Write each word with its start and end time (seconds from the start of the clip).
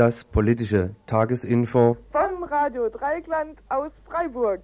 Das 0.00 0.24
politische 0.24 0.94
Tagesinfo 1.04 1.98
von 2.10 2.44
Radio 2.44 2.88
Dreigland 2.88 3.58
aus 3.68 3.92
Freiburg. 4.08 4.62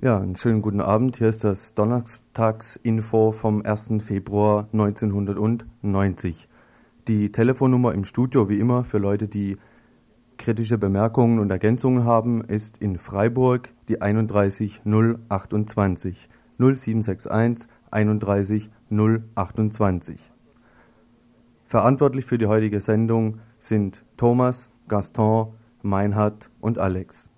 Ja, 0.00 0.18
einen 0.18 0.34
schönen 0.34 0.62
guten 0.62 0.80
Abend. 0.80 1.18
Hier 1.18 1.28
ist 1.28 1.44
das 1.44 1.74
Donnerstagsinfo 1.74 3.30
vom 3.30 3.64
1. 3.64 4.02
Februar 4.04 4.66
1990. 4.72 6.49
Die 7.08 7.32
Telefonnummer 7.32 7.94
im 7.94 8.04
Studio, 8.04 8.48
wie 8.48 8.60
immer, 8.60 8.84
für 8.84 8.98
Leute, 8.98 9.26
die 9.26 9.56
kritische 10.36 10.78
Bemerkungen 10.78 11.38
und 11.38 11.50
Ergänzungen 11.50 12.04
haben, 12.04 12.42
ist 12.44 12.78
in 12.78 12.98
Freiburg 12.98 13.72
die 13.88 14.00
31 14.02 14.82
028 14.84 16.28
0761 16.58 17.68
31 17.90 18.70
028. 18.90 20.32
Verantwortlich 21.64 22.26
für 22.26 22.38
die 22.38 22.46
heutige 22.46 22.80
Sendung 22.80 23.38
sind 23.58 24.04
Thomas, 24.16 24.70
Gaston, 24.88 25.54
Meinhard 25.82 26.50
und 26.60 26.78
Alex. 26.78 27.30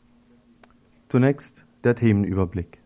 Zunächst 1.09 1.65
der 1.85 1.95
Themenüberblick. 1.95 2.82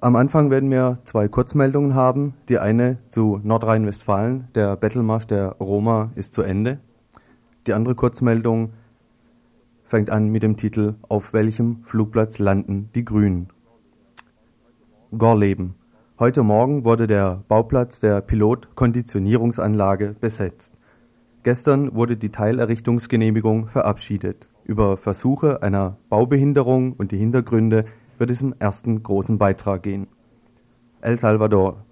Am 0.00 0.14
Anfang 0.14 0.48
werden 0.50 0.70
wir 0.70 0.98
zwei 1.06 1.26
Kurzmeldungen 1.26 1.96
haben. 1.96 2.34
Die 2.48 2.60
eine 2.60 2.98
zu 3.08 3.40
Nordrhein-Westfalen. 3.42 4.46
Der 4.54 4.76
Bettelmarsch 4.76 5.26
der 5.26 5.56
Roma 5.58 6.12
ist 6.14 6.34
zu 6.34 6.42
Ende. 6.42 6.78
Die 7.66 7.72
andere 7.72 7.96
Kurzmeldung 7.96 8.74
fängt 9.82 10.08
an 10.10 10.28
mit 10.28 10.44
dem 10.44 10.56
Titel 10.56 10.94
Auf 11.08 11.32
welchem 11.32 11.82
Flugplatz 11.82 12.38
landen 12.38 12.90
die 12.94 13.04
Grünen? 13.04 13.48
Gorleben. 15.16 15.74
Heute 16.20 16.44
Morgen 16.44 16.84
wurde 16.84 17.08
der 17.08 17.42
Bauplatz 17.48 17.98
der 17.98 18.20
Pilotkonditionierungsanlage 18.20 20.14
besetzt. 20.20 20.74
Gestern 21.42 21.96
wurde 21.96 22.16
die 22.16 22.30
Teilerrichtungsgenehmigung 22.30 23.66
verabschiedet. 23.66 24.46
Über 24.62 24.96
Versuche 24.96 25.60
einer 25.60 25.96
Baubehinderung 26.08 26.92
und 26.92 27.10
die 27.10 27.18
Hintergründe 27.18 27.86
wird 28.18 28.30
es 28.30 28.42
im 28.42 28.54
ersten 28.58 29.02
großen 29.02 29.38
Beitrag 29.38 29.82
gehen. 29.82 30.08
El 31.00 31.18
Salvador. 31.18 31.84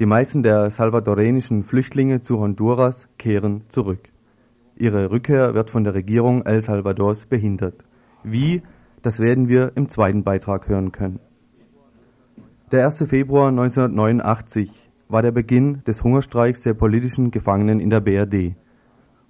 Die 0.00 0.06
meisten 0.06 0.42
der 0.42 0.70
salvadorenischen 0.70 1.62
Flüchtlinge 1.62 2.20
zu 2.20 2.38
Honduras 2.38 3.08
kehren 3.16 3.62
zurück. 3.68 4.10
Ihre 4.76 5.10
Rückkehr 5.10 5.54
wird 5.54 5.70
von 5.70 5.84
der 5.84 5.94
Regierung 5.94 6.44
El 6.44 6.60
Salvadors 6.60 7.26
behindert. 7.26 7.84
Wie? 8.24 8.62
Das 9.02 9.20
werden 9.20 9.48
wir 9.48 9.72
im 9.76 9.88
zweiten 9.88 10.24
Beitrag 10.24 10.68
hören 10.68 10.90
können. 10.90 11.20
Der 12.72 12.86
1. 12.86 13.04
Februar 13.08 13.48
1989 13.48 14.70
war 15.08 15.22
der 15.22 15.30
Beginn 15.30 15.84
des 15.84 16.02
Hungerstreiks 16.02 16.62
der 16.62 16.74
politischen 16.74 17.30
Gefangenen 17.30 17.78
in 17.78 17.90
der 17.90 18.00
BRD. 18.00 18.56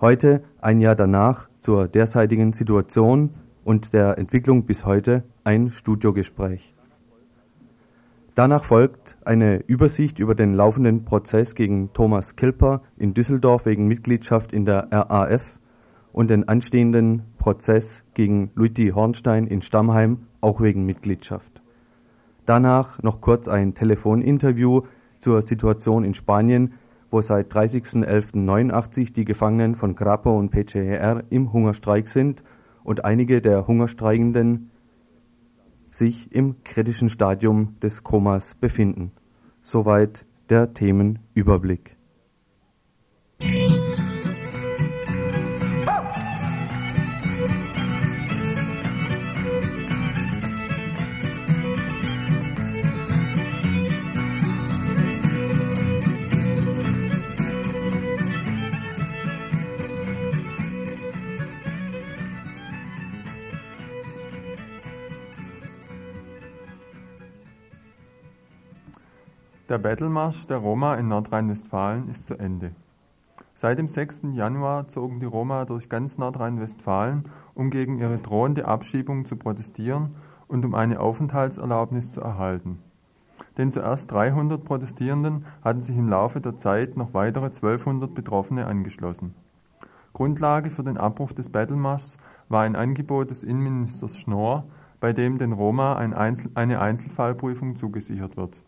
Heute, 0.01 0.45
ein 0.61 0.81
Jahr 0.81 0.97
danach, 0.97 1.49
zur 1.59 1.89
derzeitigen 1.89 2.53
Situation 2.53 3.31
und 3.64 3.92
der 3.92 4.19
Entwicklung 4.19 4.64
bis 4.64 4.84
heute 4.84 5.25
ein 5.42 5.70
Studiogespräch. 5.70 6.75
Danach 8.34 8.64
folgt 8.64 9.16
eine 9.25 9.58
Übersicht 9.66 10.19
über 10.19 10.34
den 10.34 10.54
laufenden 10.54 11.04
Prozess 11.04 11.54
gegen 11.54 11.92
Thomas 11.92 12.36
Kilper 12.36 12.82
in 12.97 13.14
Düsseldorf 13.14 13.66
wegen 13.66 13.86
Mitgliedschaft 13.86 14.53
in 14.53 14.64
der 14.64 14.88
RAF 14.91 15.58
und 16.12 16.30
den 16.30 16.48
anstehenden 16.48 17.22
Prozess 17.38 18.03
gegen 18.14 18.50
Luigi 18.54 18.88
Hornstein 18.88 19.47
in 19.47 19.62
Stammheim 19.62 20.26
auch 20.41 20.60
wegen 20.60 20.84
Mitgliedschaft. 20.84 21.62
Danach 22.44 23.03
noch 23.03 23.20
kurz 23.20 23.48
ein 23.48 23.74
Telefoninterview 23.74 24.82
zur 25.19 25.41
Situation 25.42 26.04
in 26.04 26.14
Spanien 26.14 26.74
wo 27.14 27.20
seit 27.20 27.54
30.11.89 27.54 29.12
die 29.12 29.24
Gefangenen 29.24 29.76
von 29.76 29.94
Grapo 29.94 30.36
und 30.36 30.50
PCR 30.50 31.22
im 31.30 31.53
Hungerstreik 31.53 32.08
sind 32.08 32.42
und 32.84 33.05
einige 33.05 33.41
der 33.43 33.67
Hungerstreikenden 33.67 34.71
sich 35.91 36.31
im 36.33 36.62
kritischen 36.62 37.09
Stadium 37.09 37.77
des 37.81 38.05
Komas 38.05 38.55
befinden. 38.55 39.11
Soweit 39.62 40.27
der 40.50 40.75
Themenüberblick. 40.75 41.97
Der 69.74 69.78
Battlemarsch 69.80 70.46
der 70.46 70.58
Roma 70.58 70.94
in 70.94 71.08
Nordrhein-Westfalen 71.08 72.08
ist 72.08 72.28
zu 72.28 72.38
Ende. 72.38 72.70
Seit 73.54 73.76
dem 73.76 73.88
6. 73.88 74.22
Januar 74.30 74.86
zogen 74.86 75.18
die 75.18 75.26
Roma 75.26 75.64
durch 75.64 75.88
ganz 75.88 76.16
Nordrhein-Westfalen, 76.16 77.24
um 77.54 77.70
gegen 77.70 77.98
ihre 77.98 78.18
drohende 78.18 78.66
Abschiebung 78.66 79.24
zu 79.24 79.34
protestieren 79.34 80.14
und 80.46 80.64
um 80.64 80.76
eine 80.76 81.00
Aufenthaltserlaubnis 81.00 82.12
zu 82.12 82.20
erhalten. 82.20 82.78
Den 83.58 83.72
zuerst 83.72 84.12
300 84.12 84.64
Protestierenden 84.64 85.44
hatten 85.64 85.82
sich 85.82 85.96
im 85.96 86.08
Laufe 86.08 86.41
der 86.41 86.56
Zeit 86.56 86.96
noch 86.96 87.12
weitere 87.12 87.46
1200 87.46 88.14
Betroffene 88.14 88.66
angeschlossen. 88.66 89.34
Grundlage 90.12 90.70
für 90.70 90.84
den 90.84 90.98
Abbruch 90.98 91.32
des 91.32 91.48
Battlemarschs 91.48 92.16
war 92.48 92.62
ein 92.62 92.76
Angebot 92.76 93.32
des 93.32 93.42
Innenministers 93.42 94.18
Schnorr, 94.18 94.66
bei 95.00 95.12
dem 95.12 95.38
den 95.38 95.50
Roma 95.50 95.96
ein 95.96 96.14
Einzel 96.14 96.52
eine 96.54 96.80
Einzelfallprüfung 96.80 97.74
zugesichert 97.74 98.36
wird. 98.36 98.62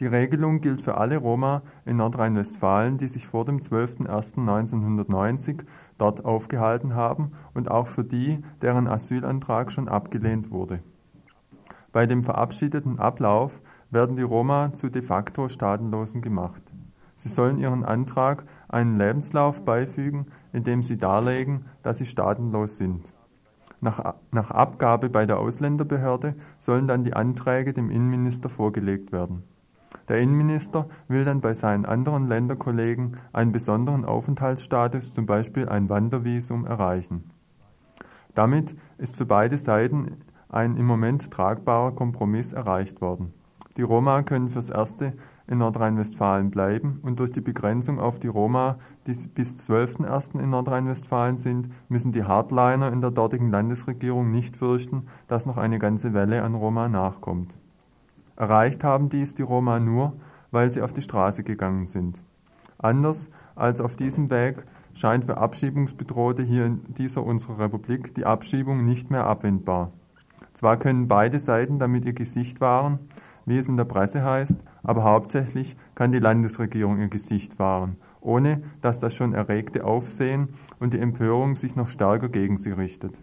Die 0.00 0.06
Regelung 0.06 0.60
gilt 0.60 0.80
für 0.80 0.96
alle 0.96 1.16
Roma 1.16 1.58
in 1.84 1.96
Nordrhein-Westfalen, 1.96 2.98
die 2.98 3.08
sich 3.08 3.26
vor 3.26 3.44
dem 3.44 3.58
12.01.1990 3.58 5.64
dort 5.98 6.24
aufgehalten 6.24 6.94
haben 6.94 7.32
und 7.52 7.68
auch 7.68 7.88
für 7.88 8.04
die, 8.04 8.40
deren 8.62 8.86
Asylantrag 8.86 9.72
schon 9.72 9.88
abgelehnt 9.88 10.52
wurde. 10.52 10.84
Bei 11.90 12.06
dem 12.06 12.22
verabschiedeten 12.22 13.00
Ablauf 13.00 13.60
werden 13.90 14.14
die 14.14 14.22
Roma 14.22 14.72
zu 14.72 14.88
de 14.88 15.02
facto 15.02 15.48
Staatenlosen 15.48 16.20
gemacht. 16.20 16.62
Sie 17.16 17.28
sollen 17.28 17.58
ihren 17.58 17.84
Antrag 17.84 18.44
einen 18.68 18.98
Lebenslauf 18.98 19.64
beifügen, 19.64 20.26
in 20.52 20.62
dem 20.62 20.84
sie 20.84 20.96
darlegen, 20.96 21.64
dass 21.82 21.98
sie 21.98 22.06
staatenlos 22.06 22.76
sind. 22.76 23.12
Nach, 23.80 24.14
nach 24.30 24.52
Abgabe 24.52 25.08
bei 25.08 25.26
der 25.26 25.40
Ausländerbehörde 25.40 26.36
sollen 26.58 26.86
dann 26.86 27.02
die 27.02 27.14
Anträge 27.14 27.72
dem 27.72 27.90
Innenminister 27.90 28.48
vorgelegt 28.48 29.10
werden. 29.10 29.42
Der 30.08 30.18
Innenminister 30.18 30.86
will 31.08 31.24
dann 31.24 31.40
bei 31.40 31.54
seinen 31.54 31.84
anderen 31.84 32.26
Länderkollegen 32.28 33.16
einen 33.32 33.52
besonderen 33.52 34.04
Aufenthaltsstatus, 34.04 35.14
zum 35.14 35.26
Beispiel 35.26 35.68
ein 35.68 35.88
Wandervisum, 35.88 36.66
erreichen. 36.66 37.30
Damit 38.34 38.76
ist 38.98 39.16
für 39.16 39.26
beide 39.26 39.58
Seiten 39.58 40.18
ein 40.48 40.76
im 40.76 40.86
Moment 40.86 41.30
tragbarer 41.30 41.92
Kompromiss 41.92 42.52
erreicht 42.52 43.00
worden. 43.00 43.34
Die 43.76 43.82
Roma 43.82 44.22
können 44.22 44.48
fürs 44.48 44.70
Erste 44.70 45.14
in 45.48 45.58
Nordrhein-Westfalen 45.58 46.50
bleiben 46.50 47.00
und 47.02 47.20
durch 47.20 47.32
die 47.32 47.40
Begrenzung 47.40 47.98
auf 47.98 48.18
die 48.18 48.28
Roma, 48.28 48.78
die 49.06 49.12
bis 49.12 49.68
12.01. 49.68 50.40
in 50.40 50.50
Nordrhein-Westfalen 50.50 51.38
sind, 51.38 51.68
müssen 51.88 52.12
die 52.12 52.24
Hardliner 52.24 52.92
in 52.92 53.00
der 53.00 53.10
dortigen 53.10 53.50
Landesregierung 53.50 54.30
nicht 54.30 54.56
fürchten, 54.56 55.06
dass 55.26 55.46
noch 55.46 55.56
eine 55.56 55.78
ganze 55.78 56.14
Welle 56.14 56.42
an 56.42 56.54
Roma 56.54 56.88
nachkommt. 56.88 57.57
Erreicht 58.38 58.84
haben 58.84 59.08
dies 59.08 59.34
die 59.34 59.42
Roma 59.42 59.80
nur, 59.80 60.12
weil 60.52 60.70
sie 60.70 60.80
auf 60.80 60.92
die 60.92 61.02
Straße 61.02 61.42
gegangen 61.42 61.86
sind. 61.86 62.22
Anders 62.78 63.30
als 63.56 63.80
auf 63.80 63.96
diesem 63.96 64.30
Weg 64.30 64.64
scheint 64.94 65.24
für 65.24 65.38
Abschiebungsbedrohte 65.38 66.44
hier 66.44 66.66
in 66.66 66.94
dieser 66.94 67.24
unserer 67.24 67.58
Republik 67.58 68.14
die 68.14 68.24
Abschiebung 68.24 68.84
nicht 68.84 69.10
mehr 69.10 69.26
abwendbar. 69.26 69.90
Zwar 70.54 70.76
können 70.76 71.08
beide 71.08 71.40
Seiten 71.40 71.80
damit 71.80 72.04
ihr 72.04 72.12
Gesicht 72.12 72.60
wahren, 72.60 73.00
wie 73.44 73.58
es 73.58 73.68
in 73.68 73.76
der 73.76 73.86
Presse 73.86 74.22
heißt, 74.22 74.56
aber 74.84 75.02
hauptsächlich 75.02 75.76
kann 75.96 76.12
die 76.12 76.20
Landesregierung 76.20 77.00
ihr 77.00 77.08
Gesicht 77.08 77.58
wahren, 77.58 77.96
ohne 78.20 78.62
dass 78.82 79.00
das 79.00 79.16
schon 79.16 79.32
erregte 79.32 79.82
Aufsehen 79.82 80.50
und 80.78 80.94
die 80.94 81.00
Empörung 81.00 81.56
sich 81.56 81.74
noch 81.74 81.88
stärker 81.88 82.28
gegen 82.28 82.56
sie 82.56 82.70
richtet. 82.70 83.20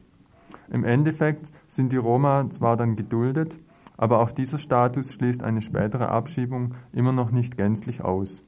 Im 0.70 0.84
Endeffekt 0.84 1.54
sind 1.68 1.94
die 1.94 1.98
Roma 1.98 2.50
zwar 2.50 2.76
dann 2.76 2.98
geduldet, 2.98 3.58
aber 3.98 4.20
auch 4.20 4.32
dieser 4.32 4.58
Status 4.58 5.14
schließt 5.14 5.44
eine 5.44 5.62
spätere 5.62 6.10
Abschiebung 6.10 6.76
immer 6.92 7.12
noch 7.12 7.32
nicht 7.32 7.58
gänzlich 7.58 8.04
aus. 8.04 8.44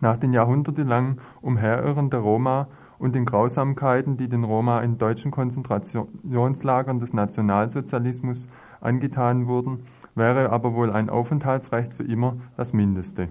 Nach 0.00 0.16
den 0.16 0.32
jahrhundertelang 0.32 1.18
Umherirren 1.40 2.10
der 2.10 2.20
Roma 2.20 2.68
und 2.98 3.14
den 3.14 3.24
Grausamkeiten, 3.24 4.16
die 4.16 4.28
den 4.28 4.44
Roma 4.44 4.80
in 4.80 4.98
deutschen 4.98 5.30
Konzentrationslagern 5.30 6.98
des 6.98 7.12
Nationalsozialismus 7.12 8.46
angetan 8.80 9.46
wurden, 9.46 9.84
wäre 10.14 10.50
aber 10.50 10.74
wohl 10.74 10.90
ein 10.90 11.08
Aufenthaltsrecht 11.08 11.94
für 11.94 12.04
immer 12.04 12.36
das 12.56 12.72
Mindeste. 12.72 13.28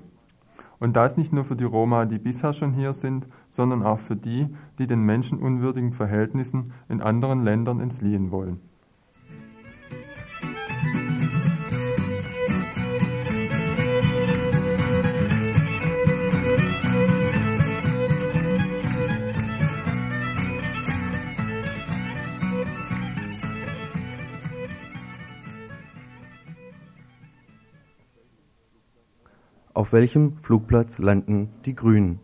Und 0.80 0.96
das 0.96 1.16
nicht 1.16 1.32
nur 1.32 1.46
für 1.46 1.56
die 1.56 1.64
Roma, 1.64 2.06
die 2.06 2.18
bisher 2.18 2.54
schon 2.54 2.74
hier 2.74 2.94
sind, 2.94 3.28
sondern 3.50 3.84
auch 3.84 4.00
für 4.00 4.16
die, 4.16 4.48
die 4.80 4.88
den 4.88 5.04
menschenunwürdigen 5.04 5.94
Verhältnissen 5.94 6.74
in 6.90 7.02
anderen 7.02 7.44
Ländern 7.44 7.80
entfliehen 7.80 8.32
wollen. 8.32 8.71
Auf 29.82 29.94
welchem 29.94 30.38
Flugplatz 30.44 31.00
landen 31.00 31.50
die 31.66 31.74
Grünen? 31.74 32.20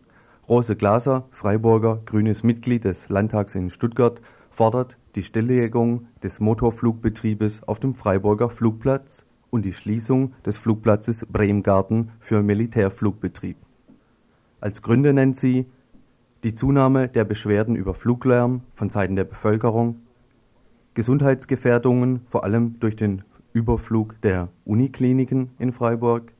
Rose 0.47 0.75
Glaser, 0.75 1.25
Freiburger, 1.31 1.99
grünes 2.05 2.43
Mitglied 2.43 2.83
des 2.83 3.09
Landtags 3.09 3.55
in 3.55 3.71
Stuttgart, 3.71 4.21
fordert 4.51 4.99
die 5.15 5.23
Stilllegung 5.23 6.05
des 6.21 6.39
Motorflugbetriebes 6.39 7.63
auf 7.63 7.79
dem 7.79 7.95
Freiburger 7.95 8.51
Flugplatz 8.51 9.25
und 9.49 9.65
die 9.65 9.73
Schließung 9.73 10.35
des 10.45 10.59
Flugplatzes 10.59 11.25
Bremgarten 11.25 12.11
für 12.19 12.43
Militärflugbetrieb. 12.43 13.57
Als 14.61 14.83
Gründe 14.83 15.11
nennt 15.11 15.35
sie 15.35 15.65
die 16.43 16.53
Zunahme 16.53 17.07
der 17.07 17.25
Beschwerden 17.25 17.75
über 17.75 17.95
Fluglärm 17.95 18.61
von 18.75 18.91
Seiten 18.91 19.15
der 19.15 19.23
Bevölkerung, 19.23 20.01
Gesundheitsgefährdungen, 20.93 22.21
vor 22.27 22.43
allem 22.43 22.79
durch 22.79 22.95
den 22.95 23.23
Überflug 23.51 24.21
der 24.21 24.49
Unikliniken 24.63 25.49
in 25.57 25.71
Freiburg, 25.73 26.33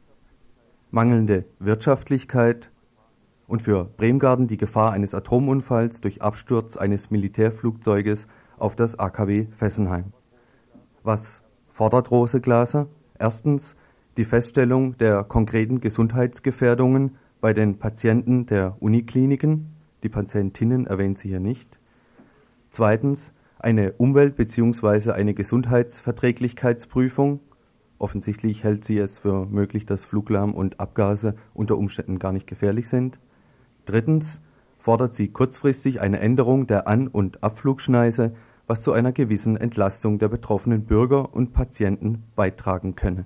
mangelnde 0.98 1.46
Wirtschaftlichkeit 1.60 2.72
und 3.46 3.62
für 3.62 3.86
Bremgarten 3.86 4.48
die 4.48 4.58
Gefahr 4.58 4.94
eines 4.94 5.14
Atomunfalls 5.14 6.02
durch 6.02 6.24
Absturz 6.24 6.76
eines 6.76 7.12
Militärflugzeuges 7.12 8.28
auf 8.58 8.76
das 8.76 8.98
AKW 8.98 9.46
Fessenheim. 9.56 10.06
Was 11.04 11.44
fordert 11.70 12.10
Rose 12.10 12.42
Glaser? 12.42 12.88
Erstens 13.20 13.76
die 14.18 14.26
Feststellung 14.26 14.98
der 14.98 15.24
konkreten 15.24 15.82
Gesundheitsgefährdungen 15.82 17.18
bei 17.42 17.54
den 17.54 17.78
Patienten 17.78 18.48
der 18.48 18.76
Unikliniken. 18.80 19.76
Die 20.02 20.10
Patientinnen 20.10 20.88
erwähnt 20.88 21.20
sie 21.20 21.30
hier 21.30 21.40
nicht. 21.40 21.78
Zweitens 22.72 23.36
eine 23.60 23.94
Umwelt- 24.00 24.36
bzw. 24.36 25.12
eine 25.12 25.36
Gesundheitsverträglichkeitsprüfung 25.36 27.42
Offensichtlich 28.00 28.64
hält 28.64 28.86
sie 28.86 28.98
es 28.98 29.18
für 29.18 29.46
möglich, 29.46 29.86
dass 29.86 30.06
Fluglärm 30.06 30.54
und 30.54 30.80
Abgase 30.80 31.36
unter 31.54 31.78
Umständen 31.78 32.20
gar 32.20 32.32
nicht 32.32 32.48
gefährlich 32.48 32.90
sind. 32.90 33.20
Drittens 33.86 34.44
fordert 34.78 35.14
sie 35.14 35.30
kurzfristig 35.30 36.00
eine 36.00 36.20
Änderung 36.20 36.68
der 36.68 36.88
An- 36.88 37.08
und 37.08 37.44
Abflugschneise, 37.44 38.34
was 38.68 38.84
zu 38.84 38.92
einer 38.92 39.12
gewissen 39.12 39.58
Entlastung 39.58 40.20
der 40.20 40.28
betroffenen 40.28 40.86
Bürger 40.86 41.34
und 41.34 41.54
Patienten 41.54 42.24
beitragen 42.36 42.96
könne. 42.96 43.26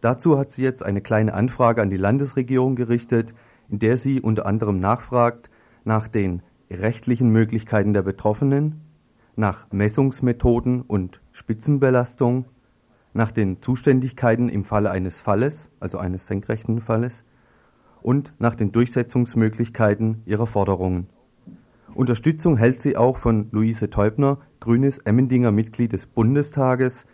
Dazu 0.00 0.38
hat 0.38 0.50
sie 0.50 0.62
jetzt 0.62 0.84
eine 0.84 1.00
kleine 1.00 1.34
Anfrage 1.34 1.80
an 1.82 1.90
die 1.90 1.96
Landesregierung 1.96 2.76
gerichtet, 2.76 3.34
in 3.68 3.78
der 3.78 3.96
sie 3.96 4.20
unter 4.20 4.46
anderem 4.46 4.78
nachfragt 4.80 5.50
nach 5.84 6.08
den 6.08 6.42
rechtlichen 6.70 7.30
Möglichkeiten 7.30 7.94
der 7.94 8.02
Betroffenen, 8.02 8.82
nach 9.36 9.70
Messungsmethoden 9.72 10.82
und 10.82 11.20
Spitzenbelastung 11.32 12.46
nach 13.18 13.32
den 13.32 13.60
Zuständigkeiten 13.60 14.48
im 14.48 14.64
Falle 14.64 14.90
eines 14.92 15.20
Falles, 15.20 15.72
also 15.80 15.98
eines 15.98 16.28
senkrechten 16.28 16.80
Falles, 16.80 17.24
und 18.00 18.32
nach 18.38 18.54
den 18.54 18.70
Durchsetzungsmöglichkeiten 18.70 20.22
ihrer 20.24 20.46
Forderungen. 20.46 21.08
Unterstützung 21.94 22.56
hält 22.56 22.80
sie 22.80 22.96
auch 22.96 23.16
von 23.16 23.48
Luise 23.50 23.90
Teubner, 23.90 24.38
grünes 24.60 24.98
Emmendinger 24.98 25.50
Mitglied 25.50 25.92
des 25.92 26.06
Bundestages, 26.06 27.06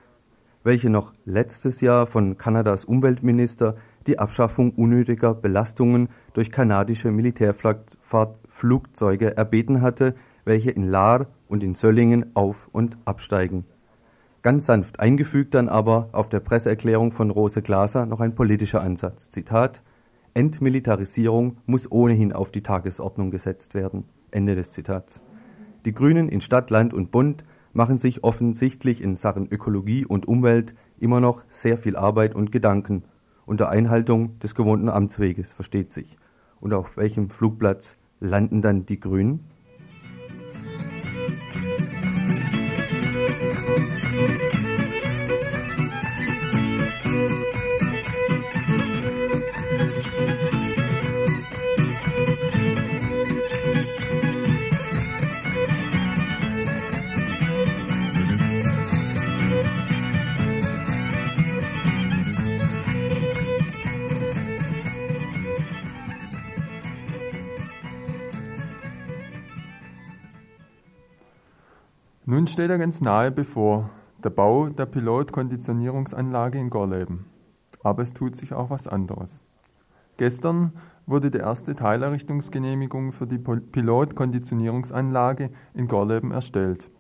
welche 0.63 0.91
noch 0.91 1.15
letztes 1.25 1.81
Jahr 1.81 2.07
von 2.07 2.37
Kanadas 2.37 2.85
Umweltminister 2.85 3.77
die 4.07 4.19
Abschaffung 4.19 4.73
unnötiger 4.73 5.33
Belastungen 5.33 6.11
durch 6.35 6.51
kanadische 6.51 7.13
Militärflugzeuge 7.13 9.39
erbeten 9.39 9.81
hatte, 9.81 10.15
welche 10.45 10.71
in 10.71 10.83
Lahr 10.83 11.29
und 11.49 11.65
in 11.65 11.75
Söllingen 11.75 12.37
auf- 12.37 12.69
und 12.73 12.99
absteigen 13.07 13.65
Ganz 14.45 14.67
sanft 14.67 15.01
eingefügt 15.01 15.55
dann 15.55 15.71
aber 15.71 16.11
auf 16.13 16.29
der 16.29 16.41
Presseerklärung 16.41 17.13
von 17.13 17.31
Rose 17.31 17.63
Glaser 17.63 18.05
noch 18.05 18.21
ein 18.21 18.35
politischer 18.35 18.83
Ansatz. 18.83 19.31
Zitat 19.31 19.81
Entmilitarisierung 20.35 21.57
muss 21.65 21.91
ohnehin 21.91 22.35
auf 22.35 22.51
die 22.51 22.63
Tagesordnung 22.63 23.31
gesetzt 23.31 23.73
werden. 23.73 24.05
Ende 24.31 24.55
des 24.55 24.73
Zitats. 24.73 25.23
Die 25.87 25.95
Grünen 25.95 26.29
in 26.29 26.43
Stadt, 26.43 26.69
Land 26.69 26.93
und 26.93 27.11
Bund 27.11 27.43
machen 27.73 27.97
sich 27.97 28.23
offensichtlich 28.23 29.03
in 29.03 29.17
Sachen 29.17 29.51
Ökologie 29.51 30.05
und 30.05 30.29
Umwelt 30.29 30.75
immer 31.01 31.21
noch 31.21 31.43
sehr 31.49 31.79
viel 31.79 31.97
Arbeit 31.97 32.35
und 32.35 32.53
Gedanken 32.53 33.05
unter 33.47 33.71
Einhaltung 33.71 34.39
des 34.41 34.55
gewohnten 34.55 34.91
Amtsweges, 34.91 35.53
versteht 35.53 35.91
sich. 35.95 36.19
Und 36.61 36.75
auf 36.75 36.99
welchem 36.99 37.31
Flugplatz 37.31 37.97
landen 38.21 38.61
dann 38.61 38.85
die 38.85 39.01
Grünen? 39.01 39.47
Nun 72.35 72.49
steht 72.49 72.69
er 72.69 72.79
ganz 72.79 73.01
nahe 73.01 73.31
bevor, 73.31 73.91
der 74.25 74.31
Bau 74.31 74.69
der 74.69 74.87
Pilotkonditionierungsanlage 74.87 76.59
in 76.59 76.69
Gorleben. 76.69 77.27
Aber 77.85 78.03
es 78.03 78.13
tut 78.13 78.35
sich 78.35 78.53
auch 78.53 78.71
was 78.71 78.89
anderes. 78.89 79.45
Gestern 80.17 80.73
wurde 81.07 81.31
die 81.31 81.39
erste 81.39 81.77
Teilerrichtungsgenehmigung 81.77 83.13
für 83.13 83.29
die 83.29 83.39
Pilotkonditionierungsanlage 83.39 85.51
in 85.75 85.87
Gorleben 85.87 86.33
erstellt. 86.33 86.91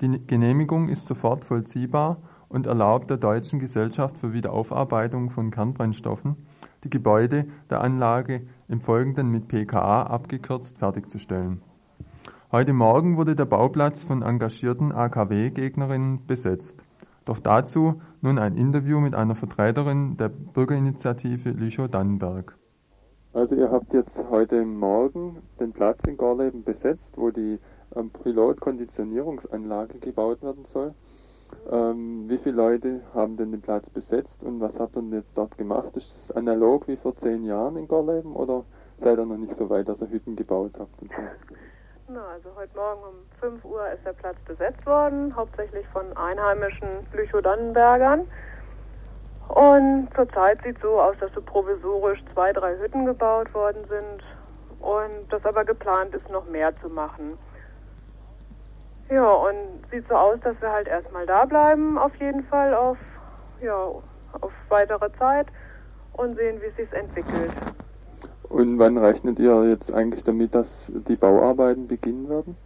Die 0.00 0.20
Genehmigung 0.26 0.88
ist 0.88 1.06
sofort 1.06 1.44
vollziehbar 1.44 2.16
und 2.48 2.66
erlaubt 2.66 3.10
der 3.10 3.18
Deutschen 3.18 3.60
Gesellschaft 3.60 4.18
für 4.18 4.32
Wiederaufarbeitung 4.32 5.30
von 5.30 5.52
Kernbrennstoffen, 5.52 6.34
die 6.82 6.90
Gebäude 6.90 7.46
der 7.70 7.80
Anlage 7.80 8.42
im 8.66 8.80
Folgenden 8.80 9.30
mit 9.30 9.46
PKA 9.46 10.02
abgekürzt 10.02 10.78
fertigzustellen. 10.78 11.62
Heute 12.54 12.72
Morgen 12.72 13.16
wurde 13.16 13.34
der 13.34 13.46
Bauplatz 13.46 14.04
von 14.04 14.22
engagierten 14.22 14.92
AKW-Gegnerinnen 14.92 16.24
besetzt. 16.24 16.84
Doch 17.24 17.40
dazu 17.40 18.00
nun 18.20 18.38
ein 18.38 18.56
Interview 18.56 19.00
mit 19.00 19.12
einer 19.12 19.34
Vertreterin 19.34 20.16
der 20.16 20.28
Bürgerinitiative 20.28 21.50
Lüchow-Dannenberg. 21.50 22.56
Also 23.32 23.56
ihr 23.56 23.72
habt 23.72 23.92
jetzt 23.92 24.22
heute 24.30 24.64
Morgen 24.64 25.38
den 25.58 25.72
Platz 25.72 26.06
in 26.06 26.16
Gorleben 26.16 26.62
besetzt, 26.62 27.14
wo 27.18 27.32
die 27.32 27.58
ähm, 27.96 28.10
Pilotkonditionierungsanlage 28.10 29.98
gebaut 29.98 30.40
werden 30.44 30.64
soll. 30.64 30.94
Ähm, 31.72 32.26
wie 32.28 32.38
viele 32.38 32.54
Leute 32.54 33.00
haben 33.14 33.36
denn 33.36 33.50
den 33.50 33.62
Platz 33.62 33.90
besetzt 33.90 34.44
und 34.44 34.60
was 34.60 34.78
habt 34.78 34.96
ihr 34.96 35.02
denn 35.02 35.12
jetzt 35.12 35.36
dort 35.36 35.58
gemacht? 35.58 35.96
Ist 35.96 36.14
das 36.14 36.30
analog 36.30 36.86
wie 36.86 36.94
vor 36.94 37.16
zehn 37.16 37.42
Jahren 37.42 37.76
in 37.76 37.88
Gorleben 37.88 38.36
oder 38.36 38.64
seid 38.98 39.18
ihr 39.18 39.26
noch 39.26 39.38
nicht 39.38 39.56
so 39.56 39.68
weit, 39.70 39.88
dass 39.88 40.02
ihr 40.02 40.10
Hütten 40.10 40.36
gebaut 40.36 40.74
habt? 40.78 41.02
Und 41.02 41.10
so? 41.10 41.22
Na, 42.06 42.20
also 42.34 42.50
heute 42.54 42.76
Morgen 42.76 43.00
um 43.02 43.14
5 43.40 43.64
Uhr 43.64 43.88
ist 43.90 44.04
der 44.04 44.12
Platz 44.12 44.36
besetzt 44.46 44.84
worden, 44.84 45.34
hauptsächlich 45.34 45.86
von 45.88 46.04
einheimischen 46.14 47.06
Lüchow-Dannenbergern. 47.14 48.28
Und 49.48 50.08
zurzeit 50.14 50.62
sieht 50.62 50.78
so 50.82 51.00
aus, 51.00 51.16
dass 51.18 51.32
so 51.32 51.40
provisorisch 51.40 52.22
zwei, 52.34 52.52
drei 52.52 52.76
Hütten 52.76 53.06
gebaut 53.06 53.54
worden 53.54 53.86
sind 53.88 54.22
und 54.80 55.28
das 55.30 55.46
aber 55.46 55.64
geplant 55.64 56.14
ist, 56.14 56.28
noch 56.28 56.44
mehr 56.44 56.78
zu 56.82 56.90
machen. 56.90 57.38
Ja, 59.08 59.26
und 59.26 59.90
sieht 59.90 60.06
so 60.06 60.14
aus, 60.14 60.38
dass 60.40 60.60
wir 60.60 60.70
halt 60.70 60.88
erstmal 60.88 61.24
da 61.24 61.46
bleiben, 61.46 61.96
auf 61.96 62.14
jeden 62.16 62.44
Fall 62.44 62.74
auf, 62.74 62.98
ja, 63.62 63.76
auf 63.76 64.52
weitere 64.68 65.10
Zeit 65.18 65.46
und 66.12 66.36
sehen, 66.36 66.60
wie 66.60 66.66
es 66.66 66.76
sich 66.76 66.92
entwickelt. 66.92 67.52
Und 68.54 68.78
wann 68.78 68.96
rechnet 68.96 69.40
ihr 69.40 69.68
jetzt 69.68 69.92
eigentlich 69.92 70.22
damit, 70.22 70.54
dass 70.54 70.92
die 71.08 71.16
Bauarbeiten 71.16 71.88
beginnen 71.88 72.28
werden? 72.28 72.56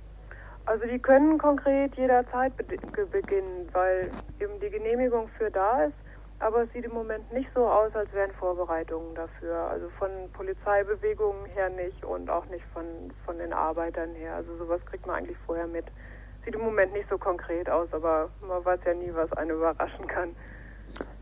Also 0.66 0.84
die 0.84 0.98
können 0.98 1.38
konkret 1.38 1.94
jederzeit 1.96 2.52
beginnen, 2.58 3.66
weil 3.72 4.10
eben 4.38 4.52
die 4.60 4.68
Genehmigung 4.68 5.28
für 5.38 5.50
da 5.50 5.84
ist. 5.84 5.94
Aber 6.40 6.64
es 6.64 6.72
sieht 6.74 6.84
im 6.84 6.92
Moment 6.92 7.32
nicht 7.32 7.48
so 7.54 7.64
aus, 7.66 7.90
als 7.94 8.12
wären 8.12 8.30
Vorbereitungen 8.32 9.14
dafür. 9.14 9.56
Also 9.70 9.86
von 9.98 10.10
Polizeibewegungen 10.34 11.46
her 11.54 11.70
nicht 11.70 12.04
und 12.04 12.28
auch 12.28 12.44
nicht 12.50 12.66
von, 12.74 12.84
von 13.24 13.38
den 13.38 13.54
Arbeitern 13.54 14.10
her. 14.10 14.34
Also 14.34 14.50
sowas 14.58 14.82
kriegt 14.90 15.06
man 15.06 15.16
eigentlich 15.16 15.38
vorher 15.46 15.66
mit. 15.66 15.86
Sieht 16.44 16.54
im 16.54 16.60
Moment 16.60 16.92
nicht 16.92 17.08
so 17.08 17.16
konkret 17.16 17.70
aus, 17.70 17.88
aber 17.92 18.28
man 18.46 18.62
weiß 18.62 18.80
ja 18.84 18.92
nie, 18.92 19.10
was 19.14 19.32
einen 19.32 19.52
überraschen 19.52 20.06
kann. 20.06 20.36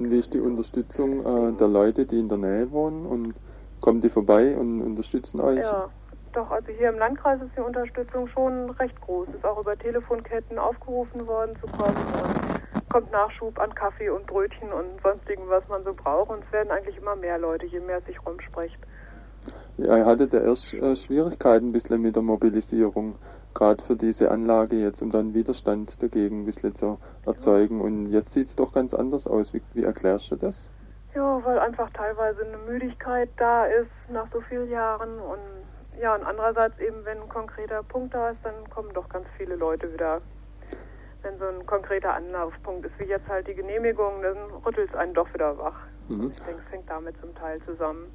Und 0.00 0.10
wie 0.10 0.18
ist 0.18 0.34
die 0.34 0.40
Unterstützung 0.40 1.20
äh, 1.20 1.52
der 1.56 1.68
Leute, 1.68 2.04
die 2.04 2.18
in 2.18 2.28
der 2.28 2.38
Nähe 2.38 2.68
wohnen? 2.72 3.06
Und 3.06 3.34
kommen 3.86 4.00
die 4.00 4.10
vorbei 4.10 4.56
und 4.56 4.82
unterstützen 4.82 5.40
euch? 5.40 5.58
Ja, 5.58 5.88
doch. 6.32 6.50
Also 6.50 6.72
hier 6.76 6.88
im 6.88 6.98
Landkreis 6.98 7.40
ist 7.40 7.52
die 7.56 7.60
Unterstützung 7.60 8.26
schon 8.26 8.70
recht 8.70 9.00
groß. 9.00 9.28
Ist 9.28 9.44
auch 9.44 9.60
über 9.60 9.78
Telefonketten 9.78 10.58
aufgerufen 10.58 11.24
worden 11.24 11.54
zu 11.60 11.68
kommen. 11.68 11.94
Und 11.94 12.90
kommt 12.90 13.12
Nachschub 13.12 13.56
an 13.60 13.72
Kaffee 13.76 14.08
und 14.08 14.26
Brötchen 14.26 14.72
und 14.72 15.00
sonstigen, 15.04 15.44
was 15.46 15.62
man 15.68 15.84
so 15.84 15.94
braucht. 15.94 16.30
Und 16.30 16.42
es 16.44 16.52
werden 16.52 16.72
eigentlich 16.72 16.96
immer 16.96 17.14
mehr 17.14 17.38
Leute, 17.38 17.66
je 17.66 17.78
mehr 17.78 18.00
sich 18.00 18.16
rumspricht. 18.26 18.76
Ja, 19.76 19.98
ihr 19.98 20.04
hattet 20.04 20.32
ja 20.32 20.40
erst 20.40 20.74
äh, 20.74 20.96
Schwierigkeiten 20.96 21.68
ein 21.68 21.72
bisschen 21.72 22.02
mit 22.02 22.16
der 22.16 22.24
Mobilisierung, 22.24 23.14
gerade 23.54 23.84
für 23.84 23.94
diese 23.94 24.32
Anlage 24.32 24.74
jetzt, 24.80 25.00
um 25.00 25.12
dann 25.12 25.32
Widerstand 25.32 26.02
dagegen 26.02 26.40
ein 26.40 26.44
bisschen 26.44 26.74
zu 26.74 26.98
erzeugen. 27.24 27.80
Und 27.80 28.10
jetzt 28.10 28.32
sieht 28.32 28.48
es 28.48 28.56
doch 28.56 28.72
ganz 28.72 28.94
anders 28.94 29.28
aus. 29.28 29.54
Wie, 29.54 29.62
wie 29.74 29.84
erklärst 29.84 30.32
du 30.32 30.34
das? 30.34 30.72
Ja, 31.16 31.44
weil 31.44 31.58
einfach 31.58 31.90
teilweise 31.90 32.44
eine 32.44 32.58
Müdigkeit 32.58 33.30
da 33.38 33.64
ist 33.64 33.90
nach 34.08 34.26
so 34.32 34.40
vielen 34.42 34.70
Jahren 34.70 35.18
und 35.18 35.40
ja, 36.00 36.14
und 36.14 36.22
andererseits 36.24 36.78
eben, 36.78 37.04
wenn 37.04 37.22
ein 37.22 37.28
konkreter 37.28 37.82
Punkt 37.82 38.14
da 38.14 38.30
ist, 38.30 38.38
dann 38.44 38.68
kommen 38.70 38.92
doch 38.92 39.08
ganz 39.08 39.26
viele 39.38 39.56
Leute 39.56 39.92
wieder 39.92 40.20
wenn 41.26 41.38
so 41.38 41.44
ein 41.46 41.66
konkreter 41.66 42.14
Anlaufpunkt 42.14 42.86
ist, 42.86 42.98
wie 42.98 43.04
jetzt 43.04 43.28
halt 43.28 43.48
die 43.48 43.54
Genehmigung, 43.54 44.22
dann 44.22 44.36
rüttelt 44.64 44.90
es 44.90 44.96
einen 44.96 45.12
doch 45.12 45.32
wieder 45.34 45.58
wach. 45.58 45.74
Mhm. 46.08 46.30
Ich 46.30 46.40
denke, 46.40 46.62
es 46.64 46.72
hängt 46.72 46.88
damit 46.88 47.18
zum 47.20 47.34
Teil 47.34 47.60
zusammen. 47.62 48.06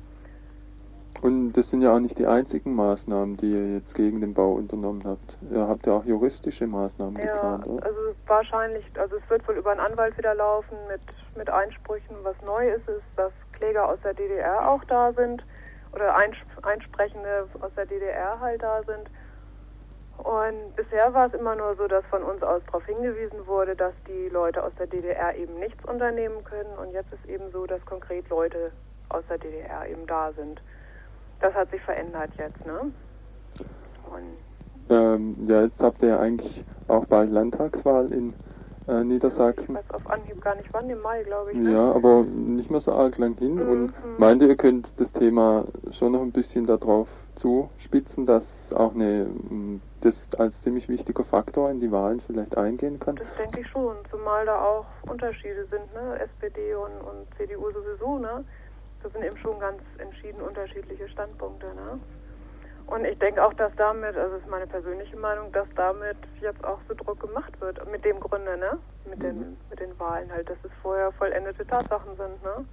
Und 1.22 1.54
das 1.54 1.70
sind 1.70 1.82
ja 1.82 1.94
auch 1.94 2.00
nicht 2.00 2.18
die 2.18 2.26
einzigen 2.26 2.74
Maßnahmen, 2.74 3.38
die 3.38 3.52
ihr 3.52 3.74
jetzt 3.76 3.94
gegen 3.96 4.22
den 4.22 4.34
Bau 4.34 4.54
unternommen 4.54 5.04
habt. 5.06 5.38
Ihr 5.52 5.68
habt 5.68 5.86
ja 5.86 5.94
auch 5.94 6.06
juristische 6.06 6.66
Maßnahmen 6.66 7.18
ja, 7.18 7.34
geplant, 7.34 7.68
oder? 7.68 7.86
also 7.86 8.00
wahrscheinlich, 8.26 8.86
also 8.98 9.18
es 9.18 9.30
wird 9.30 9.46
wohl 9.48 9.56
über 9.56 9.72
einen 9.72 9.82
Anwalt 9.82 10.18
wieder 10.18 10.34
laufen 10.34 10.78
mit, 10.88 11.02
mit 11.36 11.50
Einsprüchen. 11.50 12.16
Was 12.24 12.36
neu 12.46 12.70
ist, 12.70 12.88
ist, 12.88 13.04
dass 13.16 13.32
Kläger 13.54 13.88
aus 13.88 14.00
der 14.04 14.14
DDR 14.14 14.70
auch 14.70 14.84
da 14.86 15.14
sind 15.14 15.44
oder 15.94 16.16
Einsprechende 16.16 17.48
aus 17.60 17.72
der 17.76 17.86
DDR 17.86 18.40
halt 18.40 18.64
da 18.64 18.82
sind. 18.84 19.10
Und 20.18 20.76
bisher 20.76 21.14
war 21.14 21.28
es 21.28 21.34
immer 21.34 21.56
nur 21.56 21.76
so, 21.76 21.88
dass 21.88 22.06
von 22.06 22.22
uns 22.22 22.44
aus 22.44 22.62
darauf 22.68 22.86
hingewiesen 22.86 23.48
wurde, 23.48 23.76
dass 23.76 23.94
die 24.08 24.30
Leute 24.30 24.64
aus 24.64 24.72
der 24.78 24.88
DDR 24.88 25.36
eben 25.36 25.60
nichts 25.60 25.84
unternehmen 25.86 26.44
können. 26.44 26.78
Und 26.78 26.92
jetzt 26.92 27.12
ist 27.12 27.26
eben 27.28 27.52
so, 27.52 27.66
dass 27.66 27.84
konkret 27.86 28.30
Leute 28.30 28.72
aus 29.10 29.24
der 29.30 29.40
DDR 29.40 29.88
eben 29.88 30.06
da 30.06 30.32
sind. 30.34 30.62
Das 31.40 31.54
hat 31.56 31.72
sich 31.72 31.82
verändert 31.82 32.30
jetzt, 32.38 32.64
ne? 32.66 32.92
Ähm, 34.90 35.38
ja, 35.48 35.64
jetzt 35.64 35.82
habt 35.82 36.04
ihr 36.04 36.10
ja 36.10 36.20
eigentlich 36.20 36.64
auch 36.88 37.06
bald 37.06 37.32
Landtagswahl 37.32 38.12
in 38.12 38.34
äh, 38.92 39.04
Niedersachsen. 39.04 39.76
Ich 39.76 39.90
weiß 39.90 39.92
auf 39.96 40.10
Anhieb 40.10 40.42
gar 40.42 40.56
nicht 40.56 40.70
wann, 40.74 40.90
im 40.90 41.02
Mai, 41.02 41.24
glaube 41.24 41.52
ich. 41.52 41.58
Ne? 41.58 41.72
Ja, 41.72 41.92
aber 41.92 42.24
nicht 42.24 42.70
mehr 42.70 42.80
so 42.80 42.92
arg 42.92 43.18
lang 43.18 43.38
hin. 43.38 43.56
Mhm. 43.56 43.70
Und 43.70 44.20
meinte, 44.20 44.48
ihr 44.48 44.58
könnt 44.58 45.00
das 45.00 45.14
Thema 45.14 45.66
schon 45.92 46.12
noch 46.12 46.22
ein 46.22 46.32
bisschen 46.32 46.66
darauf 46.66 47.10
zuspitzen, 47.36 48.26
dass 48.26 48.74
auch 48.74 48.94
eine, 48.94 49.28
das 50.02 50.34
als 50.36 50.62
ziemlich 50.62 50.90
wichtiger 50.90 51.24
Faktor 51.24 51.72
in 51.72 51.80
die 51.80 51.92
Wahlen 51.92 52.20
vielleicht 52.20 52.58
eingehen 52.58 53.00
kann? 53.00 53.16
Das 53.16 53.28
denke 53.38 53.62
ich 53.62 53.68
schon, 53.68 53.96
zumal 54.10 54.46
da 54.46 54.62
auch 54.62 54.86
Unterschiede 55.10 55.66
sind, 55.70 55.94
ne? 55.94 56.20
SPD 56.20 56.76
und, 56.76 57.02
und 57.02 57.28
CDU 57.38 57.72
sowieso, 57.72 58.20
ne? 58.20 58.44
Das 59.04 59.12
sind 59.14 59.24
eben 59.24 59.38
schon 59.38 59.60
ganz 59.60 59.82
entschieden 59.98 60.42
unterschiedliche 60.42 61.08
Standpunkte, 61.10 61.68
ne? 61.68 61.98
Und 62.92 63.06
ich 63.06 63.18
denke 63.20 63.42
auch, 63.42 63.54
dass 63.54 63.72
damit, 63.78 64.18
also 64.18 64.34
das 64.36 64.44
ist 64.44 64.50
meine 64.50 64.68
persönliche 64.68 65.16
Meinung, 65.16 65.50
dass 65.54 65.68
damit 65.76 66.18
jetzt 66.42 66.62
auch 66.66 66.80
so 66.90 66.94
Druck 66.94 67.22
gemacht 67.22 67.54
wird, 67.62 67.80
mit 67.90 68.04
dem 68.04 68.20
Grunde, 68.20 68.58
ne? 68.58 68.78
Mit, 69.10 69.20
mhm. 69.20 69.24
den, 69.24 69.58
mit 69.70 69.80
den 69.80 69.98
Wahlen 69.98 70.30
halt, 70.30 70.50
dass 70.50 70.58
es 70.64 70.72
vorher 70.82 71.10
vollendete 71.14 71.66
Tatsachen 71.66 72.18
sind, 72.18 72.44
ne? 72.44 72.66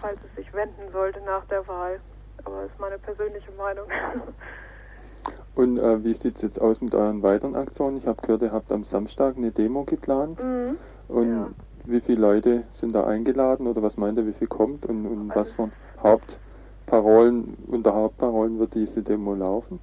Falls 0.00 0.18
es 0.24 0.36
sich 0.36 0.52
wenden 0.54 0.90
sollte 0.92 1.20
nach 1.22 1.44
der 1.46 1.66
Wahl. 1.66 1.98
Aber 2.44 2.62
das 2.62 2.70
ist 2.70 2.78
meine 2.78 2.98
persönliche 2.98 3.50
Meinung. 3.58 3.86
Und 5.56 5.78
äh, 5.78 6.04
wie 6.04 6.14
sieht 6.14 6.36
es 6.36 6.42
jetzt 6.42 6.60
aus 6.60 6.80
mit 6.80 6.94
euren 6.94 7.22
weiteren 7.22 7.56
Aktionen? 7.56 7.96
Ich 7.96 8.06
habe 8.06 8.22
gehört, 8.22 8.42
ihr 8.42 8.52
habt 8.52 8.70
am 8.70 8.84
Samstag 8.84 9.36
eine 9.36 9.50
Demo 9.50 9.84
geplant. 9.84 10.42
Mhm. 10.44 10.78
Und 11.08 11.30
ja. 11.30 11.48
wie 11.86 12.00
viele 12.00 12.20
Leute 12.20 12.64
sind 12.70 12.94
da 12.94 13.04
eingeladen 13.04 13.66
oder 13.66 13.82
was 13.82 13.96
meint 13.96 14.16
ihr, 14.16 14.26
wie 14.26 14.32
viel 14.32 14.48
kommt 14.48 14.86
und, 14.86 15.06
und 15.06 15.30
also 15.30 15.40
was 15.40 15.52
für 15.52 15.70
Haupt 16.02 16.38
Parolen, 16.86 17.56
unter 17.66 17.94
Hauptparolen 17.94 18.58
wird 18.58 18.74
diese 18.74 19.02
Demo 19.02 19.34
laufen? 19.34 19.80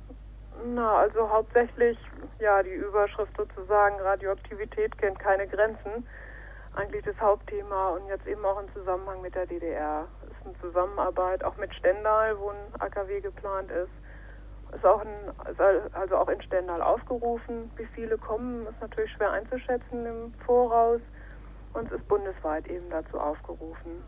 Na, 0.64 0.98
also 0.98 1.28
hauptsächlich, 1.30 1.98
ja, 2.40 2.62
die 2.62 2.74
Überschrift 2.74 3.36
sozusagen, 3.36 4.00
Radioaktivität 4.00 4.98
kennt 4.98 5.20
keine 5.20 5.48
Grenzen. 5.48 6.06
Eigentlich 6.76 7.04
das 7.04 7.20
Hauptthema 7.20 7.90
und 7.90 8.08
jetzt 8.08 8.26
eben 8.28 8.46
auch 8.46 8.62
im 8.62 8.72
Zusammenhang 8.74 9.22
mit 9.22 9.36
der 9.36 9.46
DDR. 9.46 10.08
Es 10.24 10.30
ist 10.30 10.46
eine 10.46 10.60
Zusammenarbeit 10.62 11.44
auch 11.44 11.58
mit 11.58 11.74
Stendal, 11.74 12.40
wo 12.40 12.50
ein 12.50 12.80
AKW 12.80 13.20
geplant 13.20 13.70
ist. 13.72 13.92
Ist 14.76 14.86
auch 14.86 15.02
ein, 15.02 15.34
also 15.94 16.16
auch 16.16 16.30
in 16.30 16.42
Stendal 16.42 16.82
aufgerufen. 16.82 17.70
Wie 17.76 17.88
viele 17.94 18.18
kommen, 18.18 18.66
ist 18.68 18.80
natürlich 18.80 19.12
schwer 19.12 19.32
einzuschätzen 19.32 20.06
im 20.06 20.34
Voraus. 20.46 21.02
Und 21.74 21.88
es 21.88 22.00
ist 22.00 22.08
bundesweit 22.08 22.68
eben 22.68 22.90
dazu 22.90 23.20
aufgerufen. 23.20 24.04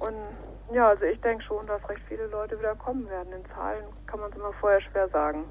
Und 0.00 0.74
ja, 0.74 0.88
also 0.88 1.04
ich 1.04 1.20
denke 1.20 1.44
schon, 1.44 1.66
dass 1.66 1.88
recht 1.88 2.02
viele 2.08 2.26
Leute 2.26 2.58
wieder 2.58 2.74
kommen 2.74 3.08
werden. 3.08 3.32
In 3.32 3.44
Zahlen 3.54 3.84
kann 4.06 4.20
man 4.20 4.30
es 4.30 4.36
immer 4.36 4.52
vorher 4.54 4.80
schwer 4.80 5.08
sagen. 5.08 5.44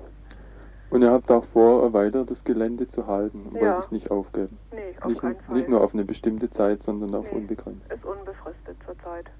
Und 0.90 1.02
ihr 1.02 1.12
habt 1.12 1.32
auch 1.32 1.44
vor, 1.44 1.94
weiter 1.94 2.26
das 2.26 2.44
Gelände 2.44 2.88
zu 2.88 3.08
halten 3.08 3.48
und 3.48 3.56
ja. 3.56 3.74
wollt 3.74 3.80
es 3.80 3.92
nicht 3.92 4.12
aufgeben? 4.12 4.58
Nee, 4.72 4.96
auf 5.02 5.10
nicht, 5.10 5.22
keinen 5.22 5.40
Fall. 5.40 5.56
Nicht 5.56 5.68
nur 5.68 5.82
auf 5.82 5.94
eine 5.94 6.06
bestimmte 6.06 6.50
Zeit, 6.50 6.84
sondern 6.84 7.16
auf 7.16 7.32
nee, 7.32 7.40
unbegrenzt. 7.40 7.92
Ist 7.92 8.06
unbefristet 8.06 8.78
zurzeit. 8.86 9.32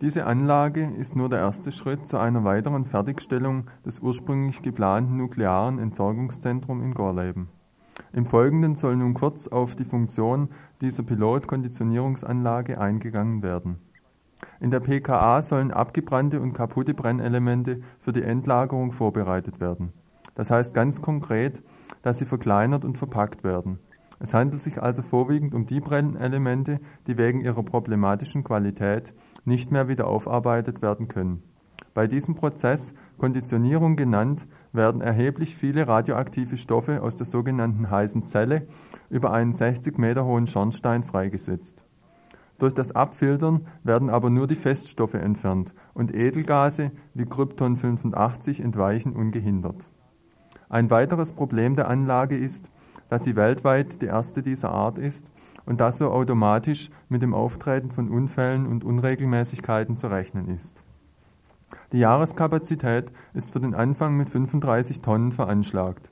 Diese 0.00 0.26
Anlage 0.26 0.92
ist 0.98 1.16
nur 1.16 1.28
der 1.28 1.38
erste 1.38 1.70
Schritt 1.70 2.06
zu 2.06 2.18
einer 2.18 2.44
weiteren 2.44 2.84
Fertigstellung 2.84 3.70
des 3.86 4.00
ursprünglich 4.00 4.60
geplanten 4.60 5.16
nuklearen 5.16 5.78
Entsorgungszentrums 5.78 6.82
in 6.82 6.92
Gorleben. 6.92 7.48
Im 8.12 8.26
Folgenden 8.26 8.76
soll 8.76 8.96
nun 8.96 9.14
kurz 9.14 9.48
auf 9.48 9.76
die 9.76 9.84
Funktion 9.84 10.48
dieser 10.80 11.02
Pilotkonditionierungsanlage 11.02 12.80
eingegangen 12.80 13.42
werden. 13.42 13.78
In 14.60 14.70
der 14.70 14.80
PKA 14.80 15.42
sollen 15.42 15.70
abgebrannte 15.70 16.40
und 16.40 16.52
kaputte 16.52 16.94
Brennelemente 16.94 17.80
für 17.98 18.12
die 18.12 18.22
Endlagerung 18.22 18.92
vorbereitet 18.92 19.60
werden. 19.60 19.92
Das 20.34 20.50
heißt 20.50 20.74
ganz 20.74 21.00
konkret, 21.00 21.62
dass 22.02 22.18
sie 22.18 22.24
verkleinert 22.24 22.84
und 22.84 22.98
verpackt 22.98 23.44
werden. 23.44 23.78
Es 24.20 24.34
handelt 24.34 24.62
sich 24.62 24.82
also 24.82 25.02
vorwiegend 25.02 25.54
um 25.54 25.66
die 25.66 25.80
Brennelemente, 25.80 26.80
die 27.06 27.18
wegen 27.18 27.40
ihrer 27.40 27.62
problematischen 27.62 28.44
Qualität 28.44 29.14
nicht 29.44 29.70
mehr 29.70 29.88
wieder 29.88 30.06
aufarbeitet 30.06 30.82
werden 30.82 31.08
können. 31.08 31.42
Bei 31.94 32.06
diesem 32.06 32.34
Prozess, 32.34 32.94
Konditionierung 33.18 33.96
genannt, 33.96 34.46
werden 34.72 35.00
erheblich 35.00 35.56
viele 35.56 35.86
radioaktive 35.88 36.56
Stoffe 36.56 37.02
aus 37.02 37.16
der 37.16 37.26
sogenannten 37.26 37.90
heißen 37.90 38.26
Zelle 38.26 38.66
über 39.10 39.32
einen 39.32 39.52
60 39.52 39.98
Meter 39.98 40.24
hohen 40.24 40.46
Schornstein 40.46 41.02
freigesetzt. 41.02 41.84
Durch 42.58 42.72
das 42.72 42.92
Abfiltern 42.92 43.66
werden 43.82 44.10
aber 44.10 44.30
nur 44.30 44.46
die 44.46 44.54
Feststoffe 44.54 45.14
entfernt 45.14 45.74
und 45.92 46.14
Edelgase 46.14 46.92
wie 47.12 47.26
Krypton 47.26 47.76
85 47.76 48.60
entweichen 48.60 49.14
ungehindert. 49.14 49.88
Ein 50.68 50.90
weiteres 50.90 51.32
Problem 51.32 51.74
der 51.76 51.88
Anlage 51.88 52.36
ist, 52.36 52.70
dass 53.08 53.24
sie 53.24 53.36
weltweit 53.36 54.00
die 54.02 54.06
erste 54.06 54.42
dieser 54.42 54.70
Art 54.70 54.98
ist 54.98 55.30
und 55.66 55.80
dass 55.80 55.98
so 55.98 56.10
automatisch 56.10 56.90
mit 57.08 57.22
dem 57.22 57.34
Auftreten 57.34 57.90
von 57.90 58.08
Unfällen 58.08 58.66
und 58.66 58.84
Unregelmäßigkeiten 58.84 59.96
zu 59.96 60.08
rechnen 60.08 60.48
ist. 60.48 60.83
Die 61.92 61.98
Jahreskapazität 61.98 63.12
ist 63.34 63.52
für 63.52 63.60
den 63.60 63.74
Anfang 63.74 64.16
mit 64.16 64.30
35 64.30 65.00
Tonnen 65.00 65.32
veranschlagt. 65.32 66.10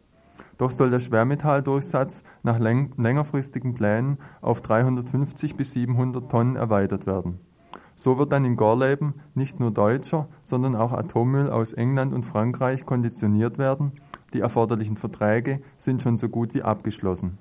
Doch 0.59 0.71
soll 0.71 0.91
der 0.91 1.01
Schwermetalldurchsatz 1.01 2.23
nach 2.43 2.59
längerfristigen 2.59 3.75
Plänen 3.75 4.19
auf 4.41 4.61
350 4.61 5.57
bis 5.57 5.73
700 5.73 6.31
Tonnen 6.31 6.57
erweitert 6.57 7.07
werden. 7.07 7.41
So 7.95 8.19
wird 8.19 8.33
dann 8.33 8.45
in 8.45 8.57
Gorleben 8.57 9.15
nicht 9.35 9.61
nur 9.61 9.71
deutscher, 9.71 10.29
sondern 10.43 10.77
auch 10.77 10.93
Atommüll 10.93 11.51
aus 11.51 11.73
England 11.73 12.13
und 12.13 12.25
Frankreich 12.25 12.87
konditioniert 12.87 13.59
werden. 13.59 13.93
Die 14.33 14.41
erforderlichen 14.41 14.97
Verträge 14.97 15.61
sind 15.77 16.03
schon 16.03 16.17
so 16.17 16.29
gut 16.29 16.55
wie 16.55 16.63
abgeschlossen. 16.63 17.39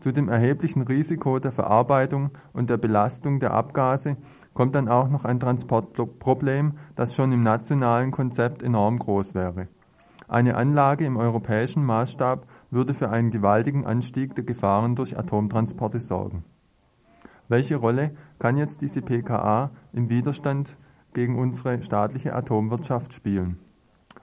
Zu 0.00 0.12
dem 0.12 0.28
erheblichen 0.28 0.82
Risiko 0.82 1.38
der 1.38 1.52
Verarbeitung 1.52 2.30
und 2.52 2.70
der 2.70 2.76
Belastung 2.76 3.40
der 3.40 3.52
Abgase 3.52 4.16
kommt 4.58 4.74
dann 4.74 4.88
auch 4.88 5.08
noch 5.08 5.24
ein 5.24 5.38
Transportproblem, 5.38 6.72
das 6.96 7.14
schon 7.14 7.30
im 7.30 7.44
nationalen 7.44 8.10
Konzept 8.10 8.60
enorm 8.60 8.98
groß 8.98 9.36
wäre. 9.36 9.68
Eine 10.26 10.56
Anlage 10.56 11.04
im 11.04 11.16
europäischen 11.16 11.84
Maßstab 11.84 12.44
würde 12.72 12.92
für 12.92 13.08
einen 13.08 13.30
gewaltigen 13.30 13.86
Anstieg 13.86 14.34
der 14.34 14.42
Gefahren 14.42 14.96
durch 14.96 15.16
Atomtransporte 15.16 16.00
sorgen. 16.00 16.42
Welche 17.46 17.76
Rolle 17.76 18.16
kann 18.40 18.56
jetzt 18.56 18.82
diese 18.82 19.00
PKA 19.00 19.70
im 19.92 20.10
Widerstand 20.10 20.76
gegen 21.14 21.38
unsere 21.38 21.80
staatliche 21.84 22.34
Atomwirtschaft 22.34 23.12
spielen? 23.12 23.60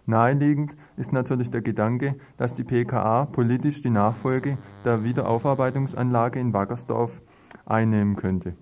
Naheliegend 0.06 0.76
ist 0.98 1.14
natürlich 1.14 1.50
der 1.50 1.62
Gedanke, 1.62 2.18
dass 2.36 2.54
die 2.54 2.66
PKA 2.66 3.24
politisch 3.24 3.80
die 3.80 3.90
Nachfolge 3.90 4.58
der 4.84 5.06
Wiederaufarbeitungsanlage 5.06 6.42
in 6.42 6.52
Wackersdorf 6.52 7.22
einnehmen 7.66 8.18
könnte. 8.18 8.58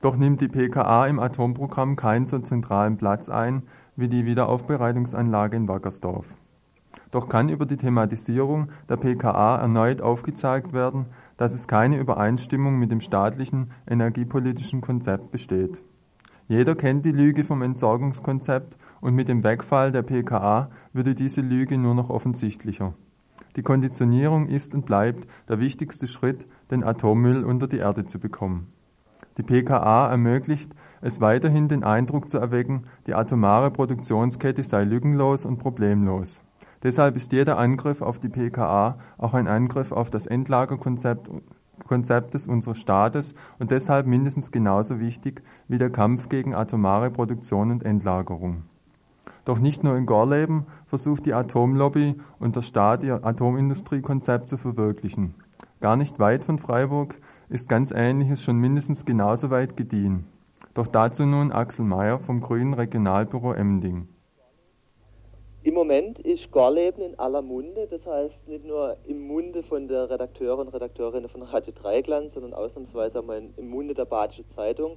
Doch 0.00 0.16
nimmt 0.16 0.40
die 0.40 0.48
PKA 0.48 1.06
im 1.06 1.18
Atomprogramm 1.18 1.96
keinen 1.96 2.26
so 2.26 2.38
zentralen 2.38 2.96
Platz 2.96 3.28
ein 3.28 3.62
wie 3.96 4.08
die 4.08 4.24
Wiederaufbereitungsanlage 4.24 5.56
in 5.56 5.68
Wackersdorf. 5.68 6.34
Doch 7.10 7.28
kann 7.28 7.48
über 7.48 7.66
die 7.66 7.76
Thematisierung 7.76 8.70
der 8.88 8.96
PKA 8.96 9.56
erneut 9.56 10.00
aufgezeigt 10.00 10.72
werden, 10.72 11.06
dass 11.36 11.52
es 11.52 11.68
keine 11.68 11.98
Übereinstimmung 11.98 12.78
mit 12.78 12.90
dem 12.90 13.00
staatlichen 13.00 13.72
energiepolitischen 13.86 14.80
Konzept 14.80 15.30
besteht. 15.30 15.82
Jeder 16.48 16.74
kennt 16.74 17.04
die 17.04 17.12
Lüge 17.12 17.44
vom 17.44 17.62
Entsorgungskonzept 17.62 18.76
und 19.00 19.14
mit 19.14 19.28
dem 19.28 19.44
Wegfall 19.44 19.92
der 19.92 20.02
PKA 20.02 20.70
würde 20.92 21.14
diese 21.14 21.42
Lüge 21.42 21.78
nur 21.78 21.94
noch 21.94 22.10
offensichtlicher. 22.10 22.94
Die 23.56 23.62
Konditionierung 23.62 24.46
ist 24.46 24.74
und 24.74 24.86
bleibt 24.86 25.28
der 25.48 25.60
wichtigste 25.60 26.06
Schritt, 26.06 26.46
den 26.70 26.84
Atommüll 26.84 27.44
unter 27.44 27.66
die 27.66 27.78
Erde 27.78 28.06
zu 28.06 28.18
bekommen. 28.18 28.72
Die 29.36 29.42
PKA 29.42 30.08
ermöglicht 30.10 30.72
es 31.00 31.20
weiterhin 31.20 31.68
den 31.68 31.84
Eindruck 31.84 32.28
zu 32.28 32.38
erwecken, 32.38 32.84
die 33.06 33.14
atomare 33.14 33.70
Produktionskette 33.70 34.64
sei 34.64 34.84
lückenlos 34.84 35.46
und 35.46 35.58
problemlos. 35.58 36.40
Deshalb 36.82 37.16
ist 37.16 37.32
jeder 37.32 37.58
Angriff 37.58 38.02
auf 38.02 38.18
die 38.18 38.28
PKA 38.28 38.98
auch 39.18 39.34
ein 39.34 39.48
Angriff 39.48 39.92
auf 39.92 40.10
das 40.10 40.26
Endlagerkonzept 40.26 41.30
Konzeptes 41.86 42.46
unseres 42.46 42.78
Staates 42.78 43.34
und 43.58 43.70
deshalb 43.70 44.06
mindestens 44.06 44.52
genauso 44.52 45.00
wichtig 45.00 45.42
wie 45.66 45.78
der 45.78 45.90
Kampf 45.90 46.28
gegen 46.28 46.54
atomare 46.54 47.10
Produktion 47.10 47.70
und 47.70 47.84
Endlagerung. 47.84 48.62
Doch 49.44 49.58
nicht 49.58 49.82
nur 49.82 49.96
in 49.96 50.06
Gorleben 50.06 50.66
versucht 50.86 51.26
die 51.26 51.34
Atomlobby 51.34 52.14
und 52.38 52.54
der 52.54 52.62
Staat 52.62 53.02
ihr 53.02 53.24
Atomindustriekonzept 53.24 54.48
zu 54.48 54.56
verwirklichen. 54.56 55.34
Gar 55.80 55.96
nicht 55.96 56.20
weit 56.20 56.44
von 56.44 56.58
Freiburg 56.58 57.16
ist 57.50 57.68
ganz 57.68 57.90
Ähnliches 57.90 58.42
schon 58.42 58.58
mindestens 58.58 59.04
genauso 59.04 59.50
weit 59.50 59.76
gediehen. 59.76 60.24
Doch 60.72 60.86
dazu 60.86 61.26
nun 61.26 61.50
Axel 61.50 61.84
Mayer 61.84 62.20
vom 62.20 62.40
Grünen 62.40 62.74
Regionalbüro 62.74 63.52
Emding. 63.52 64.08
Im 65.62 65.74
Moment 65.74 66.20
ist 66.20 66.50
Gorleben 66.52 67.02
in 67.02 67.18
aller 67.18 67.42
Munde, 67.42 67.88
das 67.90 68.06
heißt 68.06 68.48
nicht 68.48 68.64
nur 68.64 68.96
im 69.06 69.26
Munde 69.26 69.62
von 69.64 69.88
der 69.88 70.08
Redakteure 70.08 70.58
und 70.58 70.68
Redakteurinnen 70.68 71.28
von 71.28 71.42
Radio 71.42 71.74
Dreigland, 71.74 72.32
sondern 72.32 72.54
ausnahmsweise 72.54 73.18
auch 73.18 73.24
mal 73.24 73.42
im 73.56 73.68
Munde 73.68 73.94
der 73.94 74.04
Badische 74.04 74.44
Zeitung. 74.54 74.96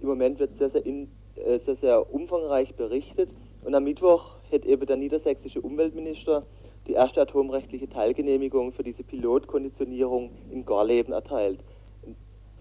Im 0.00 0.08
Moment 0.08 0.40
wird 0.40 0.58
sehr, 0.58 0.70
sehr, 0.70 0.84
in, 0.84 1.08
äh, 1.36 1.60
sehr, 1.66 1.76
sehr 1.76 2.12
umfangreich 2.12 2.74
berichtet 2.74 3.30
und 3.62 3.74
am 3.74 3.84
Mittwoch 3.84 4.36
hat 4.50 4.64
eben 4.64 4.86
der 4.86 4.96
niedersächsische 4.96 5.60
Umweltminister 5.60 6.44
die 6.88 6.94
erste 6.94 7.20
atomrechtliche 7.20 7.88
Teilgenehmigung 7.88 8.72
für 8.72 8.82
diese 8.82 9.04
Pilotkonditionierung 9.04 10.30
in 10.50 10.64
Gorleben 10.64 11.12
erteilt 11.12 11.60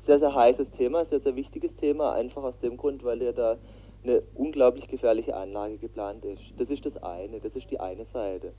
sehr, 0.09 0.17
sehr 0.17 0.33
heißes 0.33 0.71
Thema, 0.71 1.05
sehr, 1.05 1.19
sehr 1.19 1.35
wichtiges 1.35 1.69
Thema, 1.75 2.13
einfach 2.13 2.41
aus 2.41 2.59
dem 2.63 2.77
Grund, 2.77 3.03
weil 3.03 3.21
ja 3.21 3.31
da 3.31 3.57
eine 4.03 4.23
unglaublich 4.33 4.87
gefährliche 4.87 5.35
Anlage 5.35 5.77
geplant 5.77 6.25
ist. 6.25 6.41
Das 6.57 6.67
ist 6.67 6.83
das 6.83 6.97
eine, 7.03 7.39
das 7.39 7.53
ist 7.53 7.69
die 7.69 7.79
eine 7.79 8.05
Seite. 8.11 8.53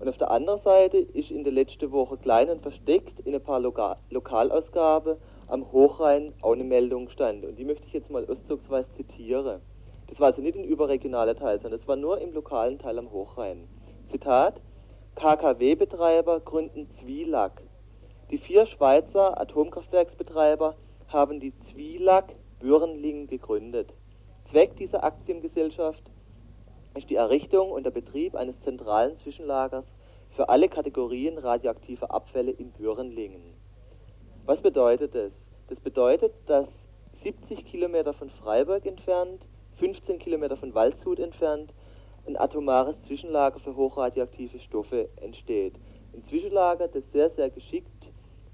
Und 0.00 0.08
auf 0.08 0.18
der 0.18 0.32
anderen 0.32 0.60
Seite 0.62 0.98
ist 0.98 1.30
in 1.30 1.44
der 1.44 1.52
letzten 1.52 1.92
Woche 1.92 2.16
klein 2.16 2.50
und 2.50 2.62
versteckt 2.62 3.20
in 3.20 3.32
ein 3.32 3.40
paar 3.40 3.60
Loka 3.60 3.98
Lokalausgaben 4.10 5.18
am 5.46 5.70
Hochrhein 5.70 6.32
auch 6.42 6.54
eine 6.54 6.64
Meldung 6.64 7.06
gestanden. 7.06 7.48
Und 7.48 7.60
die 7.60 7.64
möchte 7.64 7.86
ich 7.86 7.92
jetzt 7.92 8.10
mal 8.10 8.26
auszugsweise 8.28 8.88
zitieren. 8.96 9.60
Das 10.08 10.18
war 10.18 10.28
also 10.28 10.42
nicht 10.42 10.58
ein 10.58 10.64
überregionaler 10.64 11.36
Teil, 11.36 11.60
sondern 11.60 11.78
das 11.78 11.86
war 11.86 11.94
nur 11.94 12.20
im 12.20 12.32
lokalen 12.32 12.80
Teil 12.80 12.98
am 12.98 13.12
Hochrhein. 13.12 13.68
Zitat: 14.10 14.60
KKW-Betreiber 15.14 16.40
gründen 16.40 16.88
Zwielack. 16.98 17.62
Die 18.32 18.38
vier 18.38 18.66
Schweizer 18.66 19.40
Atomkraftwerksbetreiber 19.40 20.74
haben 21.08 21.40
die 21.40 21.52
Zwielack 21.72 22.34
Bürnling 22.60 23.26
gegründet. 23.26 23.92
Zweck 24.50 24.76
dieser 24.76 25.04
Aktiengesellschaft 25.04 26.02
ist 26.96 27.08
die 27.10 27.16
Errichtung 27.16 27.70
und 27.70 27.84
der 27.84 27.90
Betrieb 27.90 28.34
eines 28.34 28.60
zentralen 28.62 29.18
Zwischenlagers 29.20 29.84
für 30.36 30.48
alle 30.48 30.68
Kategorien 30.68 31.38
radioaktiver 31.38 32.10
Abfälle 32.10 32.50
in 32.50 32.70
Bürnlingen. 32.72 33.54
Was 34.46 34.60
bedeutet 34.60 35.14
das? 35.14 35.32
Das 35.68 35.78
bedeutet, 35.80 36.32
dass 36.46 36.66
70 37.22 37.66
Kilometer 37.66 38.14
von 38.14 38.30
Freiburg 38.30 38.86
entfernt, 38.86 39.42
15 39.78 40.18
Kilometer 40.18 40.56
von 40.56 40.74
Waldshut 40.74 41.18
entfernt, 41.18 41.72
ein 42.26 42.36
atomares 42.36 42.96
Zwischenlager 43.06 43.58
für 43.60 43.76
hochradioaktive 43.76 44.58
Stoffe 44.60 45.08
entsteht. 45.16 45.74
Ein 46.14 46.24
Zwischenlager, 46.28 46.88
das 46.88 47.02
sehr, 47.12 47.30
sehr 47.30 47.50
geschickt 47.50 47.88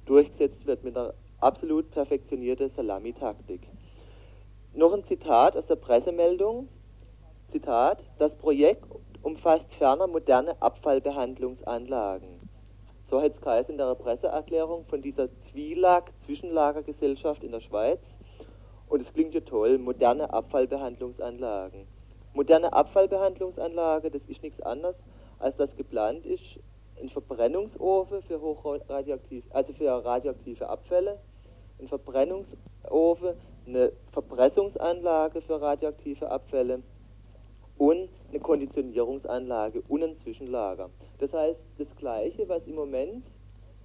durchgesetzt 0.06 0.66
wird 0.66 0.84
mit 0.84 0.96
einer 0.96 1.14
absolut 1.44 1.90
perfektionierte 1.90 2.70
Salamitaktik. 2.70 3.60
Noch 4.72 4.94
ein 4.94 5.04
Zitat 5.06 5.56
aus 5.56 5.66
der 5.66 5.76
Pressemeldung. 5.76 6.68
Zitat, 7.52 7.98
das 8.18 8.34
Projekt 8.36 8.84
umfasst 9.22 9.66
ferner 9.78 10.06
moderne 10.06 10.60
Abfallbehandlungsanlagen. 10.60 12.40
So 13.10 13.20
hat 13.20 13.34
es 13.44 13.68
in 13.68 13.76
der 13.76 13.94
Presseerklärung 13.94 14.86
von 14.86 15.02
dieser 15.02 15.28
Zwielack-Zwischenlagergesellschaft 15.52 17.44
in 17.44 17.52
der 17.52 17.60
Schweiz. 17.60 18.00
Und 18.88 19.06
es 19.06 19.12
klingt 19.12 19.34
ja 19.34 19.40
toll, 19.40 19.76
moderne 19.78 20.32
Abfallbehandlungsanlagen. 20.32 21.86
Moderne 22.32 22.72
Abfallbehandlungsanlage, 22.72 24.10
das 24.10 24.22
ist 24.28 24.42
nichts 24.42 24.60
anderes, 24.62 24.96
als 25.38 25.56
das 25.56 25.76
geplant 25.76 26.24
ist, 26.24 26.42
ein 27.00 27.10
Verbrennungsofen 27.10 28.22
für 28.22 28.40
also 29.50 29.72
für 29.74 30.04
radioaktive 30.04 30.68
Abfälle, 30.68 31.18
ein 31.78 31.88
Verbrennungsofen, 31.88 33.34
eine 33.66 33.92
Verpressungsanlage 34.12 35.40
für 35.42 35.60
radioaktive 35.60 36.30
Abfälle 36.30 36.82
und 37.78 38.08
eine 38.30 38.40
Konditionierungsanlage 38.40 39.82
und 39.88 40.04
ein 40.04 40.16
Zwischenlager. 40.22 40.90
Das 41.18 41.32
heißt, 41.32 41.58
das 41.78 41.88
Gleiche, 41.98 42.48
was 42.48 42.66
im 42.66 42.74
Moment 42.74 43.24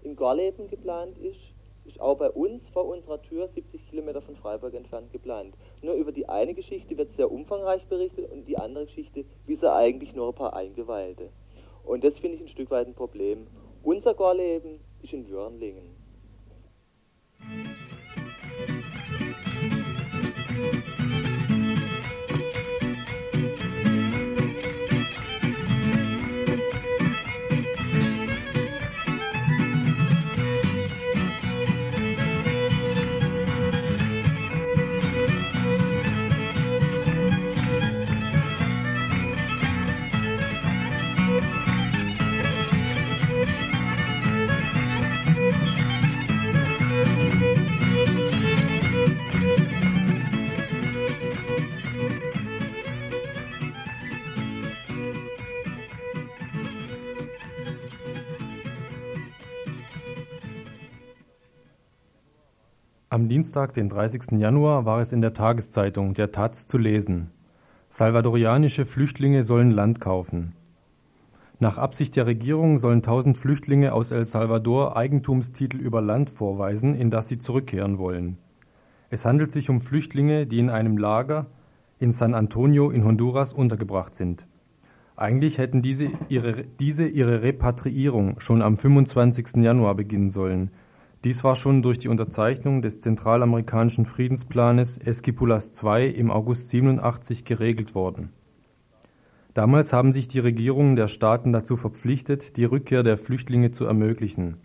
in 0.04 0.16
Gorleben 0.16 0.70
geplant 0.70 1.18
ist, 1.18 1.40
ist 1.86 2.00
auch 2.00 2.18
bei 2.18 2.30
uns 2.30 2.62
vor 2.72 2.86
unserer 2.86 3.22
Tür 3.22 3.50
70 3.56 3.90
Kilometer 3.90 4.22
von 4.22 4.36
Freiburg 4.36 4.74
entfernt 4.76 5.12
geplant. 5.12 5.56
Nur 5.82 5.96
über 5.96 6.12
die 6.12 6.30
eine 6.30 6.54
Geschichte 6.54 6.98
wird 6.98 7.16
sehr 7.16 7.32
umfangreich 7.32 7.84
berichtet 7.88 8.32
und 8.32 8.48
die 8.48 8.58
andere 8.58 8.86
Geschichte 8.86 9.26
wissen 9.48 9.66
eigentlich 9.66 10.14
nur 10.14 10.28
ein 10.28 10.36
paar 10.36 10.54
Eingeweihte. 10.54 11.30
Und 11.84 12.04
das 12.04 12.14
finde 12.20 12.38
ich 12.38 12.42
ein 12.44 12.50
Stück 12.50 12.70
weit 12.70 12.88
ein 12.88 12.94
Problem. 12.94 13.48
Unser 13.84 14.14
Gorleben 14.14 14.80
ist 15.02 15.14
in 15.14 15.30
Wörnlingen. 15.32 15.99
Am 63.20 63.28
Dienstag, 63.28 63.74
den 63.74 63.90
30. 63.90 64.40
Januar, 64.40 64.86
war 64.86 65.02
es 65.02 65.12
in 65.12 65.20
der 65.20 65.34
Tageszeitung 65.34 66.14
der 66.14 66.32
Taz 66.32 66.68
zu 66.68 66.78
lesen. 66.78 67.32
Salvadorianische 67.90 68.86
Flüchtlinge 68.86 69.44
sollen 69.44 69.72
Land 69.72 70.00
kaufen. 70.00 70.54
Nach 71.60 71.78
Absicht 71.78 72.16
der 72.16 72.28
Regierung 72.28 72.78
sollen 72.78 73.02
tausend 73.02 73.38
Flüchtlinge 73.38 73.92
aus 73.92 74.12
El 74.12 74.26
Salvador 74.26 74.96
Eigentumstitel 74.96 75.76
über 75.82 76.02
Land 76.02 76.30
vorweisen, 76.30 76.96
in 76.96 77.12
das 77.12 77.28
sie 77.28 77.38
zurückkehren 77.38 77.98
wollen. 77.98 78.38
Es 79.10 79.26
handelt 79.26 79.52
sich 79.52 79.70
um 79.70 79.82
Flüchtlinge, 79.82 80.48
die 80.48 80.60
in 80.60 80.70
einem 80.70 80.98
Lager 80.98 81.48
in 82.00 82.14
San 82.14 82.34
Antonio 82.34 82.90
in 82.90 83.04
Honduras 83.04 83.52
untergebracht 83.52 84.16
sind. 84.16 84.48
Eigentlich 85.18 85.58
hätten 85.58 85.82
diese 85.82 86.08
ihre, 86.30 86.62
diese 86.80 87.06
ihre 87.06 87.42
Repatriierung 87.42 88.40
schon 88.40 88.62
am 88.62 88.78
25. 88.78 89.58
Januar 89.58 89.96
beginnen 89.96 90.30
sollen. 90.30 90.72
Dies 91.26 91.44
war 91.44 91.58
schon 91.58 91.82
durch 91.82 92.00
die 92.00 92.08
Unterzeichnung 92.08 92.82
des 92.82 93.02
zentralamerikanischen 93.02 94.06
Friedensplanes 94.06 94.98
Esquipulas 94.98 95.74
II 95.84 96.10
im 96.10 96.32
August 96.32 96.70
87 96.70 97.44
geregelt 97.44 97.94
worden. 97.94 98.32
Damals 99.54 99.92
haben 99.92 100.14
sich 100.14 100.30
die 100.30 100.40
Regierungen 100.40 100.96
der 100.96 101.10
Staaten 101.10 101.52
dazu 101.52 101.76
verpflichtet, 101.76 102.56
die 102.56 102.64
Rückkehr 102.64 103.04
der 103.04 103.18
Flüchtlinge 103.18 103.72
zu 103.72 103.84
ermöglichen. 103.84 104.58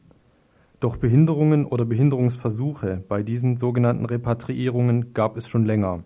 Doch 0.78 0.96
Behinderungen 0.96 1.66
oder 1.66 1.84
Behinderungsversuche 1.84 3.02
bei 3.08 3.24
diesen 3.24 3.56
sogenannten 3.56 4.04
Repatriierungen 4.04 5.12
gab 5.12 5.36
es 5.36 5.48
schon 5.48 5.64
länger. 5.64 6.04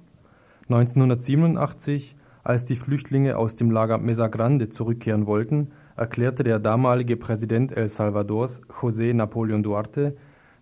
1987 0.70 2.16
als 2.42 2.64
die 2.64 2.76
Flüchtlinge 2.76 3.36
aus 3.36 3.54
dem 3.54 3.70
Lager 3.70 3.98
Mesa 3.98 4.28
Grande 4.28 4.70
zurückkehren 4.70 5.26
wollten, 5.26 5.72
erklärte 5.96 6.42
der 6.42 6.58
damalige 6.58 7.18
Präsident 7.18 7.76
El 7.76 7.90
Salvadors, 7.90 8.62
José 8.62 9.12
Napoleón 9.12 9.62
Duarte, 9.62 10.16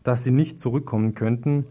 dass 0.06 0.24
sie 0.24 0.30
nicht 0.30 0.60
zurückkommen 0.60 1.14
könnten, 1.14 1.66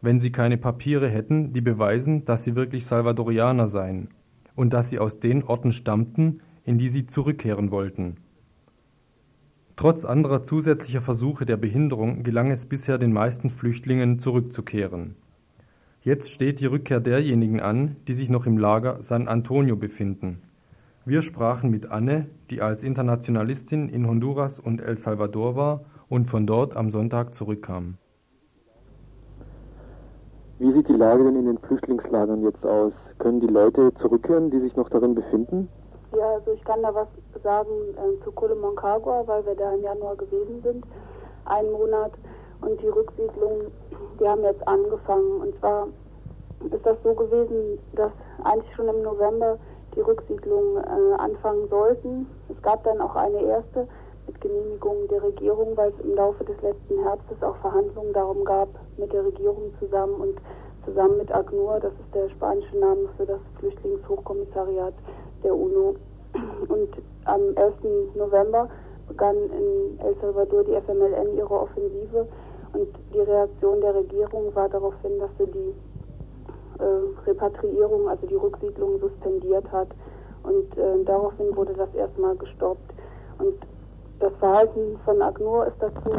wenn 0.00 0.20
sie 0.20 0.32
keine 0.32 0.56
Papiere 0.56 1.08
hätten, 1.08 1.52
die 1.52 1.60
beweisen, 1.60 2.24
dass 2.24 2.44
sie 2.44 2.54
wirklich 2.54 2.86
Salvadorianer 2.86 3.66
seien 3.66 4.08
und 4.54 4.72
dass 4.72 4.90
sie 4.90 4.98
aus 4.98 5.20
den 5.20 5.42
Orten 5.42 5.72
stammten, 5.72 6.40
in 6.64 6.78
die 6.78 6.88
sie 6.88 7.06
zurückkehren 7.06 7.70
wollten. 7.70 8.16
Trotz 9.76 10.04
anderer 10.04 10.42
zusätzlicher 10.42 11.00
Versuche 11.00 11.46
der 11.46 11.56
Behinderung 11.56 12.22
gelang 12.22 12.50
es 12.50 12.66
bisher 12.66 12.98
den 12.98 13.12
meisten 13.12 13.50
Flüchtlingen 13.50 14.18
zurückzukehren 14.18 15.16
Jetzt 16.02 16.30
steht 16.30 16.60
die 16.60 16.66
Rückkehr 16.66 16.98
derjenigen 16.98 17.60
an, 17.60 17.96
die 18.08 18.14
sich 18.14 18.30
noch 18.30 18.46
im 18.46 18.56
Lager 18.56 19.02
San 19.02 19.28
Antonio 19.28 19.76
befinden. 19.76 20.40
Wir 21.04 21.20
sprachen 21.20 21.70
mit 21.70 21.90
Anne, 21.90 22.26
die 22.48 22.62
als 22.62 22.82
Internationalistin 22.82 23.90
in 23.90 24.06
Honduras 24.06 24.58
und 24.58 24.80
El 24.80 24.96
Salvador 24.96 25.56
war 25.56 25.84
und 26.10 26.26
von 26.26 26.46
dort 26.46 26.76
am 26.76 26.90
Sonntag 26.90 27.34
zurückkam. 27.34 27.96
Wie 30.58 30.70
sieht 30.70 30.88
die 30.88 30.92
Lage 30.92 31.24
denn 31.24 31.36
in 31.36 31.46
den 31.46 31.58
Flüchtlingslagern 31.58 32.42
jetzt 32.42 32.66
aus? 32.66 33.14
Können 33.18 33.40
die 33.40 33.46
Leute 33.46 33.94
zurückkehren, 33.94 34.50
die 34.50 34.58
sich 34.58 34.76
noch 34.76 34.90
darin 34.90 35.14
befinden? 35.14 35.70
Ja, 36.14 36.34
also 36.34 36.52
ich 36.52 36.62
kann 36.64 36.82
da 36.82 36.94
was 36.94 37.08
sagen 37.42 37.70
äh, 37.96 38.22
zu 38.22 38.32
Colomoncagua, 38.32 39.22
weil 39.26 39.46
wir 39.46 39.54
da 39.54 39.72
im 39.72 39.82
Januar 39.82 40.16
gewesen 40.16 40.60
sind, 40.62 40.84
einen 41.46 41.72
Monat. 41.72 42.12
Und 42.60 42.78
die 42.82 42.88
Rücksiedlung, 42.88 43.70
die 44.20 44.28
haben 44.28 44.42
jetzt 44.42 44.66
angefangen. 44.68 45.40
Und 45.40 45.58
zwar 45.60 45.86
ist 46.70 46.84
das 46.84 46.98
so 47.04 47.14
gewesen, 47.14 47.78
dass 47.94 48.12
eigentlich 48.44 48.74
schon 48.74 48.88
im 48.88 49.00
November 49.02 49.56
die 49.94 50.00
Rücksiedlung 50.00 50.76
äh, 50.76 51.14
anfangen 51.16 51.68
sollten. 51.70 52.26
Es 52.48 52.60
gab 52.60 52.84
dann 52.84 53.00
auch 53.00 53.16
eine 53.16 53.40
erste 53.40 53.88
mit 54.30 54.40
Genehmigung 54.40 55.08
der 55.08 55.22
Regierung, 55.24 55.76
weil 55.76 55.90
es 55.90 56.04
im 56.04 56.14
Laufe 56.14 56.44
des 56.44 56.60
letzten 56.62 57.02
Herbstes 57.02 57.42
auch 57.42 57.56
Verhandlungen 57.56 58.12
darum 58.12 58.44
gab, 58.44 58.68
mit 58.96 59.12
der 59.12 59.24
Regierung 59.24 59.72
zusammen 59.80 60.14
und 60.14 60.38
zusammen 60.84 61.18
mit 61.18 61.32
ACNUR, 61.32 61.80
das 61.80 61.92
ist 61.94 62.14
der 62.14 62.28
spanische 62.30 62.78
Name 62.78 63.08
für 63.16 63.26
das 63.26 63.40
Flüchtlingshochkommissariat 63.58 64.94
der 65.42 65.54
UNO. 65.54 65.96
Und 66.68 66.90
am 67.24 67.40
11. 67.56 67.74
November 68.14 68.68
begann 69.08 69.36
in 69.36 69.98
El 69.98 70.14
Salvador 70.20 70.62
die 70.62 70.76
FMLN 70.76 71.36
ihre 71.36 71.50
Offensive 71.50 72.28
und 72.72 72.88
die 73.12 73.18
Reaktion 73.18 73.80
der 73.80 73.96
Regierung 73.96 74.54
war 74.54 74.68
daraufhin, 74.68 75.18
dass 75.18 75.30
sie 75.38 75.46
die 75.46 75.74
äh, 76.78 77.28
Repatriierung, 77.28 78.08
also 78.08 78.26
die 78.28 78.36
Rücksiedlung 78.36 79.00
suspendiert 79.00 79.70
hat. 79.72 79.88
Und 80.44 80.78
äh, 80.78 81.04
daraufhin 81.04 81.54
wurde 81.56 81.72
das 81.72 81.92
erstmal 81.96 82.36
gestoppt. 82.36 82.94
Und 83.38 83.54
das 84.20 84.32
Verhalten 84.38 84.98
von 85.04 85.20
ACNUR 85.22 85.66
ist 85.66 85.76
dazu 85.80 86.10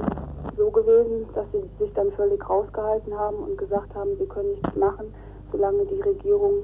so 0.57 0.69
gewesen, 0.71 1.27
dass 1.33 1.45
sie 1.51 1.63
sich 1.79 1.93
dann 1.93 2.11
völlig 2.13 2.47
rausgehalten 2.49 3.17
haben 3.17 3.37
und 3.37 3.57
gesagt 3.57 3.93
haben, 3.95 4.17
sie 4.17 4.25
können 4.25 4.51
nichts 4.51 4.75
machen, 4.75 5.13
solange 5.51 5.85
die 5.85 6.01
Regierung 6.01 6.63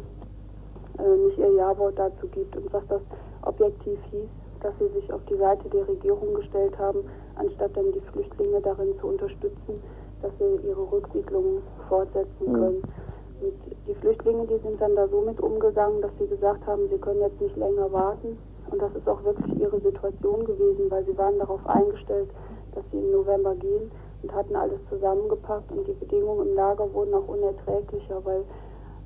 äh, 0.97 1.25
nicht 1.25 1.37
ihr 1.37 1.51
Ja-Wort 1.53 1.97
dazu 1.97 2.27
gibt. 2.27 2.55
Und 2.57 2.73
was 2.73 2.83
das 2.87 3.01
objektiv 3.43 3.99
hieß, 4.11 4.27
dass 4.61 4.73
sie 4.79 4.87
sich 4.99 5.13
auf 5.13 5.21
die 5.29 5.37
Seite 5.37 5.69
der 5.69 5.87
Regierung 5.87 6.33
gestellt 6.33 6.77
haben, 6.79 7.07
anstatt 7.35 7.77
dann 7.77 7.91
die 7.91 8.01
Flüchtlinge 8.11 8.59
darin 8.61 8.99
zu 8.99 9.07
unterstützen, 9.07 9.81
dass 10.21 10.31
sie 10.39 10.67
ihre 10.67 10.91
Rücksiedlung 10.91 11.61
fortsetzen 11.87 12.45
mhm. 12.47 12.53
können. 12.53 12.81
Und 13.41 13.53
die 13.87 13.93
Flüchtlinge, 13.93 14.47
die 14.47 14.57
sind 14.57 14.81
dann 14.81 14.95
da 14.95 15.07
so 15.07 15.21
mit 15.21 15.39
umgegangen, 15.39 16.01
dass 16.01 16.11
sie 16.19 16.25
gesagt 16.25 16.65
haben, 16.65 16.89
sie 16.89 16.97
können 16.97 17.21
jetzt 17.21 17.39
nicht 17.39 17.55
länger 17.55 17.91
warten. 17.91 18.39
Und 18.69 18.81
das 18.81 18.93
ist 18.95 19.07
auch 19.07 19.23
wirklich 19.23 19.59
ihre 19.59 19.79
Situation 19.79 20.45
gewesen, 20.45 20.89
weil 20.89 21.05
sie 21.05 21.17
waren 21.17 21.39
darauf 21.39 21.65
eingestellt, 21.67 22.29
dass 22.75 22.83
sie 22.91 22.97
im 22.97 23.11
November 23.11 23.55
gehen 23.55 23.91
und 24.23 24.33
hatten 24.33 24.55
alles 24.55 24.79
zusammengepackt 24.89 25.71
und 25.71 25.87
die 25.87 25.93
Bedingungen 25.93 26.49
im 26.49 26.55
Lager 26.55 26.91
wurden 26.93 27.13
auch 27.13 27.27
unerträglicher, 27.27 28.23
weil 28.25 28.43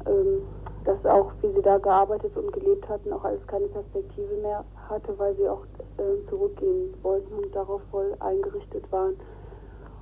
ähm, 0.08 0.42
das 0.84 1.06
auch, 1.06 1.32
wie 1.42 1.52
sie 1.54 1.62
da 1.62 1.78
gearbeitet 1.78 2.36
und 2.36 2.52
gelebt 2.54 2.88
hatten, 2.90 3.14
auch 3.14 3.24
alles 3.24 3.46
keine 3.48 3.68
Perspektive 3.68 4.36
mehr 4.42 4.64
hatte, 4.90 5.18
weil 5.20 5.36
sie 5.36 5.48
auch 5.48 5.64
äh, 5.98 6.28
zurückgehen 6.30 6.94
wollten 7.04 7.34
und 7.34 7.56
darauf 7.56 7.82
voll 7.92 8.16
eingerichtet 8.20 8.92
waren. 8.92 9.16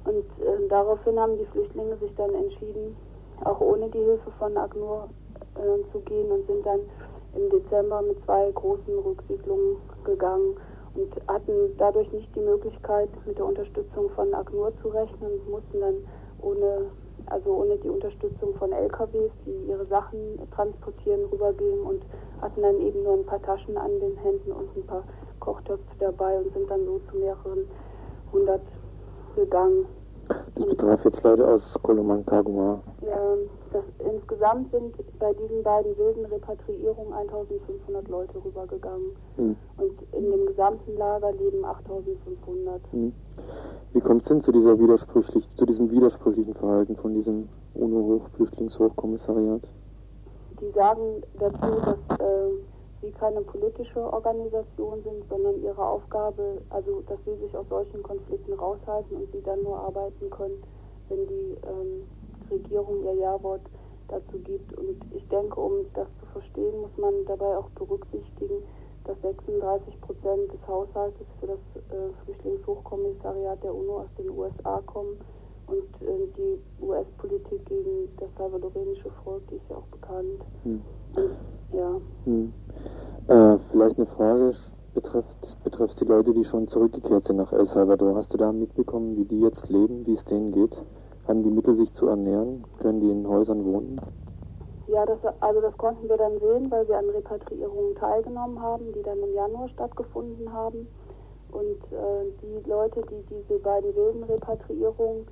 Und 0.05 0.25
äh, 0.45 0.67
daraufhin 0.69 1.19
haben 1.19 1.37
die 1.37 1.45
Flüchtlinge 1.45 1.97
sich 1.97 2.15
dann 2.15 2.33
entschieden, 2.33 2.95
auch 3.43 3.59
ohne 3.59 3.89
die 3.89 3.99
Hilfe 3.99 4.31
von 4.37 4.55
ACNUR 4.55 5.09
äh, 5.55 5.91
zu 5.91 5.99
gehen 6.01 6.31
und 6.31 6.47
sind 6.47 6.65
dann 6.65 6.79
im 7.39 7.49
Dezember 7.49 8.01
mit 8.01 8.23
zwei 8.25 8.51
großen 8.51 8.99
Rücksiedlungen 8.99 9.77
gegangen 10.03 10.55
und 10.95 11.13
hatten 11.27 11.75
dadurch 11.77 12.11
nicht 12.11 12.35
die 12.35 12.41
Möglichkeit, 12.41 13.09
mit 13.25 13.37
der 13.37 13.45
Unterstützung 13.45 14.09
von 14.15 14.33
ACNUR 14.33 14.71
zu 14.81 14.89
rechnen 14.89 15.31
und 15.31 15.49
mussten 15.49 15.79
dann 15.79 15.95
ohne 16.41 16.89
also 17.29 17.51
ohne 17.51 17.77
die 17.77 17.89
Unterstützung 17.89 18.53
von 18.55 18.71
LKWs, 18.71 19.31
die 19.45 19.69
ihre 19.69 19.85
Sachen 19.85 20.39
transportieren, 20.55 21.25
rübergehen 21.31 21.81
und 21.81 22.01
hatten 22.41 22.61
dann 22.61 22.79
eben 22.79 23.03
nur 23.03 23.13
ein 23.13 23.25
paar 23.25 23.41
Taschen 23.41 23.77
an 23.77 23.91
den 23.99 24.15
Händen 24.17 24.51
und 24.51 24.75
ein 24.75 24.85
paar 24.85 25.03
Kochtöpfe 25.39 25.83
dabei 25.99 26.37
und 26.37 26.53
sind 26.53 26.69
dann 26.69 26.85
so 26.85 26.99
zu 27.09 27.17
mehreren 27.17 27.67
hundert 28.31 28.61
gegangen. 29.35 29.85
Das 30.55 30.65
betraf 30.65 31.05
jetzt 31.05 31.23
Leute 31.23 31.47
aus 31.47 31.77
Koloman-Kagua. 31.81 32.81
Ja, 33.01 33.35
das, 33.71 33.83
insgesamt 33.99 34.71
sind 34.71 34.95
bei 35.19 35.33
diesen 35.33 35.63
beiden 35.63 35.97
wilden 35.97 36.25
Repatriierungen 36.25 37.13
1500 37.13 38.07
Leute 38.07 38.43
rübergegangen. 38.43 39.15
Hm. 39.35 39.55
Und 39.77 40.01
in 40.13 40.31
dem 40.31 40.45
gesamten 40.47 40.97
Lager 40.97 41.31
leben 41.31 41.63
8500. 41.63 42.81
Hm. 42.91 43.13
Wie 43.93 44.01
kommt 44.01 44.21
es 44.21 44.27
denn 44.27 44.41
zu, 44.41 44.51
dieser 44.51 44.79
widersprüchlich, 44.79 45.49
zu 45.55 45.65
diesem 45.65 45.91
widersprüchlichen 45.91 46.53
Verhalten 46.53 46.95
von 46.95 47.13
diesem 47.13 47.49
UNO-Flüchtlingshochkommissariat? 47.73 49.67
Die 50.61 50.71
sagen 50.71 51.23
dazu, 51.39 51.95
dass 52.07 52.19
äh, 52.19 52.49
sie 53.01 53.11
keine 53.11 53.41
politische 53.41 54.01
Organisation 54.13 55.01
sind, 55.03 55.23
sondern 55.29 55.61
ihre 55.63 55.83
Aufgabe, 55.83 56.61
also 56.69 57.01
dass 57.07 57.17
sie 57.25 57.35
sich 57.43 57.55
aus 57.55 57.67
solchen 57.69 58.03
Konflikten 58.03 58.53
raushalten 58.53 59.17
und 59.17 59.31
sie 59.31 59.41
dann 59.41 59.63
nur 59.63 59.79
arbeiten 59.79 60.29
können, 60.29 60.61
wenn 61.07 61.27
die 61.27 61.57
ähm, 61.65 62.03
Regierung 62.51 63.03
ihr 63.03 63.15
Ja-Wort 63.15 63.61
dazu 64.07 64.39
gibt. 64.43 64.73
Und 64.77 64.97
ich 65.15 65.27
denke, 65.29 65.59
um 65.59 65.85
das 65.93 66.07
zu 66.19 66.25
verstehen, 66.33 66.81
muss 66.81 66.97
man 66.97 67.13
dabei 67.27 67.57
auch 67.57 67.69
berücksichtigen, 67.71 68.63
dass 69.05 69.19
36 69.21 70.01
Prozent 70.01 70.53
des 70.53 70.67
Haushaltes 70.67 71.25
für 71.39 71.47
das 71.47 71.59
äh, 71.75 72.13
Flüchtlingshochkommissariat 72.25 73.63
der 73.63 73.73
UNO 73.73 74.01
aus 74.01 74.13
den 74.17 74.29
USA 74.29 74.81
kommen 74.85 75.17
und 75.67 76.07
äh, 76.07 76.27
die 76.37 76.83
US-Politik 76.83 77.65
gegen 77.65 78.09
das 78.17 78.29
salvadorenische 78.37 79.09
Volk, 79.23 79.47
die 79.49 79.55
ist 79.55 79.69
ja 79.69 79.77
auch 79.77 79.87
bekannt. 79.87 80.43
Hm. 80.63 80.81
Und, 81.15 81.37
ja. 81.71 82.01
Hm. 82.25 82.53
Äh, 83.27 83.57
vielleicht 83.71 83.97
eine 83.97 84.07
Frage 84.07 84.53
betrifft, 84.93 85.57
betrifft 85.63 86.01
die 86.01 86.05
Leute, 86.05 86.33
die 86.33 86.43
schon 86.43 86.67
zurückgekehrt 86.67 87.25
sind 87.25 87.37
nach 87.37 87.53
El 87.53 87.65
Salvador. 87.65 88.15
Hast 88.15 88.33
du 88.33 88.37
da 88.37 88.51
mitbekommen, 88.51 89.15
wie 89.17 89.25
die 89.25 89.41
jetzt 89.41 89.69
leben, 89.69 90.05
wie 90.05 90.13
es 90.13 90.25
denen 90.25 90.51
geht? 90.51 90.83
Haben 91.29 91.43
die 91.43 91.51
Mittel, 91.51 91.75
sich 91.75 91.93
zu 91.93 92.07
ernähren? 92.07 92.63
Können 92.79 93.01
die 93.01 93.11
in 93.11 93.27
Häusern 93.27 93.63
wohnen? 93.63 94.01
Ja, 94.87 95.05
das, 95.05 95.19
also 95.41 95.61
das 95.61 95.77
konnten 95.77 96.09
wir 96.09 96.17
dann 96.17 96.39
sehen, 96.39 96.71
weil 96.71 96.87
wir 96.87 96.97
an 96.97 97.07
Repatriierungen 97.07 97.93
teilgenommen 97.93 98.59
haben, 98.59 98.91
die 98.93 99.03
dann 99.03 99.19
im 99.19 99.35
Januar 99.35 99.69
stattgefunden 99.69 100.51
haben. 100.51 100.87
Und 101.51 101.77
äh, 101.93 102.25
die 102.41 102.67
Leute, 102.67 103.03
die 103.11 103.21
diese 103.29 103.59
beiden 103.59 103.95
wilden 103.95 104.23
Repatriierungen 104.23 105.27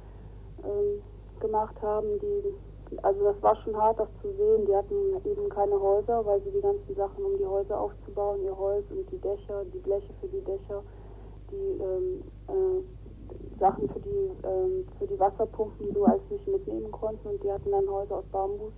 äh, 0.61 1.41
gemacht 1.41 1.81
haben, 1.81 2.19
die, 2.21 2.53
also 3.01 3.23
das 3.23 3.41
war 3.41 3.55
schon 3.55 3.75
hart, 3.75 3.99
das 3.99 4.09
zu 4.21 4.27
sehen. 4.37 4.67
Die 4.67 4.75
hatten 4.75 4.93
eben 5.25 5.49
keine 5.49 5.81
Häuser, 5.81 6.23
weil 6.27 6.39
sie 6.43 6.51
die 6.51 6.61
ganzen 6.61 6.95
Sachen, 6.95 7.25
um 7.25 7.35
die 7.39 7.45
Häuser 7.47 7.81
aufzubauen, 7.81 8.43
ihr 8.43 8.55
Holz 8.55 8.85
und 8.91 9.11
die 9.11 9.17
Dächer, 9.17 9.65
die 9.73 9.79
Bleche 9.79 10.13
für 10.21 10.27
die 10.27 10.41
Dächer, 10.41 10.83
die 11.49 11.81
ähm, 11.81 12.23
äh, 12.49 12.83
Sachen 13.59 13.89
für 13.89 13.99
die, 13.99 14.31
ähm, 14.43 14.85
für 14.99 15.07
die 15.07 15.19
Wasserpumpen 15.19 15.93
so 15.93 16.05
alles 16.05 16.21
nicht 16.29 16.47
mitnehmen 16.47 16.91
konnten 16.91 17.27
und 17.27 17.43
die 17.43 17.51
hatten 17.51 17.71
dann 17.71 17.89
Häuser 17.89 18.17
aus 18.17 18.25
Bambus 18.31 18.73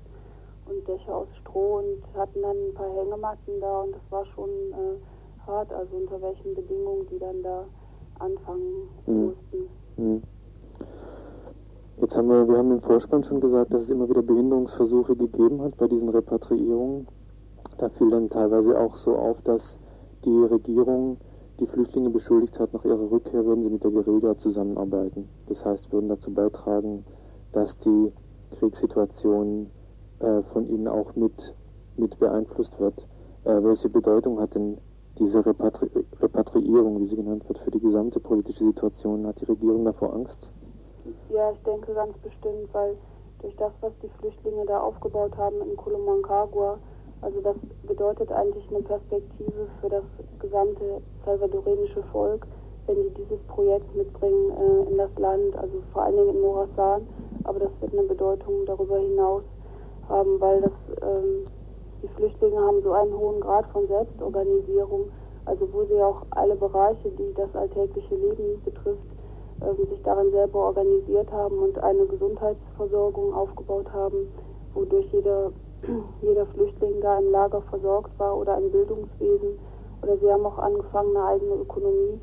und 0.65 0.87
Dächer 0.87 1.15
aus 1.15 1.27
Stroh 1.41 1.79
und 1.79 2.19
hatten 2.19 2.41
dann 2.41 2.55
ein 2.55 2.73
paar 2.73 2.89
Hängematten 2.89 3.59
da 3.59 3.81
und 3.81 3.93
das 3.93 4.01
war 4.09 4.25
schon 4.27 4.49
äh, 4.49 5.47
hart, 5.47 5.71
also 5.73 5.95
unter 5.95 6.21
welchen 6.21 6.55
Bedingungen 6.55 7.07
die 7.11 7.19
dann 7.19 7.43
da 7.43 7.65
anfangen 8.19 8.89
mhm. 9.05 9.25
mussten. 9.25 9.69
Mhm. 9.97 10.21
Jetzt 12.01 12.17
haben 12.17 12.29
wir, 12.29 12.47
wir 12.47 12.57
haben 12.57 12.71
im 12.71 12.81
Vorspann 12.81 13.23
schon 13.23 13.41
gesagt, 13.41 13.73
dass 13.73 13.81
es 13.81 13.89
immer 13.89 14.09
wieder 14.09 14.21
Behinderungsversuche 14.21 15.17
gegeben 15.17 15.61
hat 15.61 15.75
bei 15.77 15.87
diesen 15.87 16.07
Repatriierungen. 16.07 17.07
Da 17.77 17.89
fiel 17.89 18.09
dann 18.09 18.29
teilweise 18.29 18.79
auch 18.79 18.95
so 18.95 19.15
auf, 19.15 19.41
dass 19.41 19.79
die 20.23 20.45
Regierung 20.45 21.17
die 21.59 21.67
Flüchtlinge 21.67 22.09
beschuldigt 22.09 22.59
hat, 22.59 22.73
nach 22.73 22.85
ihrer 22.85 23.11
Rückkehr 23.11 23.45
würden 23.45 23.63
sie 23.63 23.69
mit 23.69 23.83
der 23.83 23.91
Guerilla 23.91 24.37
zusammenarbeiten. 24.37 25.29
Das 25.47 25.65
heißt, 25.65 25.91
würden 25.91 26.09
dazu 26.09 26.33
beitragen, 26.33 27.05
dass 27.51 27.77
die 27.79 28.11
Kriegssituation 28.51 29.69
äh, 30.19 30.41
von 30.53 30.67
ihnen 30.67 30.87
auch 30.87 31.15
mit, 31.15 31.55
mit 31.97 32.17
beeinflusst 32.19 32.79
wird. 32.79 33.07
Äh, 33.43 33.63
welche 33.63 33.89
Bedeutung 33.89 34.39
hat 34.39 34.55
denn 34.55 34.77
diese 35.17 35.45
Repatri 35.45 35.89
Repatriierung, 36.21 36.99
wie 36.99 37.05
sie 37.05 37.15
genannt 37.15 37.47
wird, 37.47 37.59
für 37.59 37.71
die 37.71 37.79
gesamte 37.79 38.19
politische 38.19 38.63
Situation? 38.63 39.27
Hat 39.27 39.41
die 39.41 39.45
Regierung 39.45 39.85
davor 39.85 40.13
Angst? 40.13 40.51
Ja, 41.29 41.51
ich 41.51 41.59
denke 41.63 41.93
ganz 41.93 42.17
bestimmt, 42.19 42.73
weil 42.73 42.95
durch 43.41 43.55
das, 43.55 43.71
was 43.81 43.93
die 44.01 44.09
Flüchtlinge 44.19 44.65
da 44.65 44.79
aufgebaut 44.79 45.35
haben 45.37 45.61
in 45.61 45.75
Colomancagua, 45.75 46.77
also 47.21 47.41
das 47.41 47.55
bedeutet 47.83 48.31
eigentlich 48.31 48.63
eine 48.69 48.81
Perspektive 48.81 49.67
für 49.81 49.89
das 49.89 50.03
gesamte 50.39 51.01
salvadorenische 51.25 52.03
Volk, 52.11 52.47
wenn 52.87 53.03
die 53.03 53.13
dieses 53.21 53.39
Projekt 53.47 53.93
mitbringen 53.95 54.51
äh, 54.51 54.89
in 54.89 54.97
das 54.97 55.11
Land, 55.17 55.55
also 55.57 55.81
vor 55.93 56.03
allen 56.03 56.15
Dingen 56.15 56.35
in 56.35 56.41
Morazan, 56.41 57.07
aber 57.43 57.59
das 57.59 57.71
wird 57.81 57.93
eine 57.93 58.07
Bedeutung 58.07 58.65
darüber 58.65 58.97
hinaus 58.97 59.43
haben, 60.07 60.39
weil 60.39 60.61
das, 60.61 60.71
ähm, 61.01 61.45
die 62.01 62.07
Flüchtlinge 62.07 62.59
haben 62.59 62.81
so 62.81 62.93
einen 62.93 63.15
hohen 63.17 63.41
Grad 63.41 63.67
von 63.67 63.87
Selbstorganisierung, 63.87 65.11
also 65.45 65.67
wo 65.71 65.83
sie 65.85 66.01
auch 66.01 66.23
alle 66.31 66.55
Bereiche, 66.55 67.09
die 67.11 67.33
das 67.35 67.53
alltägliche 67.55 68.15
Leben 68.15 68.61
betrifft, 68.63 69.07
ähm, 69.61 69.87
sich 69.89 70.01
darin 70.03 70.31
selber 70.31 70.59
organisiert 70.59 71.31
haben 71.31 71.59
und 71.59 71.77
eine 71.83 72.05
Gesundheitsversorgung 72.05 73.33
aufgebaut 73.33 73.91
haben, 73.91 74.31
wodurch 74.73 75.11
jeder, 75.11 75.51
jeder 76.21 76.45
Flüchtling 76.47 77.01
da 77.01 77.19
im 77.19 77.31
Lager 77.31 77.61
versorgt 77.63 78.11
war 78.19 78.37
oder 78.37 78.55
ein 78.55 78.71
Bildungswesen. 78.71 79.59
Oder 80.01 80.17
sie 80.17 80.31
haben 80.31 80.45
auch 80.45 80.57
angefangen, 80.57 81.15
eine 81.15 81.25
eigene 81.25 81.55
Ökonomie 81.55 82.19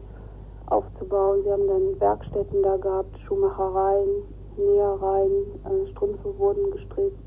aufzubauen. 0.67 1.43
Sie 1.45 1.51
haben 1.51 1.67
dann 1.67 2.01
Werkstätten 2.01 2.63
da 2.63 2.77
gehabt, 2.77 3.19
Schuhmachereien, 3.21 4.23
Nähereien, 4.57 5.61
äh, 5.65 5.87
Strümpfe 5.93 6.39
wurden 6.39 6.71
gestrickt. 6.71 7.19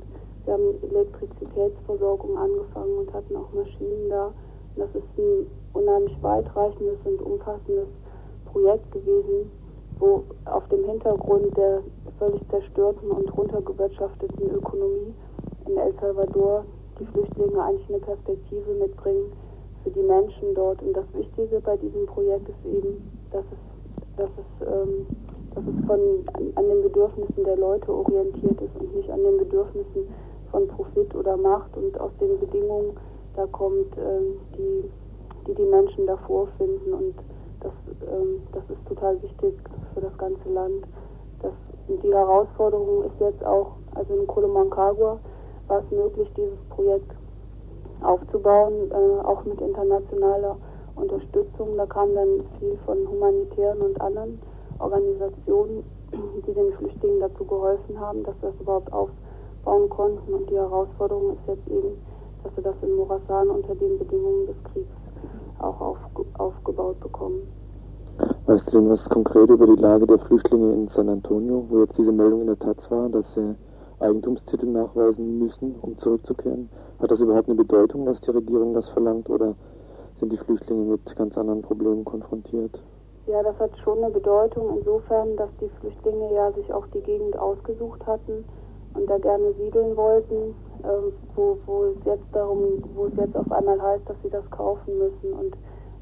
Sie 0.46 0.52
haben 0.52 0.82
Elektrizitätsversorgung 0.82 2.38
angefangen 2.38 2.98
und 3.00 3.14
hatten 3.14 3.36
auch 3.36 3.52
Maschinen 3.54 4.10
da. 4.10 4.26
Und 4.76 4.78
das 4.78 4.90
ist 4.96 5.18
ein 5.18 5.48
unheimlich 5.74 6.18
weitreichendes 6.24 6.98
und 7.06 7.22
umfassendes 7.22 7.88
Projekt 8.52 8.92
gewesen, 8.92 9.52
wo 10.00 10.24
auf 10.46 10.68
dem 10.70 10.84
Hintergrund 10.86 11.56
der 11.56 11.84
völlig 12.18 12.42
zerstörten 12.50 13.12
und 13.12 13.38
runtergewirtschafteten 13.38 14.50
Ökonomie 14.56 15.14
in 15.70 15.78
El 15.78 15.94
Salvador 16.02 16.66
die 17.00 17.06
Flüchtlinge 17.06 17.64
eigentlich 17.64 17.90
eine 17.90 18.00
Perspektive 18.00 18.74
mitbringen 18.74 19.32
für 19.84 19.92
die 19.92 20.02
Menschen 20.02 20.54
dort. 20.56 20.82
Und 20.82 20.94
das 20.94 21.06
Wichtige 21.14 21.60
bei 21.62 21.78
diesem 21.78 22.06
Projekt 22.08 22.50
ist 22.50 22.66
eben, 22.66 23.10
dass 23.32 23.46
es, 23.52 24.18
dass 24.18 24.30
es, 24.30 24.68
ähm, 24.68 25.06
dass 25.56 25.64
es 25.64 25.86
von, 25.86 26.00
an, 26.34 26.52
an, 26.56 26.68
den 26.68 26.84
Bedürfnissen 26.84 27.44
der 27.44 27.58
Leute 27.58 27.94
orientiert 27.94 28.60
ist 28.62 28.76
und 28.80 28.96
nicht 28.96 29.10
an 29.10 29.24
den 29.24 29.38
Bedürfnissen 29.38 30.08
von 30.52 30.68
Profit 30.68 31.14
oder 31.16 31.38
Macht 31.38 31.78
und 31.78 32.00
aus 32.00 32.12
den 32.20 32.40
Bedingungen 32.40 32.98
da 33.36 33.46
kommt, 33.48 33.96
ähm, 33.98 34.40
die, 34.58 34.90
die 35.48 35.54
die 35.54 35.66
Menschen 35.66 36.08
da 36.08 36.18
vorfinden. 36.18 36.94
Und 36.94 37.16
das, 37.62 37.74
ähm, 38.12 38.42
das 38.52 38.64
ist 38.70 38.86
total 38.88 39.22
wichtig 39.22 39.54
für 39.94 40.02
das 40.02 40.18
ganze 40.18 40.50
Land. 40.50 40.86
Das, 41.42 41.54
die 41.88 42.14
Herausforderung 42.14 43.04
ist 43.04 43.20
jetzt 43.20 43.46
auch, 43.46 43.74
also 43.96 44.14
in 44.16 44.28
Colomancagua 44.28 45.20
war 45.70 45.80
es 45.80 45.92
möglich, 45.92 46.30
dieses 46.36 46.60
Projekt 46.70 47.12
aufzubauen, 48.02 48.92
äh, 48.92 49.26
auch 49.26 49.44
mit 49.46 49.62
internationaler 49.62 50.58
Unterstützung. 50.96 51.78
Da 51.78 51.86
kam 51.86 52.14
dann 52.16 52.44
viel 52.60 52.78
von 52.86 52.98
humanitären 53.08 53.80
und 53.82 54.02
anderen 54.02 54.40
Organisationen, 54.80 55.84
die 56.48 56.54
den 56.54 56.74
Flüchtlingen 56.74 57.20
dazu 57.20 57.46
geholfen 57.46 58.00
haben, 58.00 58.24
dass 58.24 58.36
wir 58.42 58.50
das 58.50 58.60
überhaupt 58.60 58.92
aufbauen 58.92 59.90
konnten. 59.90 60.34
Und 60.34 60.50
die 60.50 60.56
Herausforderung 60.56 61.34
ist 61.34 61.48
jetzt 61.48 61.68
eben, 61.68 61.98
dass 62.44 62.56
wir 62.56 62.64
das 62.64 62.76
in 62.82 62.96
Morasan 62.96 63.50
unter 63.50 63.76
den 63.76 64.00
Bedingungen 64.00 64.48
des 64.48 64.56
Kriegs 64.72 64.90
auch 65.60 65.80
auf, 65.82 65.98
aufgebaut 66.38 67.00
bekommen. 67.02 67.48
Weißt 68.48 68.74
du 68.74 68.80
denn 68.80 68.90
was 68.90 69.10
konkret 69.10 69.50
über 69.50 69.68
die 69.68 69.82
Lage 69.82 70.08
der 70.08 70.18
Flüchtlinge 70.18 70.74
in 70.74 70.88
San 70.88 71.10
Antonio, 71.10 71.66
wo 71.70 71.82
jetzt 71.82 71.98
diese 71.98 72.12
Meldung 72.12 72.42
in 72.42 72.48
der 72.48 72.60
Taz 72.60 72.90
war, 72.90 73.10
dass 73.10 73.36
sie 73.36 73.56
Eigentumstitel 74.00 74.68
nachweisen 74.68 75.40
müssen, 75.40 75.76
um 75.82 75.98
zurückzukehren? 75.98 76.70
Hat 77.00 77.12
das 77.12 77.22
überhaupt 77.22 77.48
eine 77.48 77.58
Bedeutung, 77.58 78.06
dass 78.06 78.22
die 78.22 78.32
Regierung 78.32 78.74
das 78.74 78.90
verlangt 78.90 79.30
oder 79.30 79.56
sind 80.16 80.32
die 80.32 80.38
Flüchtlinge 80.38 80.84
mit 80.84 81.16
ganz 81.16 81.38
anderen 81.38 81.62
Problemen 81.62 82.06
konfrontiert? 82.06 82.84
Ja, 83.28 83.44
das 83.44 83.58
hat 83.60 83.78
schon 83.84 84.04
eine 84.04 84.12
Bedeutung 84.12 84.78
insofern, 84.78 85.36
dass 85.38 85.50
die 85.62 85.70
Flüchtlinge 85.80 86.34
ja 86.34 86.52
sich 86.54 86.74
auch 86.74 86.88
die 86.88 87.02
Gegend 87.02 87.38
ausgesucht 87.38 88.06
hatten 88.08 88.44
und 88.96 89.10
da 89.10 89.18
gerne 89.18 89.54
siedeln 89.54 89.96
wollten, 89.96 90.56
äh, 90.84 91.12
wo, 91.36 91.58
wo 91.66 91.84
es 91.84 92.06
jetzt 92.06 92.26
darum, 92.32 92.84
wo 92.96 93.06
es 93.06 93.14
jetzt 93.18 93.36
auf 93.38 93.52
einmal 93.52 93.82
heißt, 93.82 94.10
dass 94.10 94.18
sie 94.24 94.30
das 94.30 94.50
kaufen 94.50 94.98
müssen 94.98 95.34
und 95.34 95.56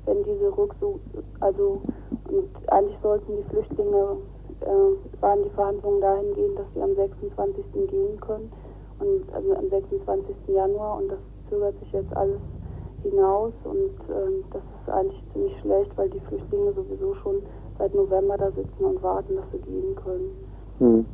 wenn 0.06 0.24
diese 0.24 0.58
Rücksuch, 0.58 1.00
also 1.42 1.82
und 2.30 2.50
eigentlich 2.72 2.98
sollten 3.02 3.36
die 3.36 3.50
Flüchtlinge, 3.50 4.18
äh, 4.62 5.22
waren 5.22 5.44
die 5.44 5.50
Verhandlungen 5.50 6.02
dahingehend, 6.02 6.60
dass 6.60 6.66
sie 6.74 6.82
am 6.82 6.96
26. 6.96 7.66
gehen 7.90 8.20
können 8.20 8.52
und 9.00 9.34
also 9.34 9.56
am 9.56 9.70
26. 9.70 10.36
Januar 10.48 10.98
und 10.98 11.10
das 11.10 11.20
zögert 11.50 11.80
sich 11.80 11.92
jetzt 11.92 12.16
alles 12.16 12.40
hinaus 13.04 13.54
und 13.64 13.92
äh, 14.10 14.44
das 14.52 14.62
ist 14.62 14.94
eigentlich 14.94 15.24
ziemlich 15.34 15.60
schlecht, 15.62 15.92
weil 15.98 16.10
die 16.10 16.20
Flüchtlinge 16.22 16.74
sowieso 16.74 17.14
schon 17.16 17.36
seit 17.78 17.94
November 17.94 18.38
da 18.38 18.52
sitzen 18.52 18.84
und 18.84 19.02
warten, 19.04 19.36
dass 19.36 19.46
sie 19.52 19.60
gehen 19.60 19.96
können. 19.96 20.32
Hm. 20.80 21.06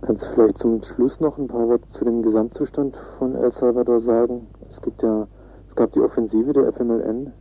Kannst 0.00 0.26
du 0.26 0.30
vielleicht 0.30 0.58
zum 0.58 0.82
Schluss 0.82 1.20
noch 1.20 1.36
ein 1.36 1.46
paar 1.46 1.68
Worte 1.68 1.86
zu 1.86 2.04
dem 2.04 2.22
Gesamtzustand 2.22 2.96
von 3.18 3.34
El 3.34 3.52
Salvador 3.52 4.00
sagen? 4.00 4.48
Es 4.68 4.80
gibt 4.80 5.02
ja 5.02 5.28
es 5.70 5.76
gab 5.76 5.92
die 5.92 6.00
Offensive 6.00 6.52
der 6.52 6.72
FMLN 6.72 7.32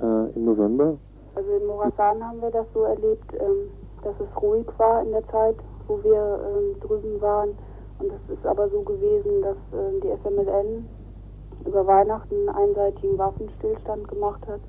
äh, 0.00 0.30
im 0.34 0.44
November. 0.46 0.98
Also 1.34 1.50
in 1.52 1.66
Morazan 1.66 2.24
haben 2.24 2.40
wir 2.40 2.50
das 2.50 2.66
so 2.74 2.82
erlebt, 2.82 3.32
ähm, 3.34 3.70
dass 4.02 4.14
es 4.20 4.42
ruhig 4.42 4.66
war 4.78 5.02
in 5.02 5.12
der 5.12 5.26
Zeit, 5.28 5.56
wo 5.86 6.02
wir 6.02 6.40
ähm, 6.44 6.80
drüben 6.80 7.20
waren. 7.20 7.50
Und 7.98 8.12
es 8.12 8.38
ist 8.38 8.46
aber 8.46 8.68
so 8.70 8.80
gewesen, 8.82 9.42
dass 9.42 9.56
ähm, 9.72 10.00
die 10.00 10.10
FMLN 10.22 10.88
über 11.66 11.86
Weihnachten 11.86 12.48
einen 12.48 12.70
einseitigen 12.70 13.18
Waffenstillstand 13.18 14.08
gemacht 14.08 14.46
hat. 14.46 14.60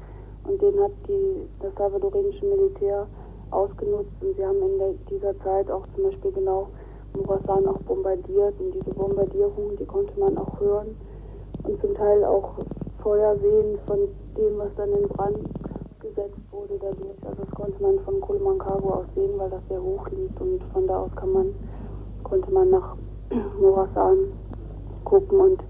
Und 0.47 0.61
den 0.61 0.79
hat 0.81 0.91
die, 1.07 1.47
das 1.61 1.73
salvadorenische 1.75 2.45
Militär 2.45 3.07
ausgenutzt. 3.51 4.11
Und 4.21 4.35
sie 4.35 4.45
haben 4.45 4.61
in 4.61 4.77
der, 4.77 4.93
dieser 5.09 5.39
Zeit 5.39 5.71
auch 5.71 5.85
zum 5.95 6.03
Beispiel 6.03 6.31
genau 6.31 6.67
Morazan 7.15 7.67
auch 7.67 7.81
bombardiert. 7.81 8.59
Und 8.59 8.73
diese 8.73 8.93
Bombardierungen, 8.93 9.77
die 9.77 9.85
konnte 9.85 10.19
man 10.19 10.37
auch 10.37 10.59
hören 10.59 10.95
und 11.63 11.81
zum 11.81 11.93
Teil 11.95 12.23
auch 12.23 12.55
Feuer 13.01 13.35
sehen 13.37 13.79
von 13.85 13.99
dem, 14.37 14.57
was 14.57 14.73
dann 14.75 14.91
in 14.91 15.07
Brand 15.09 15.37
gesetzt 16.13 16.39
wurde 16.51 16.77
dadurch. 16.79 17.17
Also 17.25 17.43
das 17.43 17.51
konnte 17.55 17.81
man 17.81 17.99
von 17.99 18.21
Colomancago 18.21 18.89
aus 18.93 19.05
sehen, 19.15 19.31
weil 19.37 19.49
das 19.49 19.61
sehr 19.69 19.81
hoch 19.81 20.07
liegt 20.09 20.39
und 20.39 20.61
von 20.73 20.87
da 20.87 21.03
aus 21.03 21.11
kann 21.15 21.31
man, 21.31 21.55
konnte 22.23 22.51
man 22.51 22.69
nach 22.69 22.95
Morasan 23.61 24.17
gucken 25.05 25.39
und 25.39 25.63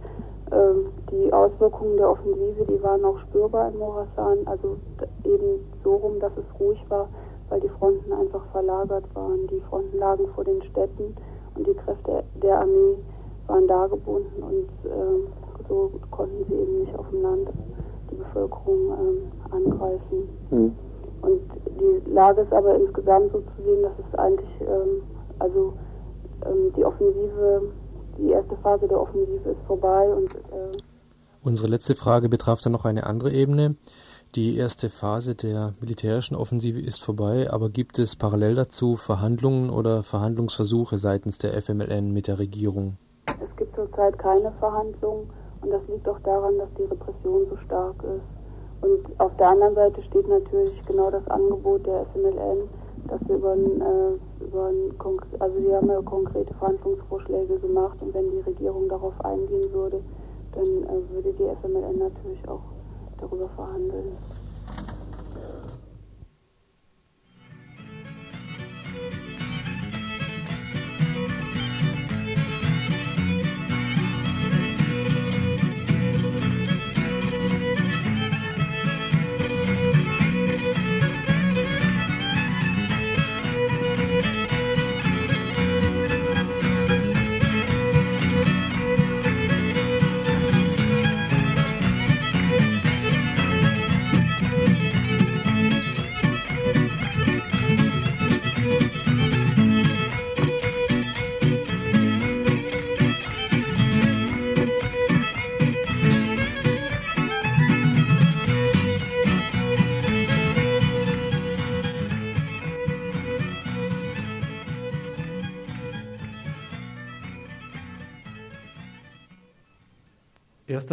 ähm, 0.52 0.88
die 1.12 1.32
Auswirkungen 1.32 1.98
der 1.98 2.10
Offensive, 2.10 2.66
die 2.66 2.84
waren 2.84 3.06
auch 3.06 3.18
spürbar 3.20 3.72
in 3.72 3.80
Morasan, 3.80 4.46
also 4.46 4.78
eben 5.24 5.66
so 5.84 5.96
rum, 5.96 6.20
dass 6.20 6.34
es 6.38 6.60
ruhig 6.60 6.84
war, 6.90 7.08
weil 7.50 7.62
die 7.62 7.70
Fronten 7.70 8.12
einfach 8.12 8.44
verlagert 8.52 9.06
waren. 9.14 9.48
Die 9.48 9.62
Fronten 9.70 9.98
lagen 9.98 10.28
vor 10.36 10.44
den 10.44 10.62
Städten 10.64 11.16
und 11.56 11.68
die 11.68 11.74
Kräfte 11.74 12.24
der 12.42 12.60
Armee 12.62 12.98
waren 13.48 13.68
da 13.68 13.88
gebunden 13.88 14.44
und 14.44 14.90
äh, 14.90 15.68
so 15.68 15.92
konnten 16.10 16.46
sie 16.50 16.56
eben 16.56 16.80
nicht 16.80 16.98
auf 16.98 17.10
dem 17.10 17.22
Land 17.22 17.50
Bevölkerung 18.22 18.92
ähm, 18.92 19.32
angreifen. 19.52 20.30
Mhm. 20.50 20.76
Und 21.22 21.42
die 21.80 22.10
Lage 22.10 22.42
ist 22.42 22.54
aber 22.54 22.76
insgesamt 22.76 23.32
so 23.32 23.40
zu 23.40 23.64
sehen, 23.64 23.84
dass 23.84 23.94
es 24.00 24.20
eigentlich, 24.20 24.50
ähm, 24.62 25.04
also 25.40 25.74
ähm, 26.46 26.74
die 26.76 26.84
Offensive, 26.84 27.72
die 28.18 28.32
erste 28.32 28.58
Phase 28.58 28.88
der 28.88 29.00
Offensive 29.00 29.50
ist 29.50 29.62
vorbei 29.68 30.14
und 30.14 30.36
äh 30.36 30.72
Unsere 31.44 31.68
letzte 31.68 31.96
Frage 31.96 32.30
betraf 32.30 32.62
dann 32.62 32.72
noch 32.72 32.86
eine 32.86 33.08
andere 33.08 33.32
Ebene. 33.32 33.76
Die 34.36 34.58
erste 34.58 34.90
Phase 34.90 35.36
der 35.36 35.74
militärischen 35.82 36.36
Offensive 36.36 36.80
ist 36.80 37.04
vorbei, 37.04 37.52
aber 37.52 37.70
gibt 37.70 38.00
es 38.00 38.16
parallel 38.16 38.56
dazu 38.56 38.96
Verhandlungen 38.96 39.70
oder 39.70 40.04
Verhandlungsversuche 40.04 40.98
seitens 40.98 41.38
der 41.40 41.60
FMLN 41.60 42.14
mit 42.14 42.28
der 42.28 42.40
Regierung? 42.40 42.98
Es 43.26 43.56
gibt 43.58 43.76
zurzeit 43.76 44.18
keine 44.20 44.52
Verhandlungen 44.60 45.30
und 45.62 45.70
das 45.72 45.82
liegt 45.88 46.08
auch 46.08 46.20
daran, 46.20 46.58
dass 46.58 46.70
die 46.78 46.84
Repression 46.84 47.48
so 47.50 47.58
stark 47.66 47.96
ist. 48.04 48.42
Und 48.82 49.20
auf 49.20 49.36
der 49.38 49.50
anderen 49.50 49.76
Seite 49.76 50.02
steht 50.04 50.28
natürlich 50.28 50.84
genau 50.86 51.12
das 51.12 51.28
Angebot 51.28 51.86
der 51.86 52.06
FMLN, 52.14 52.68
dass 53.08 53.20
wir 53.28 53.36
über 53.36 53.52
ein, 53.52 53.82
äh, 53.82 54.44
über 54.44 54.66
ein 54.66 54.92
also 55.40 55.64
wir 55.64 55.76
haben 55.76 55.88
ja 55.88 56.02
konkrete 56.02 56.54
Verhandlungsvorschläge 56.56 57.60
gemacht 57.60 57.98
und 58.02 58.14
wenn 58.14 58.32
die 58.32 58.40
Regierung 58.40 58.90
darauf 58.90 59.14
eingehen 59.24 59.72
würde, 59.72 60.02
dann 60.54 60.66
äh, 60.66 61.14
würde 61.14 61.32
die 61.34 61.48
FMLN 61.62 62.00
natürlich 62.00 62.48
auch 62.48 62.62
darüber 63.20 63.48
verhandeln. 63.50 64.18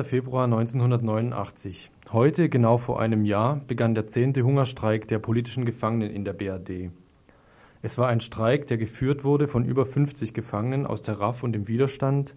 Februar 0.05 0.45
1989. 0.45 1.91
Heute, 2.13 2.49
genau 2.49 2.79
vor 2.79 3.01
einem 3.01 3.25
Jahr, 3.25 3.61
begann 3.67 3.95
der 3.95 4.07
zehnte 4.07 4.43
Hungerstreik 4.43 5.09
der 5.09 5.19
politischen 5.19 5.65
Gefangenen 5.65 6.11
in 6.11 6.25
der 6.25 6.33
BRD. 6.33 6.91
Es 7.83 7.99
war 7.99 8.09
ein 8.09 8.21
Streik, 8.21 8.67
der 8.67 8.79
geführt 8.79 9.25
wurde 9.25 9.47
von 9.47 9.65
über 9.65 9.87
50 9.87 10.35
Gefangenen 10.35 10.87
aus 10.87 11.03
der 11.03 11.21
RAF 11.21 11.43
und 11.43 11.53
dem 11.53 11.69
Widerstand, 11.69 12.35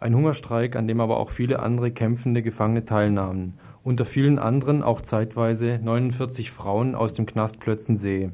ein 0.00 0.14
Hungerstreik, 0.14 0.76
an 0.76 0.86
dem 0.86 1.00
aber 1.00 1.18
auch 1.18 1.30
viele 1.30 1.60
andere 1.60 1.90
kämpfende 1.90 2.42
Gefangene 2.42 2.84
teilnahmen, 2.84 3.54
unter 3.82 4.04
vielen 4.04 4.38
anderen 4.38 4.82
auch 4.82 5.00
zeitweise 5.00 5.80
49 5.82 6.50
Frauen 6.50 6.94
aus 6.94 7.12
dem 7.12 7.26
Knast 7.26 7.60
Plötzensee. 7.60 8.30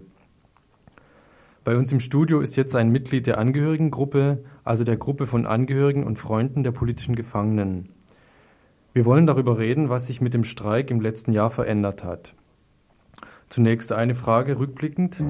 Bei 1.63 1.77
uns 1.77 1.93
im 1.93 2.01
Studio 2.01 2.41
ist 2.41 2.57
jetzt 2.57 2.75
ein 2.75 2.91
Mitglied 2.91 3.27
der 3.27 3.39
Angehörigengruppe, 3.39 4.43
also 4.65 4.83
der 4.83 4.97
Gruppe 4.97 5.27
von 5.27 5.47
Angehörigen 5.47 6.05
und 6.05 6.19
Freunden 6.19 6.63
der 6.63 6.73
politischen 6.73 7.15
Gefangenen. 7.15 7.91
Wir 8.93 9.05
wollen 9.05 9.27
darüber 9.27 9.59
reden, 9.59 9.89
was 9.89 10.09
sich 10.09 10.21
mit 10.21 10.35
dem 10.35 10.43
Streik 10.43 10.91
im 10.91 11.01
letzten 11.01 11.31
Jahr 11.31 11.51
verändert 11.51 12.03
hat. 12.03 12.35
Zunächst 13.49 13.93
eine 13.93 14.17
Frage 14.17 14.59
rückblickend. 14.59 15.23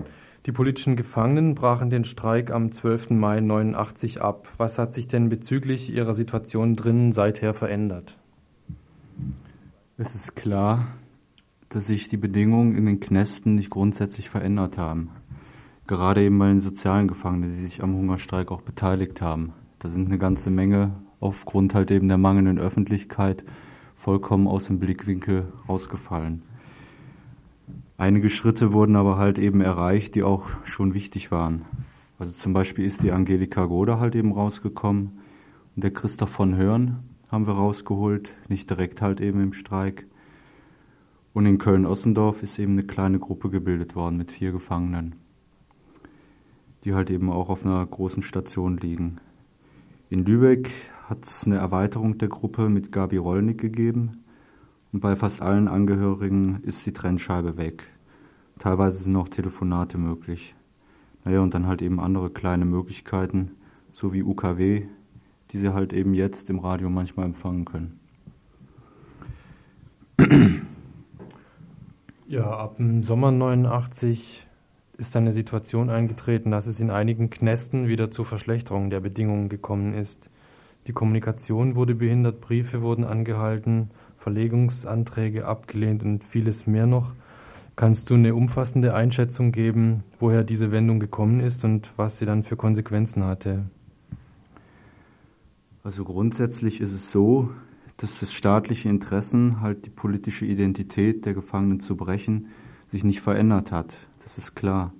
Die 0.46 0.52
politischen 0.52 0.96
Gefangenen 0.96 1.54
brachen 1.54 1.90
den 1.90 2.04
Streik 2.04 2.50
am 2.50 2.72
12. 2.72 3.10
Mai 3.10 3.40
89 3.40 4.22
ab. 4.22 4.48
Was 4.56 4.78
hat 4.78 4.94
sich 4.94 5.08
denn 5.08 5.28
bezüglich 5.28 5.92
ihrer 5.92 6.14
Situation 6.14 6.74
drinnen 6.74 7.12
seither 7.12 7.52
verändert? 7.52 8.16
Es 9.98 10.14
ist 10.14 10.36
klar, 10.36 10.88
dass 11.68 11.86
sich 11.86 12.08
die 12.08 12.16
Bedingungen 12.16 12.74
in 12.74 12.86
den 12.86 13.00
Knästen 13.00 13.56
nicht 13.56 13.68
grundsätzlich 13.68 14.30
verändert 14.30 14.78
haben. 14.78 15.10
Gerade 15.86 16.22
eben 16.22 16.38
bei 16.38 16.48
den 16.48 16.60
sozialen 16.60 17.08
Gefangenen, 17.08 17.50
die 17.50 17.56
sich 17.56 17.82
am 17.82 17.94
Hungerstreik 17.94 18.50
auch 18.50 18.62
beteiligt 18.62 19.20
haben. 19.20 19.52
Da 19.80 19.90
sind 19.90 20.06
eine 20.06 20.18
ganze 20.18 20.48
Menge 20.48 20.92
aufgrund 21.20 21.74
halt 21.74 21.90
eben 21.90 22.08
der 22.08 22.18
mangelnden 22.18 22.58
Öffentlichkeit 22.58 23.44
vollkommen 23.94 24.48
aus 24.48 24.66
dem 24.66 24.78
Blickwinkel 24.78 25.52
rausgefallen. 25.68 26.42
Einige 27.98 28.30
Schritte 28.30 28.72
wurden 28.72 28.96
aber 28.96 29.18
halt 29.18 29.38
eben 29.38 29.60
erreicht, 29.60 30.14
die 30.14 30.22
auch 30.22 30.48
schon 30.64 30.94
wichtig 30.94 31.30
waren. 31.30 31.66
Also 32.18 32.32
zum 32.32 32.54
Beispiel 32.54 32.84
ist 32.86 33.02
die 33.02 33.12
Angelika 33.12 33.66
Goda 33.66 33.98
halt 33.98 34.14
eben 34.14 34.32
rausgekommen 34.32 35.20
und 35.76 35.84
der 35.84 35.92
Christoph 35.92 36.30
von 36.30 36.56
Hörn 36.56 37.04
haben 37.30 37.46
wir 37.46 37.54
rausgeholt, 37.54 38.36
nicht 38.48 38.68
direkt 38.68 39.02
halt 39.02 39.20
eben 39.20 39.42
im 39.42 39.52
Streik. 39.52 40.06
Und 41.32 41.46
in 41.46 41.58
Köln-Ossendorf 41.58 42.42
ist 42.42 42.58
eben 42.58 42.72
eine 42.72 42.84
kleine 42.84 43.18
Gruppe 43.18 43.50
gebildet 43.50 43.94
worden 43.94 44.16
mit 44.16 44.32
vier 44.32 44.50
Gefangenen, 44.50 45.14
die 46.84 46.94
halt 46.94 47.10
eben 47.10 47.30
auch 47.30 47.50
auf 47.50 47.64
einer 47.64 47.86
großen 47.86 48.22
Station 48.22 48.78
liegen. 48.78 49.20
In 50.12 50.24
Lübeck 50.24 50.68
hat 51.08 51.24
es 51.24 51.44
eine 51.44 51.58
Erweiterung 51.58 52.18
der 52.18 52.26
Gruppe 52.26 52.68
mit 52.68 52.90
Gabi 52.90 53.16
Rollnick 53.16 53.60
gegeben 53.60 54.24
und 54.92 54.98
bei 54.98 55.14
fast 55.14 55.40
allen 55.40 55.68
Angehörigen 55.68 56.64
ist 56.64 56.84
die 56.84 56.92
Trennscheibe 56.92 57.56
weg. 57.56 57.86
Teilweise 58.58 59.04
sind 59.04 59.12
noch 59.12 59.28
Telefonate 59.28 59.98
möglich. 59.98 60.56
Naja, 61.24 61.38
und 61.42 61.54
dann 61.54 61.68
halt 61.68 61.80
eben 61.80 62.00
andere 62.00 62.28
kleine 62.28 62.64
Möglichkeiten, 62.64 63.52
so 63.92 64.12
wie 64.12 64.24
UKW, 64.24 64.88
die 65.52 65.58
sie 65.58 65.72
halt 65.72 65.92
eben 65.92 66.12
jetzt 66.12 66.50
im 66.50 66.58
Radio 66.58 66.90
manchmal 66.90 67.26
empfangen 67.26 67.64
können. 67.64 68.00
Ja, 72.26 72.50
ab 72.50 72.78
dem 72.78 73.04
Sommer 73.04 73.30
89 73.30 74.44
ist 75.00 75.16
eine 75.16 75.32
Situation 75.32 75.88
eingetreten, 75.88 76.50
dass 76.50 76.66
es 76.66 76.78
in 76.78 76.90
einigen 76.90 77.30
Knästen 77.30 77.88
wieder 77.88 78.10
zur 78.10 78.26
Verschlechterung 78.26 78.90
der 78.90 79.00
Bedingungen 79.00 79.48
gekommen 79.48 79.94
ist. 79.94 80.28
Die 80.86 80.92
Kommunikation 80.92 81.74
wurde 81.74 81.94
behindert, 81.94 82.40
Briefe 82.40 82.82
wurden 82.82 83.04
angehalten, 83.04 83.90
Verlegungsanträge 84.18 85.46
abgelehnt 85.46 86.02
und 86.02 86.22
vieles 86.22 86.66
mehr 86.66 86.86
noch. 86.86 87.14
Kannst 87.76 88.10
du 88.10 88.14
eine 88.14 88.34
umfassende 88.34 88.92
Einschätzung 88.92 89.52
geben, 89.52 90.04
woher 90.18 90.44
diese 90.44 90.70
Wendung 90.70 91.00
gekommen 91.00 91.40
ist 91.40 91.64
und 91.64 91.90
was 91.96 92.18
sie 92.18 92.26
dann 92.26 92.42
für 92.42 92.56
Konsequenzen 92.56 93.24
hatte? 93.24 93.64
Also 95.82 96.04
grundsätzlich 96.04 96.82
ist 96.82 96.92
es 96.92 97.10
so, 97.10 97.50
dass 97.96 98.18
das 98.18 98.34
staatliche 98.34 98.90
Interessen, 98.90 99.62
halt 99.62 99.86
die 99.86 99.90
politische 99.90 100.44
Identität 100.44 101.24
der 101.24 101.32
Gefangenen 101.32 101.80
zu 101.80 101.96
brechen, 101.96 102.48
sich 102.92 103.02
nicht 103.02 103.22
verändert 103.22 103.72
hat. 103.72 103.94
Das 104.22 104.38
ist 104.38 104.54
klar. 104.54 104.92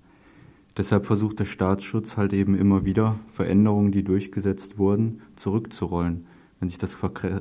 Deshalb 0.77 1.07
versucht 1.07 1.41
der 1.41 1.45
Staatsschutz 1.45 2.17
halt 2.17 2.33
eben 2.33 2.55
immer 2.55 2.85
wieder, 2.85 3.19
Veränderungen, 3.35 3.93
die 3.93 4.05
durchgesetzt 4.05 4.79
wurden, 4.79 5.23
zurückzurollen, 5.37 6.27
wenn 6.59 6.69
sich 6.69 6.79
das, 6.79 6.97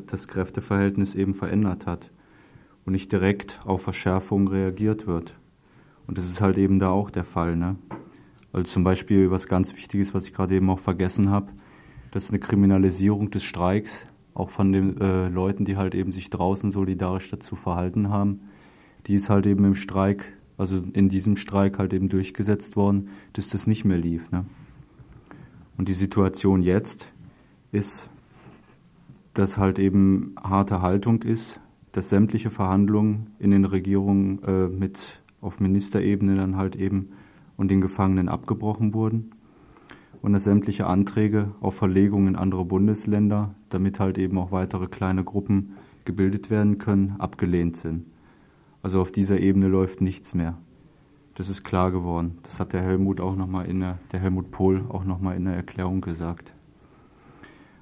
das 0.07 0.27
Kräfteverhältnis 0.27 1.15
eben 1.15 1.33
verändert 1.33 1.85
hat 1.85 2.11
und 2.85 2.93
nicht 2.93 3.11
direkt 3.11 3.59
auf 3.65 3.83
Verschärfungen 3.83 4.47
reagiert 4.47 5.07
wird. 5.07 5.35
Und 6.07 6.17
das 6.17 6.25
ist 6.25 6.41
halt 6.41 6.57
eben 6.57 6.79
da 6.79 6.89
auch 6.89 7.11
der 7.11 7.23
Fall. 7.23 7.55
Ne? 7.55 7.75
Also 8.51 8.69
zum 8.69 8.83
Beispiel 8.83 9.29
was 9.29 9.47
ganz 9.47 9.75
Wichtiges, 9.75 10.13
was 10.13 10.25
ich 10.25 10.33
gerade 10.33 10.55
eben 10.55 10.69
auch 10.69 10.79
vergessen 10.79 11.29
habe, 11.29 11.51
das 12.11 12.25
ist 12.25 12.29
eine 12.31 12.39
Kriminalisierung 12.39 13.29
des 13.29 13.43
Streiks, 13.43 14.07
auch 14.33 14.49
von 14.49 14.71
den 14.71 14.99
äh, 14.99 15.29
Leuten, 15.29 15.65
die 15.65 15.77
halt 15.77 15.93
eben 15.93 16.11
sich 16.11 16.29
draußen 16.31 16.71
solidarisch 16.71 17.29
dazu 17.29 17.55
verhalten 17.55 18.09
haben. 18.09 18.41
Die 19.05 19.13
ist 19.13 19.29
halt 19.29 19.45
eben 19.45 19.65
im 19.65 19.75
Streik 19.75 20.33
also 20.59 20.83
in 20.93 21.07
diesem 21.07 21.37
Streik 21.37 21.79
halt 21.79 21.93
eben 21.93 22.09
durchgesetzt 22.09 22.75
worden, 22.75 23.09
dass 23.33 23.49
das 23.49 23.65
nicht 23.65 23.85
mehr 23.85 23.97
lief. 23.97 24.29
Ne? 24.31 24.45
Und 25.77 25.87
die 25.87 25.93
Situation 25.93 26.61
jetzt 26.61 27.07
ist, 27.71 28.09
dass 29.33 29.57
halt 29.57 29.79
eben 29.79 30.35
harte 30.41 30.81
Haltung 30.81 31.21
ist, 31.21 31.61
dass 31.93 32.09
sämtliche 32.09 32.49
Verhandlungen 32.49 33.27
in 33.39 33.51
den 33.51 33.63
Regierungen 33.63 34.43
äh, 34.43 34.67
mit 34.67 35.21
auf 35.39 35.61
Ministerebene 35.61 36.35
dann 36.35 36.57
halt 36.57 36.75
eben 36.75 37.13
und 37.55 37.71
den 37.71 37.79
Gefangenen 37.79 38.27
abgebrochen 38.27 38.93
wurden 38.93 39.31
und 40.21 40.33
dass 40.33 40.43
sämtliche 40.43 40.87
Anträge 40.87 41.51
auf 41.61 41.75
Verlegung 41.75 42.27
in 42.27 42.35
andere 42.35 42.65
Bundesländer, 42.65 43.55
damit 43.69 44.01
halt 44.01 44.17
eben 44.17 44.37
auch 44.37 44.51
weitere 44.51 44.87
kleine 44.87 45.23
Gruppen 45.23 45.77
gebildet 46.03 46.49
werden 46.49 46.79
können, 46.79 47.15
abgelehnt 47.17 47.77
sind. 47.77 48.05
Also 48.81 49.01
auf 49.01 49.11
dieser 49.11 49.39
Ebene 49.39 49.67
läuft 49.67 50.01
nichts 50.01 50.35
mehr. 50.35 50.57
Das 51.35 51.49
ist 51.49 51.63
klar 51.63 51.91
geworden. 51.91 52.39
Das 52.43 52.59
hat 52.59 52.73
der 52.73 52.81
Helmut 52.81 53.21
auch 53.21 53.35
noch 53.35 53.47
mal 53.47 53.65
in 53.65 53.79
der, 53.79 53.99
der 54.11 54.19
Helmut 54.19 54.51
Pohl 54.51 54.85
auch 54.89 55.03
noch 55.03 55.19
mal 55.19 55.35
in 55.35 55.45
der 55.45 55.55
Erklärung 55.55 56.01
gesagt. 56.01 56.53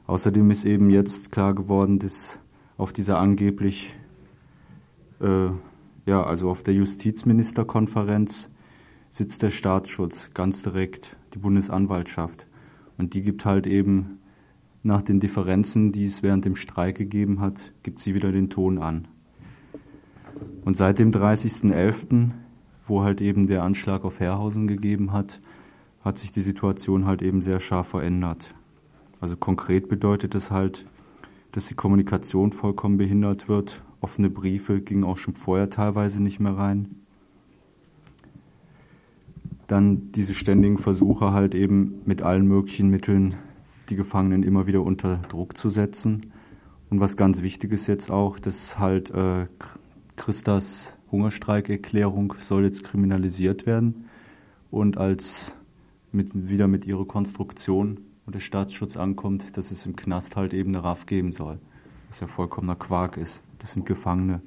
Außerdem 0.06 0.50
ist 0.52 0.66
eben 0.66 0.90
jetzt 0.90 1.32
klar 1.32 1.54
geworden, 1.54 2.00
dass 2.00 2.40
auf 2.78 2.94
dieser 2.94 3.18
angeblich 3.18 3.96
äh, 5.20 5.50
ja, 6.08 6.24
also 6.24 6.50
auf 6.50 6.64
der 6.64 6.74
Justizministerkonferenz 6.74 8.50
sitzt 9.10 9.42
der 9.42 9.50
Staatsschutz 9.50 10.32
ganz 10.34 10.64
direkt, 10.64 11.18
die 11.34 11.40
Bundesanwaltschaft. 11.40 12.48
Und 12.98 13.14
die 13.14 13.22
gibt 13.22 13.46
halt 13.46 13.68
eben 13.68 14.20
nach 14.84 15.02
den 15.02 15.20
Differenzen, 15.20 15.92
die 15.92 16.06
es 16.06 16.24
während 16.24 16.46
dem 16.46 16.56
Streik 16.56 16.98
gegeben 16.98 17.42
hat, 17.42 17.74
gibt 17.84 18.00
sie 18.00 18.16
wieder 18.16 18.32
den 18.32 18.50
Ton 18.50 18.78
an. 18.78 19.08
Und 20.66 20.78
seit 20.78 21.00
dem 21.00 21.12
30.11., 21.12 22.32
wo 22.86 23.04
halt 23.04 23.22
eben 23.22 23.48
der 23.48 23.64
Anschlag 23.64 24.06
auf 24.06 24.20
Herrhausen 24.20 24.68
gegeben 24.68 25.12
hat, 25.12 25.42
hat 26.02 26.18
sich 26.18 26.32
die 26.32 26.42
Situation 26.42 27.06
halt 27.06 27.22
eben 27.22 27.42
sehr 27.42 27.60
scharf 27.60 27.90
verändert. 27.90 28.54
Also 29.20 29.36
konkret 29.36 29.90
bedeutet 29.90 30.36
es 30.36 30.52
halt, 30.52 30.86
dass 31.52 31.68
die 31.68 31.76
Kommunikation 31.76 32.52
vollkommen 32.52 32.98
behindert 32.98 33.50
wird. 33.50 33.84
Offene 34.00 34.30
Briefe 34.30 34.80
gingen 34.80 35.04
auch 35.04 35.18
schon 35.18 35.36
vorher 35.36 35.70
teilweise 35.70 36.22
nicht 36.22 36.40
mehr 36.40 36.56
rein. 36.56 36.96
Dann 39.68 40.12
diese 40.14 40.34
ständigen 40.34 40.78
Versuche 40.78 41.34
halt 41.34 41.56
eben 41.56 42.02
mit 42.06 42.22
allen 42.22 42.48
möglichen 42.48 42.90
Mitteln 42.90 43.36
die 43.90 43.96
Gefangenen 43.96 44.44
immer 44.44 44.68
wieder 44.68 44.82
unter 44.82 45.18
Druck 45.30 45.58
zu 45.58 45.70
setzen. 45.70 46.32
Und 46.90 47.00
was 47.00 47.18
ganz 47.18 47.42
wichtig 47.42 47.72
ist 47.74 47.88
jetzt 47.88 48.12
auch, 48.12 48.40
dass 48.40 48.80
halt 48.80 49.10
äh, 49.12 49.48
Christas 50.18 50.92
Hungerstreikerklärung 51.12 52.34
soll 52.42 52.66
jetzt 52.66 52.84
kriminalisiert 52.84 53.66
werden 53.66 54.10
und 54.70 54.98
als 54.98 55.56
mit, 56.12 56.50
wieder 56.50 56.68
mit 56.68 56.86
ihrer 56.86 57.06
Konstruktion 57.06 58.02
und 58.26 58.36
der 58.36 58.42
Staatsschutz 58.42 58.98
ankommt, 58.98 59.56
dass 59.56 59.72
es 59.72 59.86
im 59.86 59.96
Knast 59.96 60.36
halt 60.36 60.54
eben 60.54 60.76
eine 60.76 60.84
RAF 60.84 61.06
geben 61.06 61.32
soll. 61.32 61.60
Was 62.10 62.20
ja 62.20 62.28
vollkommener 62.28 62.76
Quark 62.76 63.18
ist. 63.18 63.42
Das 63.60 63.74
sind 63.74 63.86
Gefangene. 63.86 64.42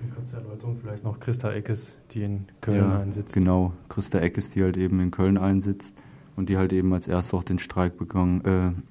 Eine 0.00 0.12
kurze 0.12 0.36
Erläuterung 0.36 0.78
vielleicht 0.80 1.02
noch 1.02 1.18
Christa 1.18 1.52
Eckes, 1.52 1.92
die 2.12 2.22
in 2.22 2.46
Köln 2.60 2.78
ja, 2.78 3.00
einsitzt. 3.00 3.34
Genau, 3.34 3.72
Christa 3.88 4.20
Eckes, 4.20 4.50
die 4.50 4.62
halt 4.62 4.76
eben 4.76 5.00
in 5.00 5.10
Köln 5.10 5.38
einsitzt 5.38 5.96
und 6.36 6.48
die 6.48 6.56
halt 6.56 6.72
eben 6.72 6.92
als 6.92 7.08
erste 7.08 7.36
auch 7.36 7.42
den 7.42 7.58
Streik 7.58 7.98
begangen, 7.98 8.44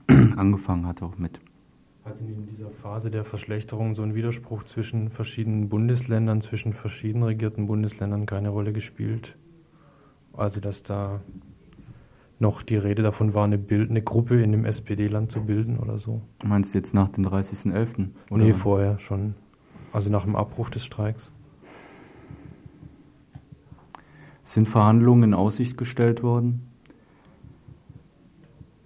äh, 0.09 0.13
angefangen 0.36 0.86
hat 0.86 1.01
auch 1.01 1.17
mit. 1.17 1.39
Hat 2.08 2.22
in 2.22 2.45
dieser 2.45 2.70
Phase 2.70 3.12
der 3.12 3.26
Verschlechterung 3.26 3.93
so 3.93 4.01
ein 4.01 4.16
Widerspruch 4.16 4.64
zwischen 4.64 5.10
verschiedenen 5.10 5.68
Bundesländern, 5.68 6.39
zwischen 6.39 6.72
verschieden 6.72 7.22
regierten 7.22 7.68
Bundesländern 7.68 8.26
keine 8.26 8.47
Rolle 8.47 8.72
gespielt? 8.72 9.38
Also 10.32 10.62
dass 10.62 10.84
da 10.84 11.20
noch 12.39 12.64
die 12.64 12.78
Rede 12.78 13.01
davon 13.01 13.34
war, 13.34 13.43
eine, 13.43 13.58
Bild, 13.58 13.89
eine 13.89 14.01
Gruppe 14.01 14.41
in 14.41 14.53
dem 14.53 14.64
SPD-Land 14.64 15.34
zu 15.34 15.41
bilden 15.41 15.80
oder 15.80 15.99
so. 15.99 16.22
Meinst 16.45 16.74
du 16.74 16.78
jetzt 16.78 16.93
nach 16.93 17.10
dem 17.10 17.26
30.11.? 17.26 18.08
Nee, 18.30 18.53
vorher 18.53 18.99
schon. 18.99 19.36
Also 19.91 20.10
nach 20.10 20.24
dem 20.24 20.38
Abbruch 20.38 20.70
des 20.70 20.86
Streiks. 20.86 21.34
Sind 24.43 24.70
Verhandlungen 24.70 25.24
in 25.24 25.34
Aussicht 25.34 25.78
gestellt 25.78 26.24
worden? 26.24 26.70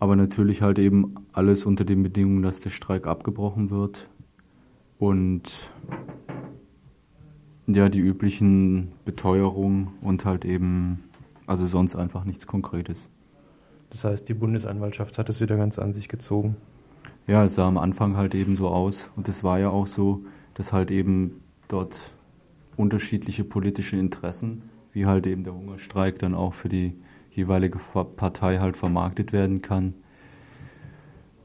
Aber 0.01 0.15
natürlich 0.15 0.63
halt 0.63 0.79
eben 0.79 1.13
alles 1.31 1.63
unter 1.63 1.85
den 1.85 2.01
Bedingungen, 2.01 2.41
dass 2.41 2.59
der 2.59 2.71
Streik 2.71 3.05
abgebrochen 3.05 3.69
wird 3.69 4.09
und 4.97 5.43
ja, 7.67 7.87
die 7.87 7.99
üblichen 7.99 8.93
Beteuerungen 9.05 9.89
und 10.01 10.25
halt 10.25 10.43
eben, 10.43 11.03
also 11.45 11.67
sonst 11.67 11.95
einfach 11.95 12.25
nichts 12.25 12.47
Konkretes. 12.47 13.09
Das 13.91 14.03
heißt, 14.03 14.27
die 14.27 14.33
Bundesanwaltschaft 14.33 15.19
hat 15.19 15.29
es 15.29 15.39
wieder 15.39 15.55
ganz 15.55 15.77
an 15.77 15.93
sich 15.93 16.09
gezogen. 16.09 16.55
Ja, 17.27 17.43
es 17.43 17.53
sah 17.53 17.67
am 17.67 17.77
Anfang 17.77 18.17
halt 18.17 18.33
eben 18.33 18.57
so 18.57 18.69
aus. 18.69 19.07
Und 19.15 19.29
es 19.29 19.43
war 19.43 19.59
ja 19.59 19.69
auch 19.69 19.85
so, 19.85 20.25
dass 20.55 20.73
halt 20.73 20.89
eben 20.89 21.41
dort 21.67 22.11
unterschiedliche 22.75 23.43
politische 23.43 23.97
Interessen, 23.97 24.63
wie 24.93 25.05
halt 25.05 25.27
eben 25.27 25.43
der 25.43 25.53
Hungerstreik 25.53 26.17
dann 26.17 26.33
auch 26.33 26.55
für 26.55 26.69
die 26.69 26.95
jeweilige 27.41 27.79
Partei 28.15 28.59
halt 28.59 28.77
vermarktet 28.77 29.33
werden 29.33 29.61
kann, 29.61 29.93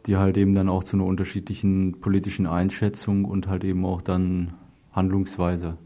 die 0.06 0.16
halt 0.16 0.36
eben 0.36 0.54
dann 0.54 0.68
auch 0.68 0.84
zu 0.84 0.96
einer 0.96 1.06
unterschiedlichen 1.06 2.00
politischen 2.00 2.46
Einschätzung 2.46 3.24
und 3.24 3.48
halt 3.48 3.64
eben 3.64 3.84
auch 3.84 4.02
dann 4.02 4.54
Handlungsweise 4.92 5.76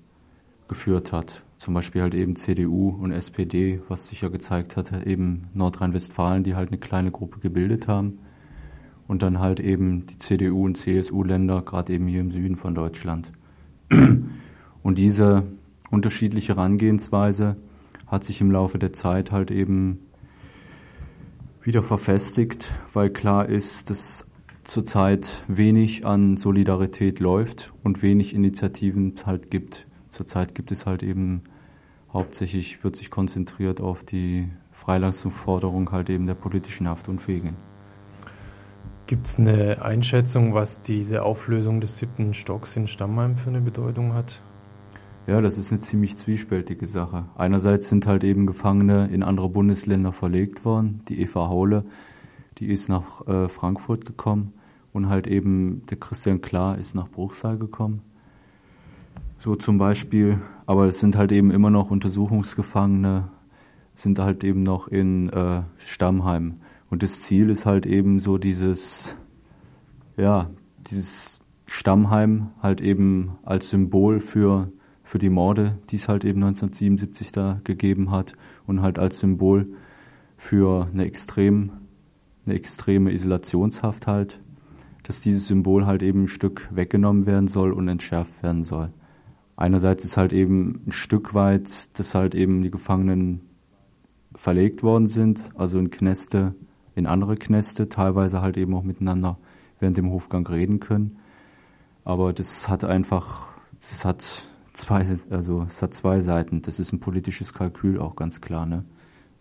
geführt 0.68 1.12
hat 1.12 1.44
zum 1.61 1.74
Beispiel 1.74 2.00
halt 2.00 2.14
eben 2.14 2.36
CDU 2.36 2.88
und 2.88 3.12
SPD, 3.12 3.82
was 3.88 4.08
sich 4.08 4.22
ja 4.22 4.30
gezeigt 4.30 4.78
hat, 4.78 5.06
eben 5.06 5.48
Nordrhein-Westfalen, 5.52 6.42
die 6.42 6.54
halt 6.54 6.70
eine 6.70 6.78
kleine 6.78 7.11
Gruppe 7.11 7.38
gebildet 7.38 7.86
haben. 7.86 8.18
Und 9.06 9.22
dann 9.22 9.40
halt 9.40 9.61
eben 9.61 10.06
die 10.06 10.16
CDU 10.18 10.64
und 10.64 10.78
CSU-Länder, 10.78 11.61
gerade 11.61 11.92
eben 11.92 12.06
hier 12.06 12.22
im 12.22 12.30
Süden 12.30 12.56
von 12.56 12.74
Deutschland. 12.74 13.30
Und 14.82 14.96
diese 14.96 15.42
unterschiedliche 15.90 16.56
Herangehensweise 16.56 17.56
hat 18.11 18.24
sich 18.24 18.40
im 18.40 18.50
Laufe 18.50 18.78
der 18.78 18.92
Zeit 18.92 19.30
halt 19.30 19.50
eben 19.50 20.00
wieder 21.62 21.82
verfestigt, 21.82 22.74
weil 22.92 23.11
klar 23.11 23.48
ist, 23.48 23.88
dass 23.88 24.26
zurzeit 24.64 25.44
wenig 25.46 26.04
an 26.04 26.36
Solidarität 26.36 27.20
läuft 27.20 27.72
und 27.82 28.02
wenig 28.02 28.34
Initiativen 28.34 29.14
halt 29.24 29.50
gibt. 29.50 29.86
Zurzeit 30.08 30.54
gibt 30.54 30.72
es 30.72 30.86
halt 30.86 31.02
eben 31.02 31.42
hauptsächlich, 32.12 32.82
wird 32.82 32.96
sich 32.96 33.11
konzentriert 33.11 33.80
auf 33.80 34.02
die 34.02 34.48
Freilassungsforderung 34.72 35.92
halt 35.92 36.11
eben 36.11 36.26
der 36.26 36.34
politischen 36.34 36.88
Haftunfähigen. 36.88 37.56
Gibt 39.06 39.26
es 39.26 39.38
eine 39.38 39.82
Einschätzung, 39.82 40.54
was 40.54 40.82
diese 40.82 41.22
Auflösung 41.22 41.80
des 41.80 41.98
siebten 41.98 42.32
Stocks 42.34 42.76
in 42.76 42.86
Stammheim 42.86 43.36
für 43.36 43.50
eine 43.50 43.61
Bedeutung 43.61 44.14
hat? 44.14 44.40
Ja, 45.27 45.41
das 45.41 45.59
ist 45.59 45.71
eine 45.71 45.81
ziemlich 45.81 46.16
zwiespältige 46.16 46.87
Sache. 46.87 47.27
Einerseits 47.37 47.89
sind 47.89 48.07
halt 48.07 48.25
eben 48.25 48.47
Gefangene 48.47 49.09
in 49.12 49.23
andere 49.23 49.49
Bundesländer 49.49 50.12
verlegt 50.12 50.64
worden. 50.64 51.03
Die 51.09 51.21
Eva 51.21 51.49
Haule, 51.49 51.85
die 52.59 52.66
ist 52.66 52.89
nach 52.89 53.27
äh, 53.27 53.49
Frankfurt 53.49 54.07
gekommen 54.07 54.55
und 54.93 55.09
halt 55.09 55.27
eben 55.27 55.83
der 55.87 55.99
Christian 55.99 56.41
Klar 56.41 56.79
ist 56.79 56.95
nach 56.95 57.09
Bruchsal 57.09 57.59
gekommen. 57.59 58.03
So 59.39 59.57
zum 59.57 59.79
Beispiel, 59.79 60.41
aber 60.66 60.87
es 60.87 61.01
sind 61.01 61.16
halt 61.16 61.33
eben 61.33 61.51
immer 61.51 61.71
noch 61.71 61.91
Untersuchungsgefangene, 61.91 63.31
sind 63.95 64.18
halt 64.18 64.43
eben 64.43 64.62
noch 64.62 64.89
in 64.89 65.29
äh, 65.31 65.62
Stammheim. 65.79 66.61
Und 66.91 67.03
das 67.03 67.21
Ziel 67.21 67.51
ist 67.51 67.66
halt 67.66 67.87
eben 67.87 68.21
so 68.21 68.37
dieses, 68.37 69.16
ja, 70.16 70.51
dieses 70.91 71.41
Stammheim 71.66 72.51
halt 72.61 72.81
eben 72.81 73.39
als 73.45 73.71
Symbol 73.71 74.21
für, 74.21 74.73
für 75.11 75.18
die 75.18 75.28
Morde, 75.28 75.76
die 75.90 75.96
es 75.96 76.06
halt 76.06 76.24
eben 76.24 76.40
1977 76.44 77.32
da 77.32 77.61
gegeben 77.64 78.12
hat 78.12 78.34
und 78.68 78.80
halt 78.80 78.96
als 79.00 79.18
Symbol 79.18 79.66
für 80.36 80.86
eine 80.92 81.04
extrem, 81.04 81.72
eine 82.46 82.54
extreme 82.54 83.11
Isolationshaft 83.11 84.06
halt, 84.06 84.40
dass 85.02 85.20
dieses 85.20 85.48
Symbol 85.48 85.84
halt 85.84 86.04
eben 86.04 86.22
ein 86.22 86.28
Stück 86.28 86.68
weggenommen 86.70 87.26
werden 87.26 87.48
soll 87.48 87.72
und 87.72 87.88
entschärft 87.88 88.40
werden 88.44 88.62
soll. 88.62 88.90
Einerseits 89.56 90.04
ist 90.04 90.16
halt 90.16 90.32
eben 90.32 90.84
ein 90.86 90.92
Stück 90.92 91.34
weit, 91.34 91.98
dass 91.98 92.14
halt 92.14 92.36
eben 92.36 92.62
die 92.62 92.70
Gefangenen 92.70 93.40
verlegt 94.36 94.84
worden 94.84 95.08
sind, 95.08 95.42
also 95.56 95.80
in 95.80 95.90
Kneste, 95.90 96.54
in 96.94 97.08
andere 97.08 97.34
Kneste, 97.34 97.88
teilweise 97.88 98.42
halt 98.42 98.56
eben 98.56 98.76
auch 98.76 98.84
miteinander 98.84 99.38
während 99.80 99.96
dem 99.96 100.12
Hofgang 100.12 100.46
reden 100.46 100.78
können. 100.78 101.18
Aber 102.04 102.32
das 102.32 102.68
hat 102.68 102.84
einfach, 102.84 103.48
das 103.80 104.04
hat 104.04 104.46
zwei, 104.73 105.05
also 105.31 105.64
es 105.68 105.83
hat 105.83 105.95
zwei 105.95 106.21
Seiten. 106.21 106.62
Das 106.62 106.79
ist 106.79 106.93
ein 106.93 107.01
politisches 107.01 107.53
Kalkül 107.55 107.99
auch 107.99 108.16
ganz 108.16 108.41
klar, 108.41 108.66
ne? 108.66 108.85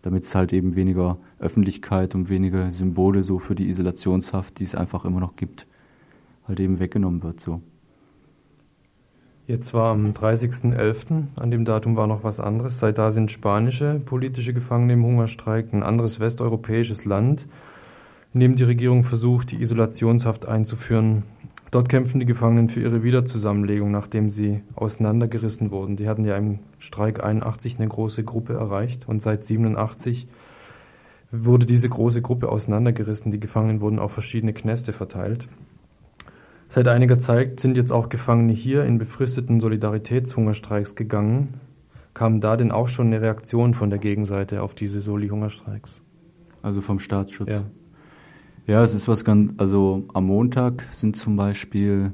Damit 0.02 0.24
es 0.24 0.34
halt 0.34 0.52
eben 0.52 0.76
weniger 0.76 1.18
Öffentlichkeit 1.38 2.14
und 2.14 2.30
weniger 2.30 2.70
Symbole 2.70 3.22
so 3.22 3.38
für 3.38 3.54
die 3.54 3.68
Isolationshaft, 3.68 4.58
die 4.58 4.64
es 4.64 4.74
einfach 4.74 5.04
immer 5.04 5.20
noch 5.20 5.36
gibt, 5.36 5.66
halt 6.48 6.58
eben 6.60 6.78
weggenommen 6.78 7.22
wird 7.22 7.40
so. 7.40 7.60
Jetzt 9.50 9.74
war 9.74 9.90
am 9.90 10.12
30.11., 10.12 11.24
an 11.34 11.50
dem 11.50 11.64
Datum 11.64 11.96
war 11.96 12.06
noch 12.06 12.22
was 12.22 12.38
anderes. 12.38 12.78
Seit 12.78 12.98
da 12.98 13.10
sind 13.10 13.32
spanische 13.32 14.00
politische 14.04 14.54
Gefangene 14.54 14.92
im 14.92 15.04
Hungerstreik, 15.04 15.72
ein 15.72 15.82
anderes 15.82 16.20
westeuropäisches 16.20 17.04
Land, 17.04 17.48
in 18.32 18.38
dem 18.38 18.54
die 18.54 18.62
Regierung 18.62 19.02
versucht, 19.02 19.50
die 19.50 19.60
Isolationshaft 19.60 20.46
einzuführen. 20.46 21.24
Dort 21.70 21.88
kämpfen 21.88 22.18
die 22.18 22.26
Gefangenen 22.26 22.68
für 22.68 22.80
ihre 22.80 23.04
Wiederzusammenlegung, 23.04 23.92
nachdem 23.92 24.30
sie 24.30 24.62
auseinandergerissen 24.74 25.70
wurden. 25.70 25.96
Die 25.96 26.08
hatten 26.08 26.24
ja 26.24 26.36
im 26.36 26.58
Streik 26.78 27.22
81 27.22 27.78
eine 27.78 27.88
große 27.88 28.24
Gruppe 28.24 28.54
erreicht 28.54 29.08
und 29.08 29.22
seit 29.22 29.44
87 29.44 30.26
wurde 31.30 31.66
diese 31.66 31.88
große 31.88 32.22
Gruppe 32.22 32.48
auseinandergerissen. 32.48 33.30
Die 33.30 33.38
Gefangenen 33.38 33.80
wurden 33.80 34.00
auf 34.00 34.12
verschiedene 34.12 34.52
Kneste 34.52 34.92
verteilt. 34.92 35.46
Seit 36.68 36.88
einiger 36.88 37.20
Zeit 37.20 37.60
sind 37.60 37.76
jetzt 37.76 37.92
auch 37.92 38.08
Gefangene 38.08 38.52
hier 38.52 38.84
in 38.84 38.98
befristeten 38.98 39.60
Solidaritätshungerstreiks 39.60 40.96
gegangen. 40.96 41.54
Kam 42.14 42.40
da 42.40 42.56
denn 42.56 42.72
auch 42.72 42.88
schon 42.88 43.08
eine 43.08 43.20
Reaktion 43.20 43.74
von 43.74 43.90
der 43.90 44.00
Gegenseite 44.00 44.62
auf 44.62 44.74
diese 44.74 45.00
Soli-Hungerstreiks? 45.00 46.02
Also 46.62 46.80
vom 46.80 46.98
Staatsschutz? 46.98 47.50
Ja. 47.50 47.64
Ja, 48.70 48.84
es 48.84 48.94
ist 48.94 49.08
was 49.08 49.24
ganz, 49.24 49.52
also 49.56 50.04
am 50.14 50.26
Montag 50.26 50.84
sind 50.92 51.16
zum 51.16 51.34
Beispiel 51.34 52.12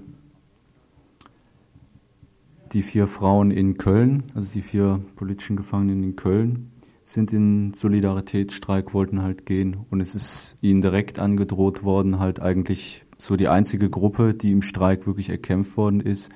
die 2.73 2.83
vier 2.83 3.09
Frauen 3.09 3.51
in 3.51 3.77
Köln, 3.77 4.33
also 4.35 4.49
die 4.55 4.63
vier 4.63 5.03
politischen 5.17 5.57
Gefangenen 5.57 6.03
in 6.03 6.17
Köln, 6.17 6.71
sind 7.05 7.35
in 7.35 7.75
Solidaritätsstreik, 7.75 8.95
wollten 8.95 9.21
halt 9.21 9.45
gehen. 9.45 9.85
Und 9.91 10.01
es 10.01 10.15
ist 10.15 10.57
ihnen 10.63 10.81
direkt 10.81 11.19
angedroht 11.19 11.85
worden, 11.85 12.21
halt 12.21 12.41
eigentlich 12.41 13.05
so 13.19 13.37
die 13.37 13.49
einzige 13.49 13.91
Gruppe, 13.91 14.33
die 14.33 14.53
im 14.53 14.63
Streik 14.63 15.07
wirklich 15.07 15.29
erkämpft 15.29 15.77
worden 15.77 16.01
ist, 16.01 16.31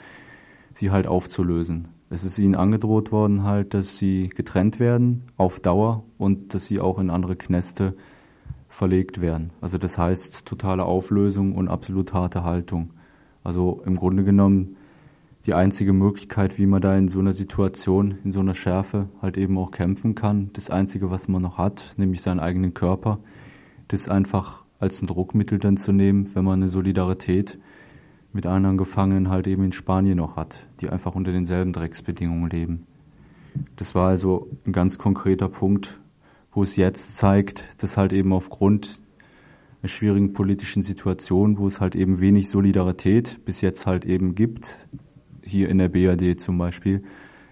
sie 0.74 0.90
halt 0.90 1.06
aufzulösen. 1.06 1.88
Es 2.10 2.24
ist 2.24 2.38
ihnen 2.38 2.56
angedroht 2.56 3.10
worden 3.10 3.44
halt, 3.44 3.72
dass 3.72 3.96
sie 3.96 4.28
getrennt 4.28 4.80
werden 4.80 5.22
auf 5.38 5.60
Dauer 5.60 6.04
und 6.18 6.52
dass 6.52 6.66
sie 6.66 6.78
auch 6.78 6.98
in 6.98 7.08
andere 7.08 7.36
Knäste 7.36 7.94
verlegt 8.80 9.20
werden. 9.20 9.50
Also 9.60 9.76
das 9.76 9.98
heißt 9.98 10.46
totale 10.46 10.86
Auflösung 10.86 11.54
und 11.54 11.68
absolut 11.68 12.14
harte 12.14 12.44
Haltung. 12.44 12.94
Also 13.44 13.82
im 13.84 13.96
Grunde 13.96 14.24
genommen 14.24 14.78
die 15.44 15.52
einzige 15.52 15.92
Möglichkeit, 15.92 16.56
wie 16.56 16.64
man 16.64 16.80
da 16.80 16.96
in 16.96 17.08
so 17.08 17.18
einer 17.18 17.34
Situation, 17.34 18.16
in 18.24 18.32
so 18.32 18.40
einer 18.40 18.54
Schärfe 18.54 19.10
halt 19.20 19.36
eben 19.36 19.58
auch 19.58 19.70
kämpfen 19.70 20.14
kann. 20.14 20.48
Das 20.54 20.70
Einzige, 20.70 21.10
was 21.10 21.28
man 21.28 21.42
noch 21.42 21.58
hat, 21.58 21.92
nämlich 21.98 22.22
seinen 22.22 22.40
eigenen 22.40 22.72
Körper, 22.72 23.18
das 23.88 24.08
einfach 24.08 24.64
als 24.78 25.02
ein 25.02 25.08
Druckmittel 25.08 25.58
dann 25.58 25.76
zu 25.76 25.92
nehmen, 25.92 26.34
wenn 26.34 26.46
man 26.46 26.60
eine 26.60 26.70
Solidarität 26.70 27.58
mit 28.32 28.46
anderen 28.46 28.78
Gefangenen 28.78 29.28
halt 29.28 29.46
eben 29.46 29.64
in 29.64 29.72
Spanien 29.72 30.16
noch 30.16 30.36
hat, 30.36 30.68
die 30.80 30.88
einfach 30.88 31.14
unter 31.14 31.32
denselben 31.32 31.74
Drecksbedingungen 31.74 32.48
leben. 32.48 32.86
Das 33.76 33.94
war 33.94 34.08
also 34.08 34.48
ein 34.64 34.72
ganz 34.72 34.96
konkreter 34.96 35.50
Punkt, 35.50 36.00
wo 36.52 36.62
es 36.62 36.76
jetzt 36.76 37.16
zeigt, 37.16 37.82
dass 37.82 37.96
halt 37.96 38.12
eben 38.12 38.32
aufgrund 38.32 39.00
einer 39.82 39.88
schwierigen 39.88 40.32
politischen 40.32 40.82
Situation, 40.82 41.58
wo 41.58 41.66
es 41.66 41.80
halt 41.80 41.94
eben 41.94 42.20
wenig 42.20 42.50
Solidarität 42.50 43.44
bis 43.44 43.60
jetzt 43.60 43.86
halt 43.86 44.04
eben 44.04 44.34
gibt, 44.34 44.78
hier 45.44 45.68
in 45.68 45.78
der 45.78 45.88
BRD 45.88 46.40
zum 46.40 46.58
Beispiel, 46.58 47.02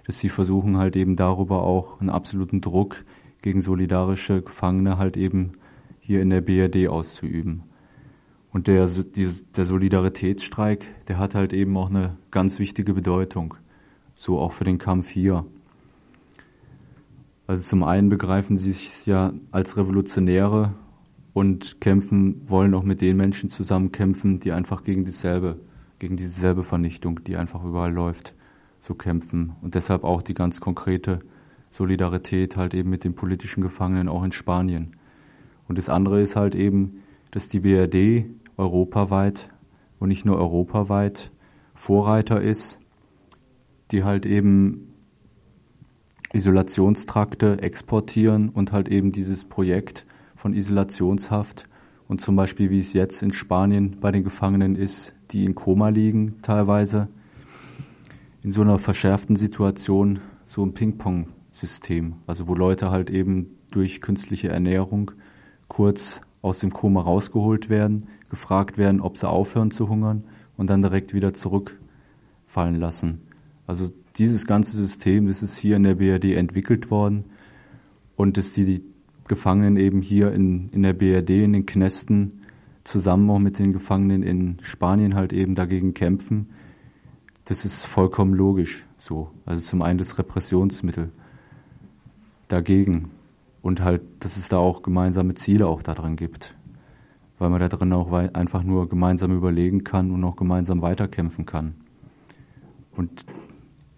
dass 0.06 0.18
sie 0.18 0.28
versuchen 0.28 0.76
halt 0.76 0.96
eben 0.96 1.16
darüber 1.16 1.62
auch 1.62 2.00
einen 2.00 2.10
absoluten 2.10 2.60
Druck 2.60 3.04
gegen 3.42 3.60
solidarische 3.60 4.42
Gefangene 4.42 4.98
halt 4.98 5.16
eben 5.16 5.52
hier 6.00 6.20
in 6.20 6.30
der 6.30 6.40
BRD 6.40 6.88
auszuüben. 6.88 7.62
Und 8.50 8.66
der, 8.66 8.88
der 9.56 9.64
Solidaritätsstreik, 9.64 10.86
der 11.06 11.18
hat 11.18 11.34
halt 11.34 11.52
eben 11.52 11.76
auch 11.76 11.90
eine 11.90 12.16
ganz 12.30 12.58
wichtige 12.58 12.94
Bedeutung, 12.94 13.54
so 14.14 14.38
auch 14.38 14.52
für 14.52 14.64
den 14.64 14.78
Kampf 14.78 15.10
hier. 15.10 15.44
Also 17.48 17.64
zum 17.64 17.82
einen 17.82 18.08
begreifen 18.08 18.56
sie 18.56 18.70
sich 18.70 19.06
ja 19.06 19.32
als 19.50 19.76
Revolutionäre 19.76 20.74
und 21.32 21.80
kämpfen, 21.80 22.48
wollen 22.48 22.74
auch 22.74 22.84
mit 22.84 23.00
den 23.00 23.16
Menschen 23.16 23.50
zusammenkämpfen, 23.50 24.38
die 24.38 24.52
einfach 24.52 24.84
gegen 24.84 25.04
dieselbe 25.04 25.58
gegen 25.98 26.16
dieselbe 26.16 26.64
Vernichtung, 26.64 27.24
die 27.24 27.36
einfach 27.36 27.64
überall 27.64 27.92
läuft, 27.92 28.34
zu 28.78 28.94
kämpfen. 28.94 29.56
Und 29.62 29.74
deshalb 29.74 30.04
auch 30.04 30.22
die 30.22 30.34
ganz 30.34 30.60
konkrete 30.60 31.20
Solidarität 31.70 32.56
halt 32.56 32.74
eben 32.74 32.90
mit 32.90 33.04
den 33.04 33.14
politischen 33.14 33.62
Gefangenen 33.62 34.08
auch 34.08 34.22
in 34.22 34.32
Spanien. 34.32 34.96
Und 35.66 35.76
das 35.76 35.88
andere 35.88 36.20
ist 36.20 36.36
halt 36.36 36.54
eben, 36.54 37.02
dass 37.30 37.48
die 37.48 37.60
BRD 37.60 38.26
europaweit 38.56 39.50
und 40.00 40.08
nicht 40.08 40.24
nur 40.24 40.38
europaweit 40.38 41.30
Vorreiter 41.74 42.40
ist, 42.40 42.78
die 43.90 44.04
halt 44.04 44.24
eben 44.24 44.87
Isolationstrakte 46.32 47.62
exportieren 47.62 48.50
und 48.50 48.72
halt 48.72 48.88
eben 48.88 49.12
dieses 49.12 49.44
Projekt 49.44 50.06
von 50.36 50.52
Isolationshaft 50.52 51.68
und 52.06 52.20
zum 52.20 52.36
Beispiel 52.36 52.70
wie 52.70 52.78
es 52.78 52.92
jetzt 52.92 53.22
in 53.22 53.32
Spanien 53.32 53.98
bei 54.00 54.12
den 54.12 54.24
Gefangenen 54.24 54.76
ist, 54.76 55.12
die 55.30 55.44
in 55.44 55.54
Koma 55.54 55.88
liegen 55.88 56.40
teilweise, 56.42 57.08
in 58.42 58.52
so 58.52 58.62
einer 58.62 58.78
verschärften 58.78 59.36
Situation 59.36 60.20
so 60.46 60.64
ein 60.64 60.74
Ping-Pong-System, 60.74 62.14
also 62.26 62.46
wo 62.46 62.54
Leute 62.54 62.90
halt 62.90 63.10
eben 63.10 63.58
durch 63.70 64.00
künstliche 64.00 64.48
Ernährung 64.48 65.10
kurz 65.68 66.20
aus 66.40 66.60
dem 66.60 66.72
Koma 66.72 67.02
rausgeholt 67.02 67.68
werden, 67.68 68.08
gefragt 68.30 68.78
werden, 68.78 69.00
ob 69.00 69.18
sie 69.18 69.28
aufhören 69.28 69.70
zu 69.70 69.88
hungern 69.88 70.24
und 70.56 70.68
dann 70.70 70.82
direkt 70.82 71.14
wieder 71.14 71.34
zurückfallen 71.34 72.76
lassen. 72.76 73.22
Also 73.66 73.90
dieses 74.18 74.46
ganze 74.46 74.76
System, 74.76 75.26
das 75.26 75.42
ist 75.42 75.58
hier 75.58 75.76
in 75.76 75.84
der 75.84 75.94
BRD 75.94 76.36
entwickelt 76.36 76.90
worden 76.90 77.24
und 78.16 78.36
dass 78.36 78.52
die 78.52 78.82
Gefangenen 79.28 79.76
eben 79.76 80.02
hier 80.02 80.32
in, 80.32 80.70
in 80.70 80.82
der 80.82 80.92
BRD, 80.92 81.30
in 81.30 81.52
den 81.52 81.66
Knästen, 81.66 82.42
zusammen 82.84 83.28
auch 83.30 83.38
mit 83.38 83.58
den 83.58 83.72
Gefangenen 83.72 84.22
in 84.22 84.58
Spanien 84.62 85.14
halt 85.14 85.32
eben 85.32 85.54
dagegen 85.54 85.92
kämpfen, 85.94 86.48
das 87.44 87.64
ist 87.64 87.86
vollkommen 87.86 88.34
logisch 88.34 88.86
so. 88.96 89.30
Also 89.46 89.62
zum 89.62 89.82
einen 89.82 89.98
das 89.98 90.18
Repressionsmittel 90.18 91.10
dagegen 92.48 93.10
und 93.62 93.82
halt, 93.82 94.02
dass 94.20 94.36
es 94.36 94.48
da 94.48 94.56
auch 94.56 94.82
gemeinsame 94.82 95.34
Ziele 95.34 95.66
auch 95.66 95.82
daran 95.82 96.16
gibt, 96.16 96.56
weil 97.38 97.50
man 97.50 97.60
da 97.60 97.68
drin 97.68 97.92
auch 97.92 98.10
einfach 98.12 98.64
nur 98.64 98.88
gemeinsam 98.88 99.36
überlegen 99.36 99.84
kann 99.84 100.10
und 100.10 100.24
auch 100.24 100.36
gemeinsam 100.36 100.82
weiterkämpfen 100.82 101.46
kann. 101.46 101.74
Und 102.92 103.24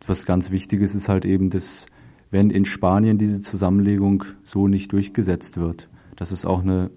was 0.07 0.27
ganz 0.27 0.51
wichtig 0.51 0.81
ist, 0.81 0.95
ist 0.95 1.09
halt 1.09 1.25
eben, 1.25 1.51
dass 1.51 1.87
wenn 2.31 2.51
in 2.51 2.65
Spanien 2.65 3.19
diese 3.19 3.41
Zusammenlegung 3.41 4.25
so 4.43 4.69
nicht 4.69 4.93
durchgesetzt 4.93 5.57
wird, 5.59 5.89
dass 6.17 6.31
es 6.31 6.45
auch 6.45 6.63
eine 6.63 6.91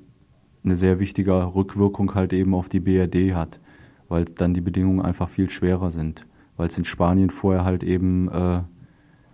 eine 0.64 0.76
sehr 0.76 1.00
wichtige 1.00 1.54
Rückwirkung 1.54 2.14
halt 2.16 2.32
eben 2.34 2.56
auf 2.56 2.70
die 2.70 2.80
BRD 2.80 3.36
hat, 3.36 3.60
weil 4.08 4.26
dann 4.26 4.54
die 4.54 4.62
Bedingungen 4.62 5.02
einfach 5.02 5.28
viel 5.28 5.50
schwerer 5.50 5.92
sind, 5.92 6.26
weil 6.56 6.68
es 6.68 6.78
in 6.78 6.86
Spanien 6.86 7.30
vorher 7.30 7.66
halt 7.66 7.84
eben 7.84 8.30
äh, 8.30 8.62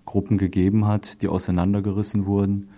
Gruppen 0.05 0.37
gegeben 0.37 0.87
hat, 0.87 1.21
die 1.21 1.27
auseinandergerissen 1.27 2.25
wurden 2.25 2.69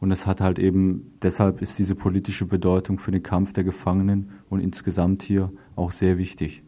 und 0.00 0.10
es 0.12 0.26
hat 0.26 0.40
halt 0.40 0.58
eben, 0.58 1.12
deshalb 1.22 1.60
ist 1.60 1.78
diese 1.78 1.94
politische 1.94 2.46
Bedeutung 2.46 2.98
für 2.98 3.10
den 3.10 3.22
Kampf 3.22 3.52
der 3.52 3.64
Gefangenen 3.64 4.30
und 4.48 4.60
insgesamt 4.60 5.22
hier 5.22 5.52
auch 5.76 5.90
sehr 5.90 6.16
wichtig. 6.16 6.62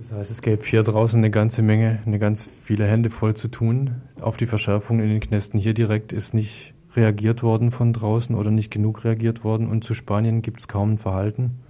Das 0.00 0.12
heißt, 0.12 0.30
es 0.30 0.40
gäbe 0.40 0.64
hier 0.64 0.82
draußen 0.82 1.18
eine 1.18 1.30
ganze 1.30 1.60
Menge, 1.60 1.98
eine 2.06 2.18
ganz 2.18 2.48
viele 2.64 2.86
Hände 2.86 3.10
voll 3.10 3.36
zu 3.36 3.48
tun. 3.48 3.96
Auf 4.18 4.38
die 4.38 4.46
Verschärfung 4.46 4.98
in 4.98 5.10
den 5.10 5.20
Knästen 5.20 5.60
hier 5.60 5.74
direkt 5.74 6.14
ist 6.14 6.32
nicht 6.32 6.72
reagiert 6.96 7.42
worden 7.42 7.70
von 7.70 7.92
draußen 7.92 8.34
oder 8.34 8.50
nicht 8.50 8.70
genug 8.70 9.04
reagiert 9.04 9.44
worden 9.44 9.68
und 9.68 9.84
zu 9.84 9.92
Spanien 9.92 10.40
gibt 10.40 10.60
es 10.60 10.68
kaum 10.68 10.92
ein 10.92 10.98
Verhalten. 10.98 11.60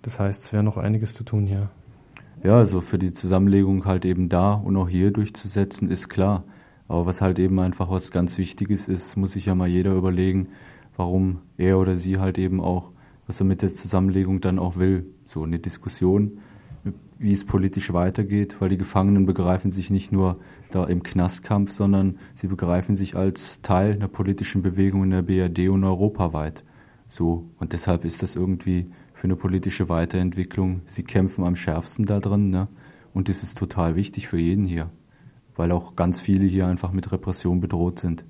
Das 0.00 0.18
heißt, 0.18 0.44
es 0.44 0.52
wäre 0.54 0.62
noch 0.62 0.78
einiges 0.78 1.12
zu 1.12 1.24
tun 1.24 1.46
hier. 1.46 1.68
Ja, 2.42 2.56
also 2.56 2.80
für 2.80 2.98
die 2.98 3.12
Zusammenlegung 3.12 3.84
halt 3.84 4.06
eben 4.06 4.30
da 4.30 4.54
und 4.54 4.74
auch 4.78 4.88
hier 4.88 5.10
durchzusetzen, 5.10 5.90
ist 5.90 6.08
klar. 6.08 6.44
Aber 6.88 7.04
was 7.04 7.20
halt 7.20 7.38
eben 7.38 7.60
einfach 7.60 7.90
was 7.90 8.10
ganz 8.10 8.38
Wichtiges 8.38 8.88
ist, 8.88 9.14
muss 9.14 9.34
sich 9.34 9.44
ja 9.44 9.54
mal 9.54 9.68
jeder 9.68 9.92
überlegen, 9.92 10.48
warum 10.96 11.42
er 11.58 11.78
oder 11.78 11.96
sie 11.96 12.16
halt 12.16 12.38
eben 12.38 12.62
auch, 12.62 12.92
was 13.26 13.42
er 13.42 13.44
mit 13.44 13.60
der 13.60 13.74
Zusammenlegung 13.74 14.40
dann 14.40 14.58
auch 14.58 14.76
will. 14.76 15.04
So 15.26 15.42
eine 15.42 15.58
Diskussion 15.58 16.38
wie 17.18 17.32
es 17.32 17.44
politisch 17.44 17.92
weitergeht, 17.92 18.60
weil 18.60 18.68
die 18.68 18.78
Gefangenen 18.78 19.26
begreifen 19.26 19.72
sich 19.72 19.90
nicht 19.90 20.12
nur 20.12 20.38
da 20.70 20.84
im 20.84 21.02
Knastkampf, 21.02 21.72
sondern 21.72 22.18
sie 22.34 22.46
begreifen 22.46 22.94
sich 22.94 23.16
als 23.16 23.60
Teil 23.62 23.92
einer 23.92 24.08
politischen 24.08 24.62
Bewegung 24.62 25.04
in 25.04 25.10
der 25.10 25.22
BRD 25.22 25.68
und 25.68 25.84
europaweit. 25.84 26.64
So. 27.06 27.50
Und 27.58 27.72
deshalb 27.72 28.04
ist 28.04 28.22
das 28.22 28.36
irgendwie 28.36 28.90
für 29.14 29.24
eine 29.24 29.36
politische 29.36 29.88
Weiterentwicklung. 29.88 30.82
Sie 30.86 31.02
kämpfen 31.02 31.44
am 31.44 31.56
schärfsten 31.56 32.06
da 32.06 32.20
drin, 32.20 32.50
ne? 32.50 32.68
Und 33.12 33.28
das 33.28 33.42
ist 33.42 33.58
total 33.58 33.96
wichtig 33.96 34.28
für 34.28 34.38
jeden 34.38 34.66
hier. 34.66 34.90
Weil 35.56 35.72
auch 35.72 35.96
ganz 35.96 36.20
viele 36.20 36.44
hier 36.44 36.68
einfach 36.68 36.92
mit 36.92 37.10
Repression 37.10 37.60
bedroht 37.60 37.98
sind. 37.98 38.24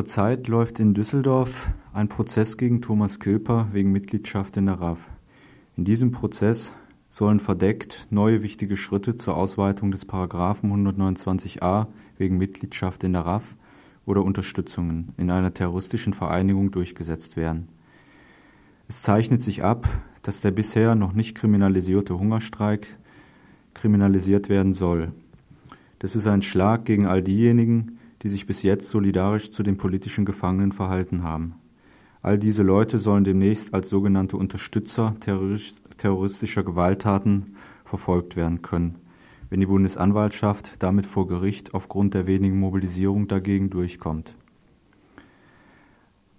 Zurzeit 0.00 0.48
läuft 0.48 0.80
in 0.80 0.94
Düsseldorf 0.94 1.68
ein 1.92 2.08
Prozess 2.08 2.56
gegen 2.56 2.80
Thomas 2.80 3.20
Kilper 3.20 3.68
wegen 3.72 3.92
Mitgliedschaft 3.92 4.56
in 4.56 4.64
der 4.64 4.80
RAF. 4.80 5.10
In 5.76 5.84
diesem 5.84 6.10
Prozess 6.10 6.72
sollen 7.10 7.38
verdeckt 7.38 8.06
neue 8.08 8.42
wichtige 8.42 8.78
Schritte 8.78 9.18
zur 9.18 9.36
Ausweitung 9.36 9.90
des 9.90 10.06
Paragraphen 10.06 10.72
129a 10.72 11.88
wegen 12.16 12.38
Mitgliedschaft 12.38 13.04
in 13.04 13.12
der 13.12 13.26
RAF 13.26 13.54
oder 14.06 14.24
Unterstützungen 14.24 15.12
in 15.18 15.30
einer 15.30 15.52
terroristischen 15.52 16.14
Vereinigung 16.14 16.70
durchgesetzt 16.70 17.36
werden. 17.36 17.68
Es 18.88 19.02
zeichnet 19.02 19.42
sich 19.42 19.62
ab, 19.62 19.86
dass 20.22 20.40
der 20.40 20.50
bisher 20.50 20.94
noch 20.94 21.12
nicht 21.12 21.34
kriminalisierte 21.34 22.18
Hungerstreik 22.18 22.86
kriminalisiert 23.74 24.48
werden 24.48 24.72
soll. 24.72 25.12
Das 25.98 26.16
ist 26.16 26.26
ein 26.26 26.40
Schlag 26.40 26.86
gegen 26.86 27.04
all 27.04 27.22
diejenigen, 27.22 27.98
die 28.22 28.28
sich 28.28 28.46
bis 28.46 28.62
jetzt 28.62 28.90
solidarisch 28.90 29.50
zu 29.50 29.62
den 29.62 29.76
politischen 29.76 30.24
Gefangenen 30.24 30.72
verhalten 30.72 31.22
haben. 31.22 31.54
All 32.22 32.38
diese 32.38 32.62
Leute 32.62 32.98
sollen 32.98 33.24
demnächst 33.24 33.72
als 33.72 33.88
sogenannte 33.88 34.36
Unterstützer 34.36 35.16
terroristischer 35.96 36.62
Gewalttaten 36.62 37.56
verfolgt 37.84 38.36
werden 38.36 38.60
können, 38.60 38.96
wenn 39.48 39.60
die 39.60 39.66
Bundesanwaltschaft 39.66 40.82
damit 40.82 41.06
vor 41.06 41.26
Gericht 41.26 41.72
aufgrund 41.72 42.12
der 42.12 42.26
wenigen 42.26 42.60
Mobilisierung 42.60 43.26
dagegen 43.26 43.70
durchkommt. 43.70 44.34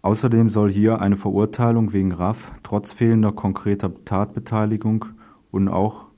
Außerdem 0.04 0.50
soll 0.50 0.70
hier 0.72 1.02
eine 1.02 1.18
Verurteilung 1.18 1.94
wegen 1.94 2.12
RAF 2.12 2.52
trotz 2.64 2.92
fehlender 2.94 3.32
konkreter 3.32 3.92
Tatbeteiligung 4.06 5.06
und 5.52 5.68
auch, 5.68 6.11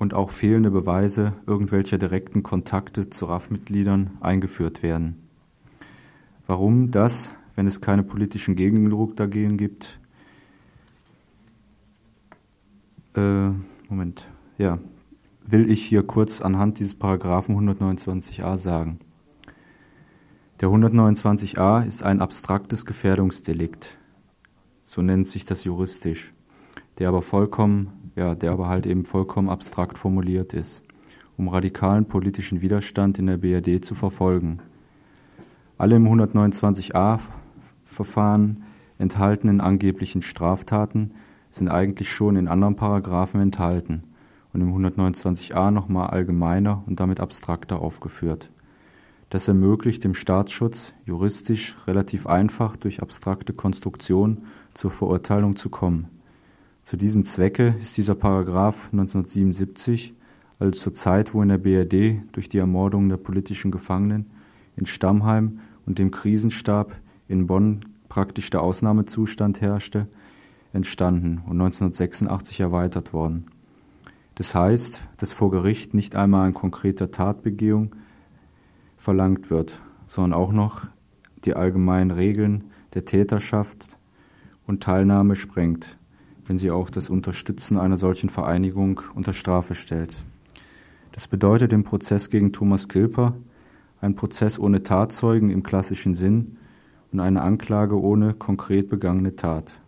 und 0.00 0.14
auch 0.14 0.30
fehlende 0.30 0.70
Beweise 0.70 1.34
irgendwelcher 1.46 1.98
direkten 1.98 2.42
Kontakte 2.42 3.10
zu 3.10 3.26
RAF-Mitgliedern 3.26 4.16
eingeführt 4.20 4.82
werden. 4.82 5.28
Warum 6.46 6.90
das, 6.90 7.30
wenn 7.54 7.66
es 7.66 7.82
keinen 7.82 8.06
politischen 8.06 8.56
Gegendruck 8.56 9.14
dagegen 9.14 9.58
gibt? 9.58 10.00
Äh, 13.14 13.50
Moment, 13.90 14.26
ja, 14.56 14.78
will 15.46 15.70
ich 15.70 15.84
hier 15.84 16.02
kurz 16.02 16.40
anhand 16.40 16.78
dieses 16.78 16.94
Paragraphen 16.94 17.54
129a 17.56 18.56
sagen. 18.56 19.00
Der 20.62 20.70
129a 20.70 21.84
ist 21.86 22.02
ein 22.02 22.22
abstraktes 22.22 22.86
Gefährdungsdelikt. 22.86 23.98
So 24.82 25.02
nennt 25.02 25.28
sich 25.28 25.44
das 25.44 25.64
juristisch. 25.64 26.32
Der 26.98 27.08
aber 27.08 27.20
vollkommen, 27.20 27.99
ja, 28.20 28.34
der 28.34 28.52
aber 28.52 28.68
halt 28.68 28.86
eben 28.86 29.06
vollkommen 29.06 29.48
abstrakt 29.48 29.96
formuliert 29.96 30.52
ist, 30.52 30.82
um 31.38 31.48
radikalen 31.48 32.04
politischen 32.04 32.60
Widerstand 32.60 33.18
in 33.18 33.26
der 33.26 33.38
BRD 33.38 33.82
zu 33.82 33.94
verfolgen. 33.94 34.60
Alle 35.78 35.96
im 35.96 36.06
129a 36.06 37.18
Verfahren 37.84 38.64
enthaltenen 38.98 39.62
angeblichen 39.62 40.20
Straftaten 40.20 41.12
sind 41.50 41.68
eigentlich 41.68 42.12
schon 42.12 42.36
in 42.36 42.46
anderen 42.46 42.76
Paragraphen 42.76 43.40
enthalten 43.40 44.04
und 44.52 44.60
im 44.60 44.74
129a 44.74 45.70
nochmal 45.70 46.10
allgemeiner 46.10 46.84
und 46.86 47.00
damit 47.00 47.20
abstrakter 47.20 47.80
aufgeführt. 47.80 48.50
Das 49.30 49.48
ermöglicht 49.48 50.04
dem 50.04 50.12
Staatsschutz, 50.12 50.92
juristisch 51.06 51.74
relativ 51.86 52.26
einfach 52.26 52.76
durch 52.76 53.00
abstrakte 53.00 53.54
Konstruktion 53.54 54.44
zur 54.74 54.90
Verurteilung 54.90 55.56
zu 55.56 55.70
kommen. 55.70 56.19
Zu 56.90 56.96
diesem 56.96 57.22
Zwecke 57.22 57.76
ist 57.80 57.96
dieser 57.98 58.16
Paragraph 58.16 58.88
1977, 58.90 60.12
also 60.58 60.72
zur 60.72 60.92
Zeit, 60.92 61.32
wo 61.32 61.40
in 61.40 61.48
der 61.48 61.58
BRD 61.58 62.22
durch 62.32 62.48
die 62.48 62.58
Ermordung 62.58 63.08
der 63.08 63.16
politischen 63.16 63.70
Gefangenen 63.70 64.28
in 64.74 64.86
Stammheim 64.86 65.60
und 65.86 66.00
dem 66.00 66.10
Krisenstab 66.10 66.96
in 67.28 67.46
Bonn 67.46 67.84
praktisch 68.08 68.50
der 68.50 68.62
Ausnahmezustand 68.62 69.60
herrschte, 69.60 70.08
entstanden 70.72 71.36
und 71.46 71.60
1986 71.60 72.58
erweitert 72.58 73.12
worden. 73.12 73.46
Das 74.34 74.52
heißt, 74.52 75.00
dass 75.16 75.30
vor 75.30 75.52
Gericht 75.52 75.94
nicht 75.94 76.16
einmal 76.16 76.48
ein 76.48 76.54
konkreter 76.54 77.12
Tatbegehung 77.12 77.94
verlangt 78.96 79.48
wird, 79.48 79.80
sondern 80.08 80.32
auch 80.32 80.50
noch 80.50 80.88
die 81.44 81.54
allgemeinen 81.54 82.10
Regeln 82.10 82.64
der 82.94 83.04
Täterschaft 83.04 83.86
und 84.66 84.82
Teilnahme 84.82 85.36
sprengt, 85.36 85.96
wenn 86.50 86.58
sie 86.58 86.72
auch 86.72 86.90
das 86.90 87.10
Unterstützen 87.10 87.78
einer 87.78 87.96
solchen 87.96 88.28
Vereinigung 88.28 89.02
unter 89.14 89.32
Strafe 89.32 89.76
stellt. 89.76 90.16
Das 91.12 91.28
bedeutet 91.28 91.72
im 91.72 91.84
Prozess 91.84 92.28
gegen 92.28 92.52
Thomas 92.52 92.88
Kilper 92.88 93.36
ein 94.00 94.16
Prozess 94.16 94.58
ohne 94.58 94.82
Tatzeugen 94.82 95.50
im 95.50 95.62
klassischen 95.62 96.16
Sinn 96.16 96.56
und 97.12 97.20
eine 97.20 97.42
Anklage 97.42 98.02
ohne 98.02 98.34
konkret 98.34 98.88
begangene 98.88 99.36
Tat. 99.36 99.80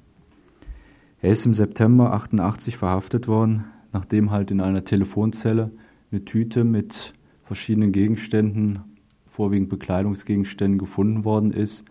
Er 1.20 1.32
ist 1.32 1.44
im 1.46 1.52
September 1.52 2.12
88 2.12 2.76
verhaftet 2.76 3.26
worden, 3.26 3.64
nachdem 3.92 4.30
halt 4.30 4.52
in 4.52 4.60
einer 4.60 4.84
Telefonzelle 4.84 5.72
eine 6.12 6.24
Tüte 6.24 6.62
mit 6.62 7.12
verschiedenen 7.42 7.90
Gegenständen 7.90 8.84
vorwiegend 9.26 9.68
Bekleidungsgegenständen 9.68 10.78
gefunden 10.78 11.24
worden 11.24 11.50
ist 11.50 11.84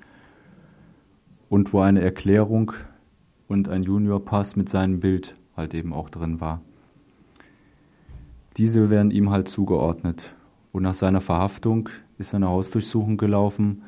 und 1.49 1.73
wo 1.73 1.81
eine 1.81 1.99
Erklärung 1.99 2.71
und 3.51 3.67
ein 3.67 3.83
Juniorpass 3.83 4.55
mit 4.55 4.69
seinem 4.69 5.01
Bild 5.01 5.35
halt 5.57 5.73
eben 5.73 5.91
auch 5.91 6.09
drin 6.09 6.39
war. 6.39 6.61
Diese 8.55 8.89
werden 8.89 9.11
ihm 9.11 9.29
halt 9.29 9.49
zugeordnet. 9.49 10.35
Und 10.71 10.83
nach 10.83 10.93
seiner 10.93 11.19
Verhaftung 11.19 11.89
ist 12.17 12.33
eine 12.33 12.47
Hausdurchsuchung 12.47 13.17
gelaufen, 13.17 13.83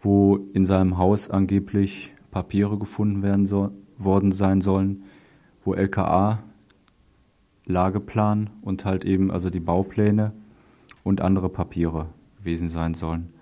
wo 0.00 0.36
in 0.52 0.64
seinem 0.64 0.96
Haus 0.96 1.28
angeblich 1.28 2.14
Papiere 2.30 2.78
gefunden 2.78 3.22
werden 3.22 3.46
so, 3.46 3.72
worden 3.98 4.30
sein 4.30 4.60
sollen, 4.60 5.02
wo 5.64 5.74
LKA, 5.74 6.44
Lageplan 7.66 8.50
und 8.62 8.84
halt 8.84 9.04
eben 9.04 9.32
also 9.32 9.50
die 9.50 9.60
Baupläne 9.60 10.32
und 11.02 11.20
andere 11.20 11.48
Papiere 11.48 12.06
gewesen 12.38 12.68
sein 12.68 12.94
sollen. 12.94 13.32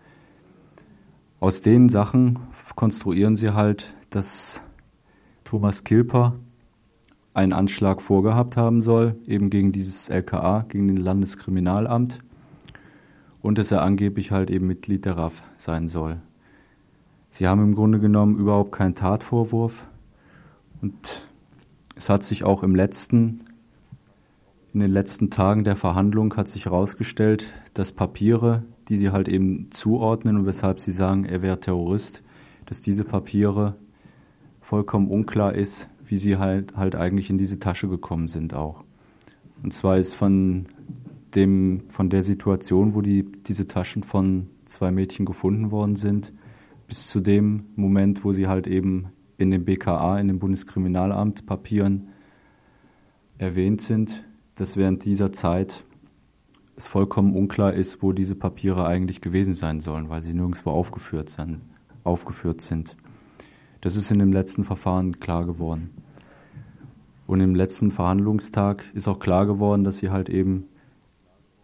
Aus 1.41 1.61
den 1.61 1.91
Sachen 1.91 2.39
konstruieren 2.75 3.37
sie 3.37 3.51
halt, 3.51 3.95
dass 4.09 4.63
Thomas 5.53 5.85
Kilper 5.85 6.37
einen 7.35 7.53
Anschlag 7.53 8.01
vorgehabt 8.01 8.57
haben 8.57 8.81
soll, 8.81 9.17
eben 9.27 9.51
gegen 9.51 9.71
dieses 9.71 10.09
LKA, 10.09 10.65
gegen 10.67 10.89
den 10.89 10.97
Landeskriminalamt, 10.97 12.21
und 13.43 13.59
dass 13.59 13.71
er 13.71 13.83
angeblich 13.83 14.31
halt 14.31 14.51
eben 14.51 14.67
Mitglied 14.67 15.05
der 15.05 15.19
RAF 15.19 15.43
sein 15.59 15.91
soll. 15.91 16.23
Sie 17.33 17.47
haben 17.47 17.63
im 17.63 17.75
Grunde 17.75 18.01
genommen 18.01 18.39
überhaupt 18.39 18.73
keinen 18.73 18.95
Tatvorwurf 18.95 19.75
und 20.81 21.29
es 21.97 22.09
hat 22.09 22.25
sich 22.25 22.45
auch 22.45 22.63
im 22.63 22.75
letzten, 22.75 23.45
in 24.73 24.81
den 24.81 24.91
letzten 24.91 25.29
Tagen 25.29 25.65
der 25.65 25.77
Verhandlung 25.77 26.35
hat 26.35 26.49
sich 26.49 26.65
herausgestellt, 26.65 27.45
dass 27.75 27.93
Papiere, 27.93 28.63
die 28.89 28.97
sie 28.97 29.11
halt 29.11 29.29
eben 29.29 29.69
zuordnen 29.71 30.39
und 30.39 30.47
weshalb 30.47 30.81
sie 30.81 30.93
sagen, 30.93 31.27
er 31.27 31.43
wäre 31.43 31.61
Terrorist, 31.61 32.23
dass 32.65 32.81
diese 32.81 33.05
Papiere 33.05 33.77
vollkommen 34.73 35.09
unklar 35.09 35.55
ist, 35.55 35.87
wie 36.07 36.17
sie 36.17 36.39
halt, 36.39 36.75
halt 36.75 36.97
eigentlich 36.97 37.29
in 37.29 37.37
diese 37.37 37.59
Tasche 37.59 37.89
gekommen 37.89 38.29
sind 38.29 38.55
auch. 38.55 38.85
Und 39.63 39.75
zwar 39.75 39.99
ist 39.99 40.15
von 40.15 40.65
dem, 41.35 41.83
von 41.91 42.09
der 42.09 42.23
Situation, 42.23 42.95
wo 42.95 43.03
die, 43.03 43.23
diese 43.23 43.69
Taschen 43.69 44.03
von 44.03 44.49
zwei 44.65 44.91
Mädchen 44.91 45.27
gefunden 45.27 45.73
worden 45.73 45.97
sind, 45.97 46.33
bis 46.89 47.07
zu 47.07 47.21
dem 47.21 47.65
Moment, 47.77 48.25
wo 48.25 48.33
sie 48.33 48.47
halt 48.47 48.67
eben 48.67 49.09
in 49.37 49.51
dem 49.51 49.67
BKA, 49.67 50.19
in 50.19 50.29
dem 50.29 50.39
Bundeskriminalamt 50.39 51.45
Papieren 51.45 52.09
erwähnt 53.37 53.83
sind, 53.83 54.25
dass 54.55 54.79
während 54.79 55.05
dieser 55.05 55.35
Zeit 55.35 55.85
es 56.77 56.87
vollkommen 56.87 57.37
unklar 57.37 57.75
ist, 57.75 58.03
wo 58.03 58.15
diese 58.15 58.37
Papiere 58.37 58.87
eigentlich 58.87 59.21
gewesen 59.21 59.53
sein 59.53 59.83
sollen, 59.83 60.09
weil 60.09 60.23
sie 60.23 60.33
nirgendwo 60.33 60.71
aufgeführt 60.71 61.29
sind. 61.29 61.61
Aufgeführt 62.05 62.63
sind. 62.63 62.97
Das 63.83 63.97
ist 63.97 64.13
in 64.13 64.21
dem 64.21 64.33
letzten 64.33 64.63
Verfahren 64.63 65.19
klar 65.19 65.45
geworden. 65.45 65.91
Und 67.27 67.41
im 67.41 67.57
letzten 67.57 67.91
Verhandlungstag 67.91 68.85
ist 68.95 69.09
auch 69.09 69.19
klar 69.19 69.45
geworden, 69.45 69.83
dass 69.83 69.99
sie 69.99 70.11
halt 70.11 70.29
eben 70.29 70.69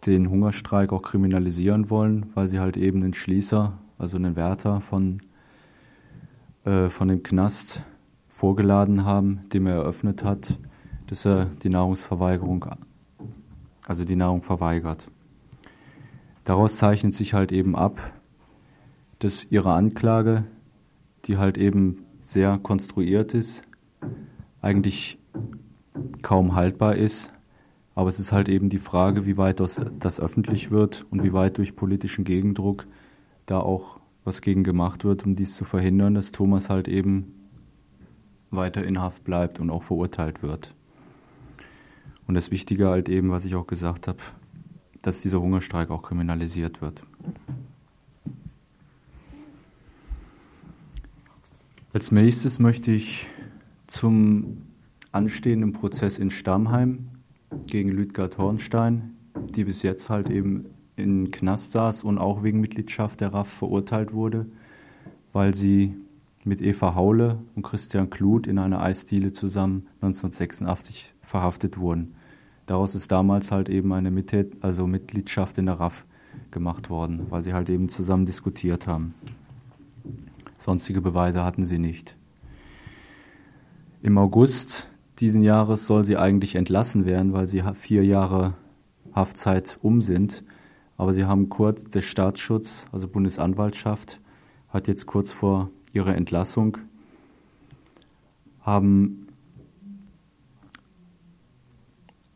den 0.04 0.28
Hungerstreik 0.28 0.92
auch 0.92 1.02
kriminalisieren 1.02 1.90
wollen, 1.90 2.26
weil 2.34 2.48
sie 2.48 2.58
halt 2.58 2.76
eben 2.76 3.02
den 3.02 3.14
Schließer, 3.14 3.78
also 3.98 4.16
einen 4.16 4.34
Wärter 4.34 4.80
von, 4.80 5.22
äh, 6.64 6.88
von 6.88 7.06
dem 7.06 7.22
Knast 7.22 7.82
vorgeladen 8.26 9.04
haben, 9.04 9.48
dem 9.52 9.68
er 9.68 9.76
eröffnet 9.76 10.24
hat, 10.24 10.58
dass 11.06 11.24
er 11.24 11.46
die 11.62 11.68
Nahrungsverweigerung 11.68 12.66
also 13.86 14.04
die 14.04 14.16
Nahrung 14.16 14.42
verweigert. 14.42 15.08
Daraus 16.44 16.78
zeichnet 16.78 17.14
sich 17.14 17.32
halt 17.32 17.52
eben 17.52 17.76
ab, 17.76 18.12
dass 19.20 19.44
ihre 19.50 19.72
Anklage, 19.72 20.44
die 21.24 21.36
halt 21.36 21.58
eben 21.58 22.04
sehr 22.28 22.58
konstruiert 22.58 23.32
ist, 23.32 23.62
eigentlich 24.60 25.18
kaum 26.20 26.54
haltbar 26.54 26.96
ist. 26.96 27.32
Aber 27.94 28.10
es 28.10 28.20
ist 28.20 28.32
halt 28.32 28.50
eben 28.50 28.68
die 28.68 28.78
Frage, 28.78 29.24
wie 29.24 29.38
weit 29.38 29.60
das, 29.60 29.80
das 29.98 30.20
öffentlich 30.20 30.70
wird 30.70 31.06
und 31.10 31.22
wie 31.24 31.32
weit 31.32 31.56
durch 31.56 31.74
politischen 31.74 32.24
Gegendruck 32.24 32.86
da 33.46 33.60
auch 33.60 33.98
was 34.24 34.42
gegen 34.42 34.62
gemacht 34.62 35.04
wird, 35.04 35.24
um 35.24 35.36
dies 35.36 35.56
zu 35.56 35.64
verhindern, 35.64 36.14
dass 36.14 36.30
Thomas 36.30 36.68
halt 36.68 36.86
eben 36.86 37.32
weiter 38.50 38.84
in 38.84 39.00
Haft 39.00 39.24
bleibt 39.24 39.58
und 39.58 39.70
auch 39.70 39.82
verurteilt 39.82 40.42
wird. 40.42 40.74
Und 42.26 42.34
das 42.34 42.50
Wichtige 42.50 42.88
halt 42.88 43.08
eben, 43.08 43.30
was 43.30 43.46
ich 43.46 43.54
auch 43.54 43.66
gesagt 43.66 44.06
habe, 44.06 44.18
dass 45.00 45.22
dieser 45.22 45.40
Hungerstreik 45.40 45.88
auch 45.88 46.02
kriminalisiert 46.02 46.82
wird. 46.82 47.02
Als 51.98 52.12
nächstes 52.12 52.60
möchte 52.60 52.92
ich 52.92 53.26
zum 53.88 54.58
anstehenden 55.10 55.72
Prozess 55.72 56.16
in 56.16 56.30
Stammheim 56.30 57.08
gegen 57.66 57.88
Lüdgard 57.88 58.38
Hornstein, 58.38 59.16
die 59.56 59.64
bis 59.64 59.82
jetzt 59.82 60.08
halt 60.08 60.30
eben 60.30 60.66
in 60.94 61.32
Knast 61.32 61.72
saß 61.72 62.04
und 62.04 62.18
auch 62.18 62.44
wegen 62.44 62.60
Mitgliedschaft 62.60 63.20
der 63.20 63.34
RAF 63.34 63.48
verurteilt 63.48 64.12
wurde, 64.12 64.46
weil 65.32 65.56
sie 65.56 65.96
mit 66.44 66.62
Eva 66.62 66.94
Haule 66.94 67.40
und 67.56 67.64
Christian 67.64 68.10
Kluth 68.10 68.46
in 68.46 68.60
einer 68.60 68.80
Eisdiele 68.80 69.32
zusammen 69.32 69.88
1986 70.00 71.12
verhaftet 71.20 71.78
wurden. 71.78 72.14
Daraus 72.66 72.94
ist 72.94 73.10
damals 73.10 73.50
halt 73.50 73.68
eben 73.68 73.92
eine 73.92 74.12
Mittät, 74.12 74.52
also 74.62 74.86
Mitgliedschaft 74.86 75.58
in 75.58 75.66
der 75.66 75.80
RAF 75.80 76.06
gemacht 76.52 76.90
worden, 76.90 77.26
weil 77.28 77.42
sie 77.42 77.54
halt 77.54 77.68
eben 77.68 77.88
zusammen 77.88 78.24
diskutiert 78.24 78.86
haben. 78.86 79.14
Sonstige 80.68 81.00
Beweise 81.00 81.44
hatten 81.44 81.64
sie 81.64 81.78
nicht. 81.78 82.14
Im 84.02 84.18
August 84.18 84.86
diesen 85.18 85.40
Jahres 85.40 85.86
soll 85.86 86.04
sie 86.04 86.18
eigentlich 86.18 86.56
entlassen 86.56 87.06
werden, 87.06 87.32
weil 87.32 87.46
sie 87.46 87.62
vier 87.72 88.04
Jahre 88.04 88.52
Haftzeit 89.14 89.78
um 89.80 90.02
sind. 90.02 90.44
Aber 90.98 91.14
sie 91.14 91.24
haben 91.24 91.48
kurz, 91.48 91.84
der 91.84 92.02
Staatsschutz, 92.02 92.84
also 92.92 93.08
Bundesanwaltschaft, 93.08 94.20
hat 94.68 94.88
jetzt 94.88 95.06
kurz 95.06 95.32
vor 95.32 95.70
ihrer 95.94 96.14
Entlassung, 96.14 96.76
haben 98.60 99.26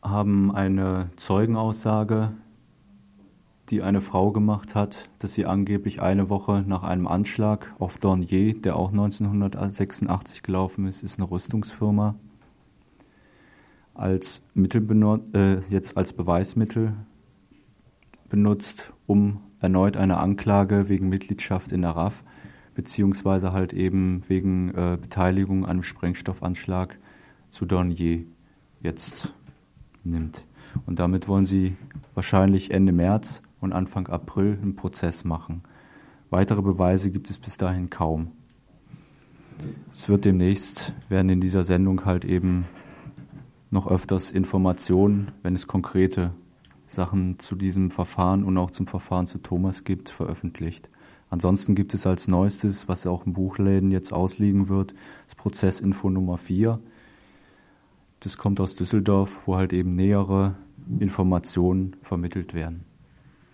haben 0.00 0.54
eine 0.54 1.10
Zeugenaussage, 1.18 2.32
die 3.72 3.82
eine 3.82 4.02
Frau 4.02 4.32
gemacht 4.32 4.74
hat, 4.74 5.08
dass 5.18 5.32
sie 5.32 5.46
angeblich 5.46 6.02
eine 6.02 6.28
Woche 6.28 6.62
nach 6.66 6.82
einem 6.82 7.06
Anschlag 7.06 7.74
auf 7.78 7.98
Dornier, 7.98 8.60
der 8.60 8.76
auch 8.76 8.90
1986 8.90 10.42
gelaufen 10.42 10.86
ist, 10.86 11.02
ist 11.02 11.18
eine 11.18 11.30
Rüstungsfirma, 11.30 12.14
als 13.94 14.42
Mittel 14.52 14.86
äh, 15.32 15.62
jetzt 15.70 15.96
als 15.96 16.12
Beweismittel 16.12 16.92
benutzt, 18.28 18.92
um 19.06 19.40
erneut 19.58 19.96
eine 19.96 20.18
Anklage 20.18 20.90
wegen 20.90 21.08
Mitgliedschaft 21.08 21.72
in 21.72 21.80
der 21.80 21.92
RAF 21.92 22.22
beziehungsweise 22.74 23.52
halt 23.52 23.72
eben 23.72 24.22
wegen 24.28 24.68
äh, 24.74 24.98
Beteiligung 25.00 25.64
an 25.64 25.70
einem 25.70 25.82
Sprengstoffanschlag 25.82 26.98
zu 27.48 27.64
Dornier 27.64 28.24
jetzt 28.82 29.32
nimmt. 30.04 30.44
Und 30.84 30.98
damit 30.98 31.26
wollen 31.26 31.46
sie 31.46 31.76
wahrscheinlich 32.14 32.70
Ende 32.70 32.92
März 32.92 33.40
und 33.62 33.72
Anfang 33.72 34.08
April 34.08 34.58
einen 34.60 34.76
Prozess 34.76 35.24
machen. 35.24 35.62
Weitere 36.28 36.60
Beweise 36.60 37.10
gibt 37.10 37.30
es 37.30 37.38
bis 37.38 37.56
dahin 37.56 37.88
kaum. 37.88 38.32
Es 39.92 40.08
wird 40.08 40.24
demnächst, 40.24 40.92
werden 41.08 41.30
in 41.30 41.40
dieser 41.40 41.64
Sendung 41.64 42.04
halt 42.04 42.24
eben 42.24 42.66
noch 43.70 43.86
öfters 43.86 44.30
Informationen, 44.30 45.30
wenn 45.42 45.54
es 45.54 45.66
konkrete 45.66 46.32
Sachen 46.88 47.38
zu 47.38 47.56
diesem 47.56 47.90
Verfahren 47.90 48.44
und 48.44 48.58
auch 48.58 48.70
zum 48.70 48.86
Verfahren 48.86 49.26
zu 49.26 49.38
Thomas 49.38 49.84
gibt, 49.84 50.10
veröffentlicht. 50.10 50.88
Ansonsten 51.30 51.74
gibt 51.74 51.94
es 51.94 52.06
als 52.06 52.28
neuestes, 52.28 52.88
was 52.88 53.06
auch 53.06 53.24
im 53.24 53.32
Buchläden 53.32 53.90
jetzt 53.90 54.12
ausliegen 54.12 54.68
wird, 54.68 54.92
das 55.26 55.34
Prozessinfo 55.34 56.10
Nummer 56.10 56.36
4. 56.36 56.78
Das 58.20 58.36
kommt 58.36 58.60
aus 58.60 58.74
Düsseldorf, 58.74 59.38
wo 59.46 59.56
halt 59.56 59.72
eben 59.72 59.94
nähere 59.96 60.56
Informationen 60.98 61.96
vermittelt 62.02 62.52
werden. 62.52 62.84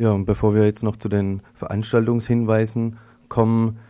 Ja, 0.00 0.12
und 0.12 0.24
bevor 0.24 0.54
wir 0.54 0.64
jetzt 0.64 0.82
noch 0.82 0.96
zu 0.96 1.10
den 1.10 1.42
Veranstaltungshinweisen 1.52 2.96
kommen, 3.28 3.80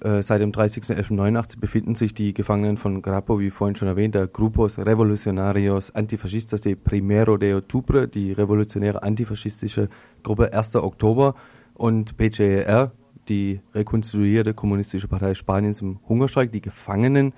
äh, 0.00 0.22
seit 0.22 0.40
dem 0.40 0.52
30.11.89 0.52 1.58
befinden 1.58 1.96
sich 1.96 2.14
die 2.14 2.32
Gefangenen 2.32 2.76
von 2.76 3.02
Grapo, 3.02 3.40
wie 3.40 3.50
vorhin 3.50 3.74
schon 3.74 3.88
erwähnt, 3.88 4.14
der 4.14 4.28
Grupos 4.28 4.78
Revolucionarios 4.78 5.92
Antifascistas 5.96 6.60
de 6.60 6.76
Primero 6.76 7.38
de 7.38 7.54
Octubre, 7.54 8.06
die 8.06 8.30
revolutionäre 8.30 9.02
antifaschistische 9.02 9.88
Gruppe 10.22 10.52
1. 10.52 10.76
Oktober 10.76 11.34
und 11.74 12.16
PGR, 12.16 12.92
die 13.28 13.60
rekonstruierte 13.74 14.54
kommunistische 14.54 15.08
Partei 15.08 15.34
Spaniens 15.34 15.82
im 15.82 15.98
Hungerstreik, 16.08 16.52
die 16.52 16.60
Gefangenen 16.60 17.32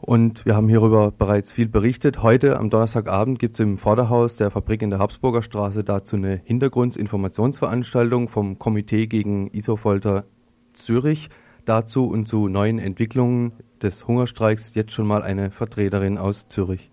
und 0.00 0.46
wir 0.46 0.54
haben 0.54 0.68
hierüber 0.68 1.10
bereits 1.10 1.52
viel 1.52 1.68
berichtet. 1.68 2.22
Heute 2.22 2.58
am 2.58 2.70
Donnerstagabend 2.70 3.38
gibt 3.38 3.54
es 3.54 3.60
im 3.60 3.78
Vorderhaus 3.78 4.36
der 4.36 4.50
Fabrik 4.50 4.82
in 4.82 4.90
der 4.90 5.00
Habsburger 5.00 5.42
Straße 5.42 5.82
dazu 5.84 6.16
eine 6.16 6.40
Hintergrundinformationsveranstaltung 6.44 8.28
vom 8.28 8.58
Komitee 8.58 9.06
gegen 9.06 9.48
Isofolter 9.52 10.24
Zürich. 10.72 11.28
Dazu 11.64 12.06
und 12.08 12.28
zu 12.28 12.48
neuen 12.48 12.78
Entwicklungen 12.78 13.52
des 13.82 14.06
Hungerstreiks 14.06 14.74
jetzt 14.74 14.92
schon 14.92 15.06
mal 15.06 15.22
eine 15.22 15.50
Vertreterin 15.50 16.16
aus 16.16 16.48
Zürich. 16.48 16.90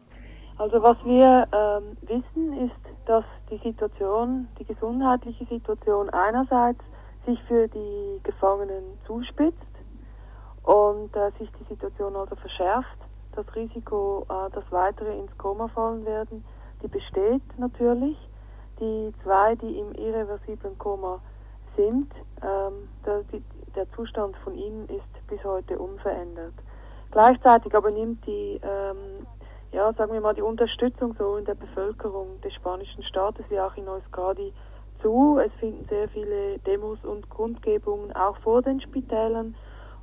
Also 0.57 0.81
was 0.81 0.97
wir 1.05 1.47
ähm, 1.53 1.97
wissen 2.01 2.65
ist, 2.65 3.07
dass 3.07 3.23
die 3.51 3.57
Situation, 3.57 4.47
die 4.59 4.65
gesundheitliche 4.65 5.45
Situation 5.45 6.09
einerseits 6.09 6.79
sich 7.25 7.39
für 7.47 7.67
die 7.67 8.19
Gefangenen 8.23 8.83
zuspitzt 9.05 9.74
und 10.65 11.15
äh, 11.15 11.31
sich 11.37 11.49
die 11.59 11.63
Situation 11.65 12.15
also 12.15 12.35
verschärft. 12.35 12.97
Das 13.35 13.45
Risiko, 13.55 14.25
äh, 14.29 14.51
dass 14.51 14.63
weitere 14.71 15.17
ins 15.17 15.35
Koma 15.37 15.67
fallen 15.67 16.05
werden, 16.05 16.43
die 16.81 16.87
besteht 16.87 17.43
natürlich. 17.57 18.17
Die 18.79 19.13
zwei, 19.23 19.55
die 19.55 19.79
im 19.79 19.93
irreversiblen 19.93 20.77
Koma 20.77 21.21
sind, 21.77 22.11
ähm, 22.41 22.89
der, 23.05 23.23
die, 23.31 23.41
der 23.75 23.89
Zustand 23.93 24.35
von 24.37 24.53
ihnen 24.55 24.87
ist 24.89 25.27
bis 25.27 25.41
heute 25.43 25.79
unverändert. 25.79 26.53
Gleichzeitig 27.11 27.73
aber 27.73 27.91
nimmt 27.91 28.25
die, 28.25 28.59
ähm, 28.61 29.25
ja, 29.71 29.93
sagen 29.93 30.11
wir 30.11 30.19
mal, 30.19 30.33
die 30.33 30.41
Unterstützung 30.41 31.15
so 31.17 31.37
in 31.37 31.45
der 31.45 31.55
Bevölkerung 31.55 32.41
des 32.41 32.53
spanischen 32.53 33.03
Staates 33.03 33.45
wie 33.49 33.59
auch 33.59 33.75
in 33.77 33.87
Euskadi 33.87 34.51
zu. 35.01 35.39
Es 35.39 35.53
finden 35.53 35.85
sehr 35.87 36.09
viele 36.09 36.59
Demos 36.59 36.99
und 37.05 37.29
Kundgebungen 37.29 38.13
auch 38.13 38.37
vor 38.39 38.61
den 38.61 38.81
Spitälern 38.81 39.55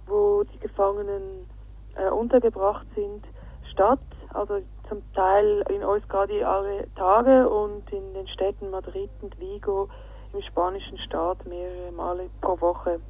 wo 0.07 0.45
die 0.45 0.59
Gefangenen 0.59 1.49
äh, 1.97 2.11
untergebracht 2.11 2.87
sind, 2.95 3.25
statt. 3.71 4.01
Also 4.33 4.61
zum 4.89 5.03
Teil 5.15 5.65
in 5.69 5.85
Euskadi 5.85 6.43
alle 6.43 6.87
Tage 6.95 7.49
und 7.49 7.91
in 7.93 8.15
den 8.15 8.27
Städten 8.29 8.71
Madrid 8.71 9.11
und 9.21 9.39
Vigo 9.39 9.89
im 10.33 10.43
spanischen 10.43 10.99
Staat 10.99 11.47
mehrere 11.47 11.93
Male 11.93 12.31
pro 12.41 12.61
Woche. 12.61 13.01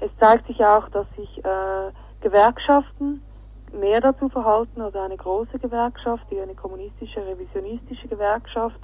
Es 0.00 0.10
zeigt 0.18 0.46
sich 0.46 0.64
auch, 0.64 0.88
dass 0.90 1.06
sich 1.16 1.44
äh, 1.44 1.92
Gewerkschaften 2.20 3.22
mehr 3.72 4.00
dazu 4.00 4.28
verhalten, 4.28 4.80
also 4.80 4.98
eine 4.98 5.16
große 5.16 5.58
Gewerkschaft, 5.58 6.24
die 6.30 6.40
eine 6.40 6.54
kommunistische, 6.54 7.24
revisionistische 7.26 8.08
Gewerkschaft, 8.08 8.80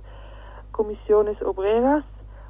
Commissiones 0.73 1.41
Obreras, 1.43 2.05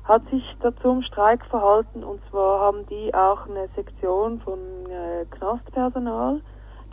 hat 0.06 0.22
sich 0.30 0.56
dazu 0.60 0.90
im 0.90 1.02
Streik 1.02 1.44
verhalten 1.46 2.04
und 2.04 2.20
zwar 2.30 2.60
haben 2.60 2.86
die 2.86 3.12
auch 3.12 3.48
eine 3.48 3.68
Sektion 3.74 4.40
von 4.40 4.58
äh, 4.88 5.24
Knastpersonal. 5.30 6.40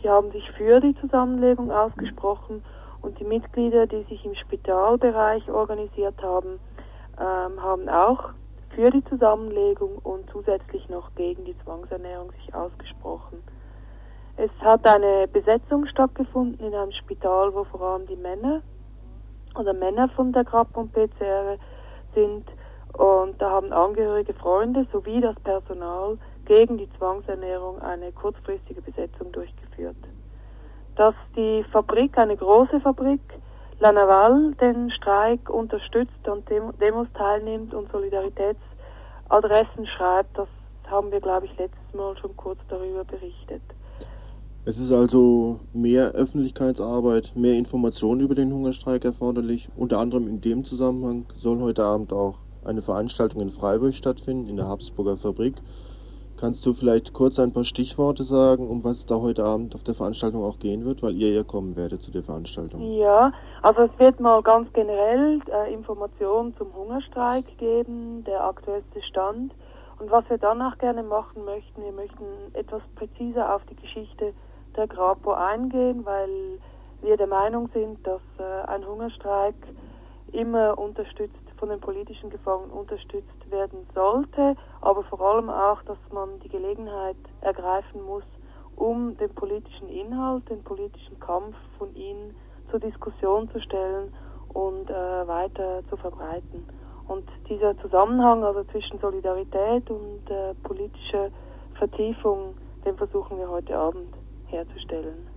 Die 0.01 0.09
haben 0.09 0.31
sich 0.31 0.49
für 0.51 0.79
die 0.79 0.95
Zusammenlegung 0.99 1.71
ausgesprochen 1.71 2.63
und 3.01 3.19
die 3.19 3.23
Mitglieder, 3.23 3.85
die 3.85 4.03
sich 4.03 4.25
im 4.25 4.33
Spitalbereich 4.33 5.49
organisiert 5.51 6.21
haben, 6.23 6.59
ähm, 7.19 7.61
haben 7.61 7.87
auch 7.87 8.31
für 8.75 8.89
die 8.89 9.03
Zusammenlegung 9.05 9.99
und 10.03 10.27
zusätzlich 10.31 10.89
noch 10.89 11.13
gegen 11.13 11.45
die 11.45 11.57
Zwangsernährung 11.59 12.31
sich 12.31 12.55
ausgesprochen. 12.55 13.43
Es 14.35 14.49
hat 14.61 14.85
eine 14.87 15.27
Besetzung 15.27 15.85
stattgefunden 15.85 16.65
in 16.65 16.73
einem 16.73 16.91
Spital, 16.91 17.53
wo 17.53 17.65
vor 17.65 17.81
allem 17.81 18.07
die 18.07 18.15
Männer 18.15 18.61
oder 19.59 19.73
Männer 19.73 20.09
von 20.09 20.33
der 20.33 20.43
Grab 20.43 20.75
und 20.75 20.91
PCR 20.91 21.57
sind 22.15 22.47
Und 22.93 23.41
da 23.41 23.49
haben 23.49 23.73
Angehörige, 23.73 24.33
Freunde 24.33 24.85
sowie 24.91 25.19
das 25.19 25.35
Personal 25.43 26.17
gegen 26.45 26.77
die 26.77 26.89
Zwangsernährung 26.97 27.81
eine 27.81 28.11
kurzfristige 28.11 28.81
Besetzung 28.81 29.31
durchgeführt. 29.31 29.95
Dass 30.95 31.15
die 31.35 31.63
Fabrik, 31.71 32.17
eine 32.17 32.37
große 32.37 32.79
Fabrik, 32.81 33.21
La 33.79 33.91
Naval, 33.91 34.53
den 34.61 34.91
Streik 34.91 35.49
unterstützt 35.49 36.27
und 36.27 36.47
Demos 36.79 37.07
teilnimmt 37.15 37.73
und 37.73 37.91
Solidaritätsadressen 37.91 39.87
schreibt, 39.87 40.37
das 40.37 40.47
haben 40.85 41.11
wir, 41.11 41.19
glaube 41.19 41.47
ich, 41.47 41.57
letztes 41.57 41.93
Mal 41.95 42.15
schon 42.17 42.37
kurz 42.37 42.59
darüber 42.69 43.03
berichtet. 43.03 43.63
Es 44.65 44.79
ist 44.79 44.91
also 44.91 45.59
mehr 45.73 46.11
Öffentlichkeitsarbeit, 46.11 47.33
mehr 47.35 47.55
Information 47.55 48.21
über 48.21 48.35
den 48.35 48.53
Hungerstreik 48.53 49.03
erforderlich. 49.03 49.67
Unter 49.75 49.97
anderem 49.99 50.27
in 50.27 50.39
dem 50.39 50.63
Zusammenhang 50.63 51.25
soll 51.35 51.59
heute 51.59 51.83
Abend 51.83 52.13
auch 52.13 52.42
eine 52.65 52.81
Veranstaltung 52.81 53.41
in 53.41 53.51
Freiburg 53.51 53.93
stattfinden, 53.93 54.47
in 54.47 54.57
der 54.57 54.67
Habsburger 54.67 55.17
Fabrik. 55.17 55.55
Kannst 56.37 56.65
du 56.65 56.73
vielleicht 56.73 57.13
kurz 57.13 57.39
ein 57.39 57.53
paar 57.53 57.63
Stichworte 57.63 58.23
sagen, 58.23 58.67
um 58.67 58.83
was 58.83 58.97
es 58.97 59.05
da 59.05 59.15
heute 59.15 59.45
Abend 59.45 59.75
auf 59.75 59.83
der 59.83 59.95
Veranstaltung 59.95 60.43
auch 60.43 60.59
gehen 60.59 60.83
wird, 60.83 61.01
weil 61.01 61.15
ihr 61.15 61.31
ja 61.31 61.43
kommen 61.43 61.75
werdet 61.75 62.01
zu 62.01 62.11
der 62.11 62.23
Veranstaltung? 62.23 62.81
Ja, 62.97 63.31
also 63.61 63.83
es 63.83 63.91
wird 63.97 64.19
mal 64.19 64.41
ganz 64.41 64.67
generell 64.73 65.39
äh, 65.49 65.73
Informationen 65.73 66.53
zum 66.57 66.73
Hungerstreik 66.73 67.45
geben, 67.59 68.23
der 68.25 68.43
aktuellste 68.43 69.01
Stand. 69.03 69.53
Und 69.99 70.11
was 70.11 70.27
wir 70.29 70.37
danach 70.37 70.77
gerne 70.79 71.03
machen 71.03 71.45
möchten, 71.45 71.81
wir 71.81 71.93
möchten 71.93 72.25
etwas 72.53 72.81
präziser 72.95 73.55
auf 73.55 73.61
die 73.69 73.75
Geschichte 73.75 74.33
der 74.75 74.87
Grapo 74.87 75.31
eingehen, 75.31 76.03
weil 76.03 76.59
wir 77.01 77.15
der 77.15 77.27
Meinung 77.27 77.69
sind, 77.73 78.05
dass 78.05 78.21
äh, 78.39 78.67
ein 78.67 78.85
Hungerstreik 78.85 79.55
immer 80.31 80.77
unterstützt 80.77 81.42
von 81.57 81.69
den 81.69 81.79
politischen 81.79 82.29
Gefangenen 82.29 82.71
unterstützt 82.71 83.49
werden 83.49 83.85
sollte, 83.93 84.55
aber 84.81 85.03
vor 85.03 85.21
allem 85.21 85.49
auch, 85.49 85.81
dass 85.83 85.97
man 86.11 86.39
die 86.39 86.49
Gelegenheit 86.49 87.17
ergreifen 87.41 88.03
muss, 88.03 88.23
um 88.75 89.15
den 89.17 89.29
politischen 89.33 89.89
Inhalt, 89.89 90.49
den 90.49 90.63
politischen 90.63 91.19
Kampf 91.19 91.55
von 91.77 91.93
ihnen 91.95 92.35
zur 92.69 92.79
Diskussion 92.79 93.49
zu 93.51 93.59
stellen 93.61 94.13
und 94.49 94.89
äh, 94.89 95.27
weiter 95.27 95.81
zu 95.89 95.97
verbreiten. 95.97 96.65
Und 97.07 97.27
dieser 97.49 97.77
Zusammenhang 97.79 98.43
also 98.43 98.63
zwischen 98.65 98.99
Solidarität 98.99 99.89
und 99.89 100.29
äh, 100.29 100.53
politischer 100.63 101.29
Vertiefung, 101.75 102.55
den 102.85 102.95
versuchen 102.97 103.37
wir 103.37 103.49
heute 103.49 103.77
Abend 103.77 104.13
herzustellen. 104.47 105.32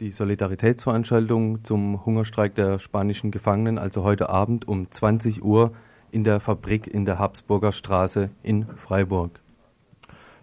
Die 0.00 0.12
Solidaritätsveranstaltung 0.12 1.62
zum 1.62 2.06
Hungerstreik 2.06 2.54
der 2.54 2.78
spanischen 2.78 3.30
Gefangenen, 3.30 3.76
also 3.76 4.02
heute 4.02 4.30
Abend 4.30 4.66
um 4.66 4.90
20 4.90 5.44
Uhr 5.44 5.72
in 6.10 6.24
der 6.24 6.40
Fabrik 6.40 6.86
in 6.86 7.04
der 7.04 7.18
Habsburger 7.18 7.70
Straße 7.72 8.30
in 8.42 8.66
Freiburg. 8.76 9.40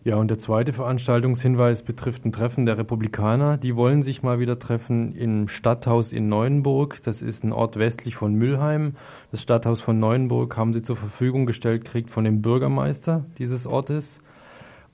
Ja, 0.03 0.18
und 0.18 0.28
der 0.28 0.38
zweite 0.38 0.74
Veranstaltungshinweis 0.74 1.82
betrifft 1.82 2.24
ein 2.24 2.32
Treffen 2.32 2.68
der 2.68 2.78
Republikaner. 2.78 3.58
Die 3.58 3.76
wollen 3.76 4.03
sich 4.03 4.22
mal 4.22 4.39
wieder 4.39 4.60
treffen 4.60 5.16
im 5.16 5.47
Stadthaus 5.47 6.12
in 6.12 6.30
Neuenburg. 6.30 7.01
Das 7.01 7.24
ist 7.24 7.43
ein 7.43 7.51
Ort 7.51 7.78
westlich 7.78 8.16
von 8.16 8.36
Mülheim. 8.36 8.95
Das 9.32 9.41
Stadthaus 9.41 9.82
von 9.82 9.99
Neuenburg 9.99 10.55
haben 10.55 10.72
sie 10.72 10.84
zur 10.84 10.97
Verfügung 10.97 11.47
gestellt, 11.47 11.84
kriegt 11.84 12.12
von 12.12 12.26
dem 12.26 12.43
Bürgermeister 12.43 13.26
dieses 13.39 13.66
Ortes. 13.66 14.20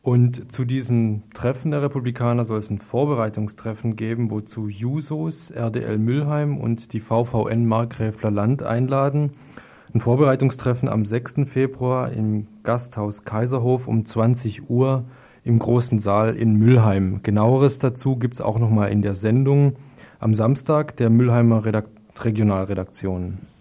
Und 0.04 0.52
zu 0.52 0.66
diesem 0.66 1.24
Treffen 1.34 1.72
der 1.72 1.82
Republikaner 1.82 2.44
soll 2.44 2.60
es 2.60 2.70
ein 2.70 2.80
Vorbereitungstreffen 2.80 3.96
geben, 3.96 4.32
wozu 4.32 4.68
Jusos, 4.68 5.50
RDL 5.50 5.98
Mülheim 5.98 6.58
und 6.58 6.92
die 6.92 7.00
VVN 7.00 7.66
Markgräfler 7.66 8.30
Land 8.30 8.64
einladen. 8.64 9.32
Ein 9.94 10.02
Vorbereitungstreffen 10.02 10.90
am 10.90 11.06
6. 11.06 11.46
Februar 11.46 12.12
im 12.12 12.48
Gasthaus 12.64 13.24
Kaiserhof 13.24 13.88
um 13.88 14.06
20 14.06 14.70
Uhr 14.70 15.06
im 15.46 15.58
großen 15.58 16.00
Saal 16.00 16.36
in 16.36 16.56
Mülheim. 16.56 17.22
Genaueres 17.24 17.80
dazu 17.80 18.18
gibt's 18.18 18.42
auch 18.42 18.60
nochmal 18.60 18.92
in 18.92 19.04
der 19.04 19.14
Sendung 19.14 19.78
am 20.20 20.36
Samstag 20.36 20.98
der 20.98 21.10
Mülheimer 21.10 21.64
Redakt 21.64 21.92
Regionalredaktion. 22.20 23.53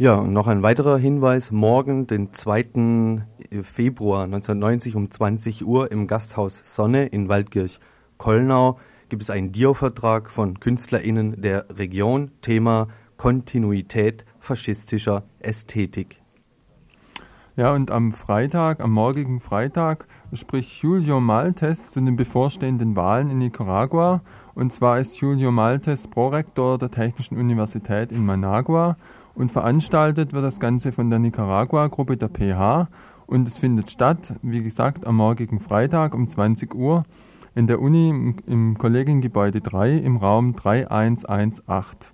Ja, 0.00 0.14
und 0.14 0.32
noch 0.32 0.46
ein 0.46 0.62
weiterer 0.62 0.96
Hinweis. 0.96 1.50
Morgen, 1.50 2.06
den 2.06 2.32
2. 2.32 3.20
Februar 3.60 4.24
1990 4.24 4.96
um 4.96 5.10
20 5.10 5.66
Uhr 5.66 5.92
im 5.92 6.06
Gasthaus 6.06 6.62
Sonne 6.64 7.04
in 7.04 7.28
Waldkirch-Kollnau 7.28 8.78
gibt 9.10 9.22
es 9.22 9.28
einen 9.28 9.52
Dio-Vertrag 9.52 10.30
von 10.30 10.58
KünstlerInnen 10.58 11.42
der 11.42 11.66
Region. 11.68 12.30
Thema 12.40 12.88
Kontinuität 13.18 14.24
faschistischer 14.38 15.24
Ästhetik. 15.38 16.22
Ja, 17.56 17.74
und 17.74 17.90
am 17.90 18.12
Freitag, 18.12 18.80
am 18.80 18.92
morgigen 18.92 19.38
Freitag, 19.38 20.06
spricht 20.32 20.80
Julio 20.82 21.20
Maltes 21.20 21.90
zu 21.90 22.00
den 22.00 22.16
bevorstehenden 22.16 22.96
Wahlen 22.96 23.28
in 23.28 23.36
Nicaragua. 23.36 24.22
Und 24.54 24.72
zwar 24.72 24.98
ist 24.98 25.20
Julio 25.20 25.50
Maltes 25.50 26.08
Prorektor 26.08 26.78
der 26.78 26.90
Technischen 26.90 27.36
Universität 27.36 28.12
in 28.12 28.24
Managua 28.24 28.96
und 29.34 29.52
veranstaltet 29.52 30.32
wird 30.32 30.44
das 30.44 30.60
Ganze 30.60 30.92
von 30.92 31.10
der 31.10 31.18
Nicaragua-Gruppe 31.18 32.16
der 32.16 32.28
PH 32.28 32.88
und 33.26 33.46
es 33.46 33.58
findet 33.58 33.90
statt, 33.90 34.34
wie 34.42 34.62
gesagt, 34.62 35.06
am 35.06 35.16
morgigen 35.16 35.60
Freitag 35.60 36.14
um 36.14 36.28
20 36.28 36.74
Uhr 36.74 37.04
in 37.54 37.66
der 37.66 37.80
Uni 37.80 38.10
im, 38.10 38.36
im 38.46 38.78
Kollegiengebäude 38.78 39.60
3 39.60 39.98
im 39.98 40.16
Raum 40.16 40.54
3118. 40.56 42.12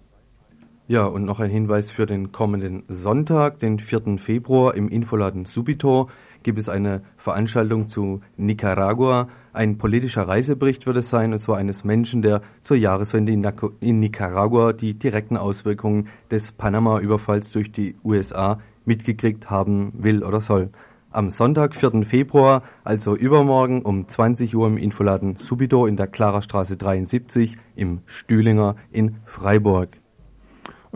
Ja, 0.88 1.04
und 1.04 1.24
noch 1.24 1.40
ein 1.40 1.50
Hinweis 1.50 1.90
für 1.90 2.06
den 2.06 2.30
kommenden 2.30 2.84
Sonntag, 2.88 3.58
den 3.58 3.80
4. 3.80 4.18
Februar 4.18 4.74
im 4.74 4.88
Infoladen 4.88 5.44
Subito 5.44 6.08
gibt 6.44 6.60
es 6.60 6.68
eine 6.68 7.02
Veranstaltung 7.16 7.88
zu 7.88 8.20
Nicaragua. 8.36 9.28
Ein 9.56 9.78
politischer 9.78 10.28
Reisebericht 10.28 10.84
wird 10.84 10.98
es 10.98 11.08
sein, 11.08 11.32
und 11.32 11.38
zwar 11.38 11.56
eines 11.56 11.82
Menschen, 11.82 12.20
der 12.20 12.42
zur 12.60 12.76
Jahreswende 12.76 13.32
in 13.32 14.00
Nicaragua 14.00 14.74
die 14.74 14.92
direkten 14.92 15.38
Auswirkungen 15.38 16.08
des 16.30 16.52
Panama-Überfalls 16.52 17.52
durch 17.52 17.72
die 17.72 17.96
USA 18.04 18.60
mitgekriegt 18.84 19.48
haben 19.48 19.94
will 19.96 20.22
oder 20.22 20.42
soll. 20.42 20.68
Am 21.10 21.30
Sonntag, 21.30 21.74
4. 21.74 22.02
Februar, 22.02 22.64
also 22.84 23.16
übermorgen 23.16 23.80
um 23.80 24.06
20 24.06 24.54
Uhr 24.54 24.66
im 24.66 24.76
Infoladen 24.76 25.36
Subito 25.36 25.86
in 25.86 25.96
der 25.96 26.08
Klarerstraße 26.08 26.76
73 26.76 27.56
im 27.76 28.00
Stühlinger 28.04 28.76
in 28.92 29.16
Freiburg. 29.24 29.96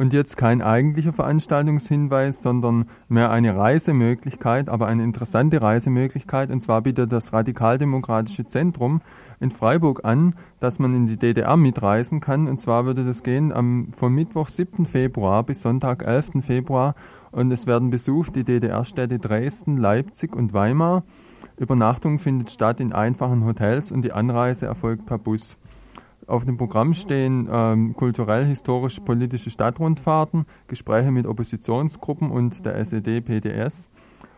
Und 0.01 0.15
jetzt 0.15 0.39
kein 0.39 0.63
eigentlicher 0.63 1.13
Veranstaltungshinweis, 1.13 2.43
sondern 2.43 2.87
mehr 3.11 3.31
eine 3.31 3.55
Reisemöglichkeit, 3.55 4.71
aber 4.71 4.87
eine 4.87 5.05
interessante 5.05 5.61
Reisemöglichkeit. 5.61 6.51
Und 6.51 6.63
zwar 6.63 6.81
bietet 6.81 7.13
das 7.13 7.35
Radikaldemokratische 7.35 8.47
Zentrum 8.47 9.03
in 9.41 9.51
Freiburg 9.51 10.03
an, 10.03 10.37
dass 10.59 10.79
man 10.79 10.95
in 10.95 11.07
die 11.07 11.19
DDR 11.19 11.59
mitreisen 11.59 12.21
kann. 12.21 12.49
Und 12.49 12.63
zwar 12.63 12.87
würde 12.87 13.05
das 13.05 13.23
gehen 13.23 13.53
am, 13.53 13.89
von 13.93 14.15
Mittwoch 14.15 14.49
7. 14.49 14.87
Februar 14.87 15.43
bis 15.43 15.61
Sonntag 15.61 16.03
11. 16.03 16.47
Februar. 16.47 16.95
Und 17.31 17.53
es 17.53 17.67
werden 17.67 17.91
besucht 17.91 18.37
die 18.37 18.45
DDR-Städte 18.45 19.19
Dresden, 19.19 19.77
Leipzig 19.77 20.35
und 20.35 20.55
Weimar. 20.55 21.03
Übernachtung 21.59 22.19
findet 22.19 22.51
statt 22.51 22.81
in 22.81 22.95
einfachen 22.95 23.45
Hotels 23.45 23.93
und 23.93 24.01
die 24.01 24.13
Anreise 24.13 24.65
erfolgt 24.65 25.05
per 25.05 25.19
Bus. 25.19 25.59
Auf 26.31 26.45
dem 26.45 26.57
Programm 26.57 26.95
stehen 26.95 27.49
ähm, 27.51 27.97
kulturell-historisch-politische 27.97 29.51
Stadtrundfahrten, 29.51 30.47
Gespräche 30.68 31.11
mit 31.11 31.26
Oppositionsgruppen 31.26 32.31
und 32.31 32.64
der 32.64 32.76
SED-PDS 32.76 33.89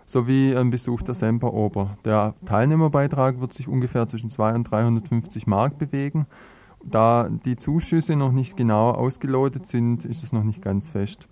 sowie 0.06 0.56
ein 0.56 0.70
Besuch 0.70 1.02
der 1.02 1.14
Semperoper. 1.14 1.98
Der 2.06 2.32
Teilnehmerbeitrag 2.46 3.40
wird 3.40 3.52
sich 3.52 3.68
ungefähr 3.68 4.06
zwischen 4.06 4.30
200 4.30 4.56
und 4.56 4.70
350 4.70 5.46
Mark 5.46 5.76
bewegen. 5.76 6.26
Da 6.82 7.28
die 7.28 7.56
Zuschüsse 7.56 8.16
noch 8.16 8.32
nicht 8.32 8.56
genau 8.56 8.92
ausgelotet 8.92 9.66
sind, 9.66 10.06
ist 10.06 10.24
es 10.24 10.32
noch 10.32 10.44
nicht 10.44 10.62
ganz 10.62 10.88
fest. 10.88 11.28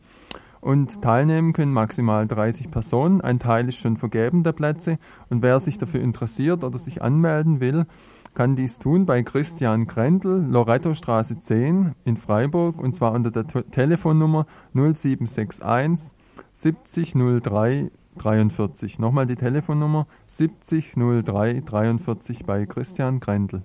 Und 0.61 1.01
teilnehmen 1.01 1.55
können 1.55 1.73
maximal 1.73 2.27
30 2.27 2.71
Personen. 2.71 3.23
Ein 3.23 3.39
Teil 3.39 3.67
ist 3.67 3.79
schon 3.79 3.97
vergeben 3.97 4.45
der 4.45 4.53
Plätze. 4.53 4.99
Und 5.31 5.43
wer 5.43 5.59
sich 5.59 5.79
dafür 5.79 6.03
interessiert 6.03 6.65
oder 6.65 6.79
sich 6.79 7.01
anmelden 7.01 7.61
will, 7.61 7.87
kann 8.35 8.57
dies 8.57 8.79
tun 8.79 9.07
bei 9.07 9.23
Christian 9.23 9.87
Grendel, 9.87 10.47
Loretto 10.49 10.95
Straße 10.95 11.41
10 11.41 11.95
in 12.05 12.17
Freiburg 12.17 12.79
und 12.79 12.95
zwar 12.95 13.13
unter 13.13 13.31
der 13.31 13.47
Telefonnummer 13.47 14.47
0761 14.75 16.15
7003 16.53 17.91
43. 18.19 18.99
Nochmal 18.99 19.27
die 19.27 19.37
Telefonnummer 19.37 20.07
7003 20.27 21.63
43 21.65 22.45
bei 22.45 22.67
Christian 22.67 23.21
Grendel. 23.21 23.63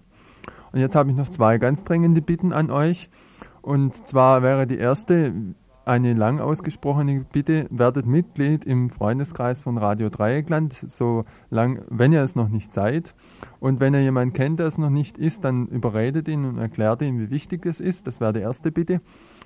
Und 0.71 0.79
jetzt 0.79 0.95
habe 0.95 1.09
ich 1.09 1.15
noch 1.15 1.29
zwei 1.29 1.57
ganz 1.57 1.83
dringende 1.83 2.21
Bitten 2.21 2.53
an 2.53 2.69
euch. 2.69 3.09
Und 3.61 4.07
zwar 4.07 4.43
wäre 4.43 4.67
die 4.67 4.77
erste 4.77 5.33
eine 5.85 6.13
lang 6.13 6.39
ausgesprochene 6.39 7.25
Bitte, 7.31 7.67
werdet 7.69 8.05
Mitglied 8.05 8.65
im 8.65 8.89
Freundeskreis 8.89 9.61
von 9.61 9.77
Radio 9.77 10.09
Dreieckland, 10.09 10.73
so 10.73 11.25
lang, 11.49 11.83
wenn 11.89 12.11
ihr 12.11 12.21
es 12.21 12.35
noch 12.35 12.49
nicht 12.49 12.71
seid. 12.71 13.13
Und 13.59 13.79
wenn 13.79 13.93
ihr 13.93 14.01
jemanden 14.01 14.33
kennt, 14.33 14.59
der 14.59 14.67
es 14.67 14.77
noch 14.77 14.89
nicht 14.89 15.17
ist, 15.17 15.43
dann 15.43 15.67
überredet 15.67 16.27
ihn 16.27 16.45
und 16.45 16.57
erklärt 16.57 17.01
ihm, 17.01 17.19
wie 17.19 17.29
wichtig 17.29 17.65
es 17.65 17.79
ist. 17.79 18.07
Das 18.07 18.19
wäre 18.21 18.33
die 18.33 18.39
erste 18.39 18.71
Bitte. 18.71 19.01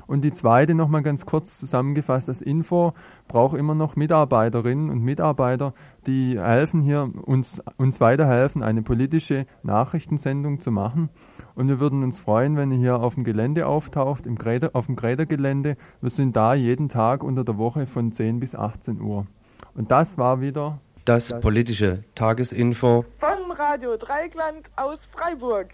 Und 0.07 0.23
die 0.23 0.33
zweite 0.33 0.73
nochmal 0.75 1.03
ganz 1.03 1.25
kurz 1.25 1.59
zusammengefasst 1.59 2.29
als 2.29 2.41
Info, 2.41 2.93
braucht 3.27 3.57
immer 3.57 3.75
noch 3.75 3.95
Mitarbeiterinnen 3.95 4.89
und 4.89 5.03
Mitarbeiter, 5.03 5.73
die 6.07 6.39
helfen 6.39 6.81
hier, 6.81 7.11
uns, 7.25 7.61
uns 7.77 8.01
weiterhelfen, 8.01 8.63
eine 8.63 8.81
politische 8.81 9.45
Nachrichtensendung 9.63 10.59
zu 10.59 10.71
machen. 10.71 11.09
Und 11.55 11.67
wir 11.67 11.79
würden 11.79 12.03
uns 12.03 12.19
freuen, 12.19 12.55
wenn 12.55 12.71
ihr 12.71 12.77
hier 12.77 12.99
auf 12.99 13.15
dem 13.15 13.23
Gelände 13.23 13.67
auftaucht, 13.67 14.25
im 14.25 14.35
Gräder, 14.35 14.71
auf 14.73 14.87
dem 14.87 14.95
Grädergelände. 14.95 15.77
Wir 16.01 16.09
sind 16.09 16.35
da 16.35 16.53
jeden 16.53 16.89
Tag 16.89 17.23
unter 17.23 17.43
der 17.43 17.57
Woche 17.57 17.85
von 17.85 18.11
10 18.11 18.39
bis 18.39 18.55
18 18.55 19.01
Uhr. 19.01 19.27
Und 19.75 19.91
das 19.91 20.17
war 20.17 20.41
wieder 20.41 20.79
das 21.05 21.39
politische 21.39 22.03
Tagesinfo 22.15 23.05
von 23.19 23.51
Radio 23.51 23.97
Dreigland 23.97 24.67
aus 24.75 24.99
Freiburg. 25.11 25.69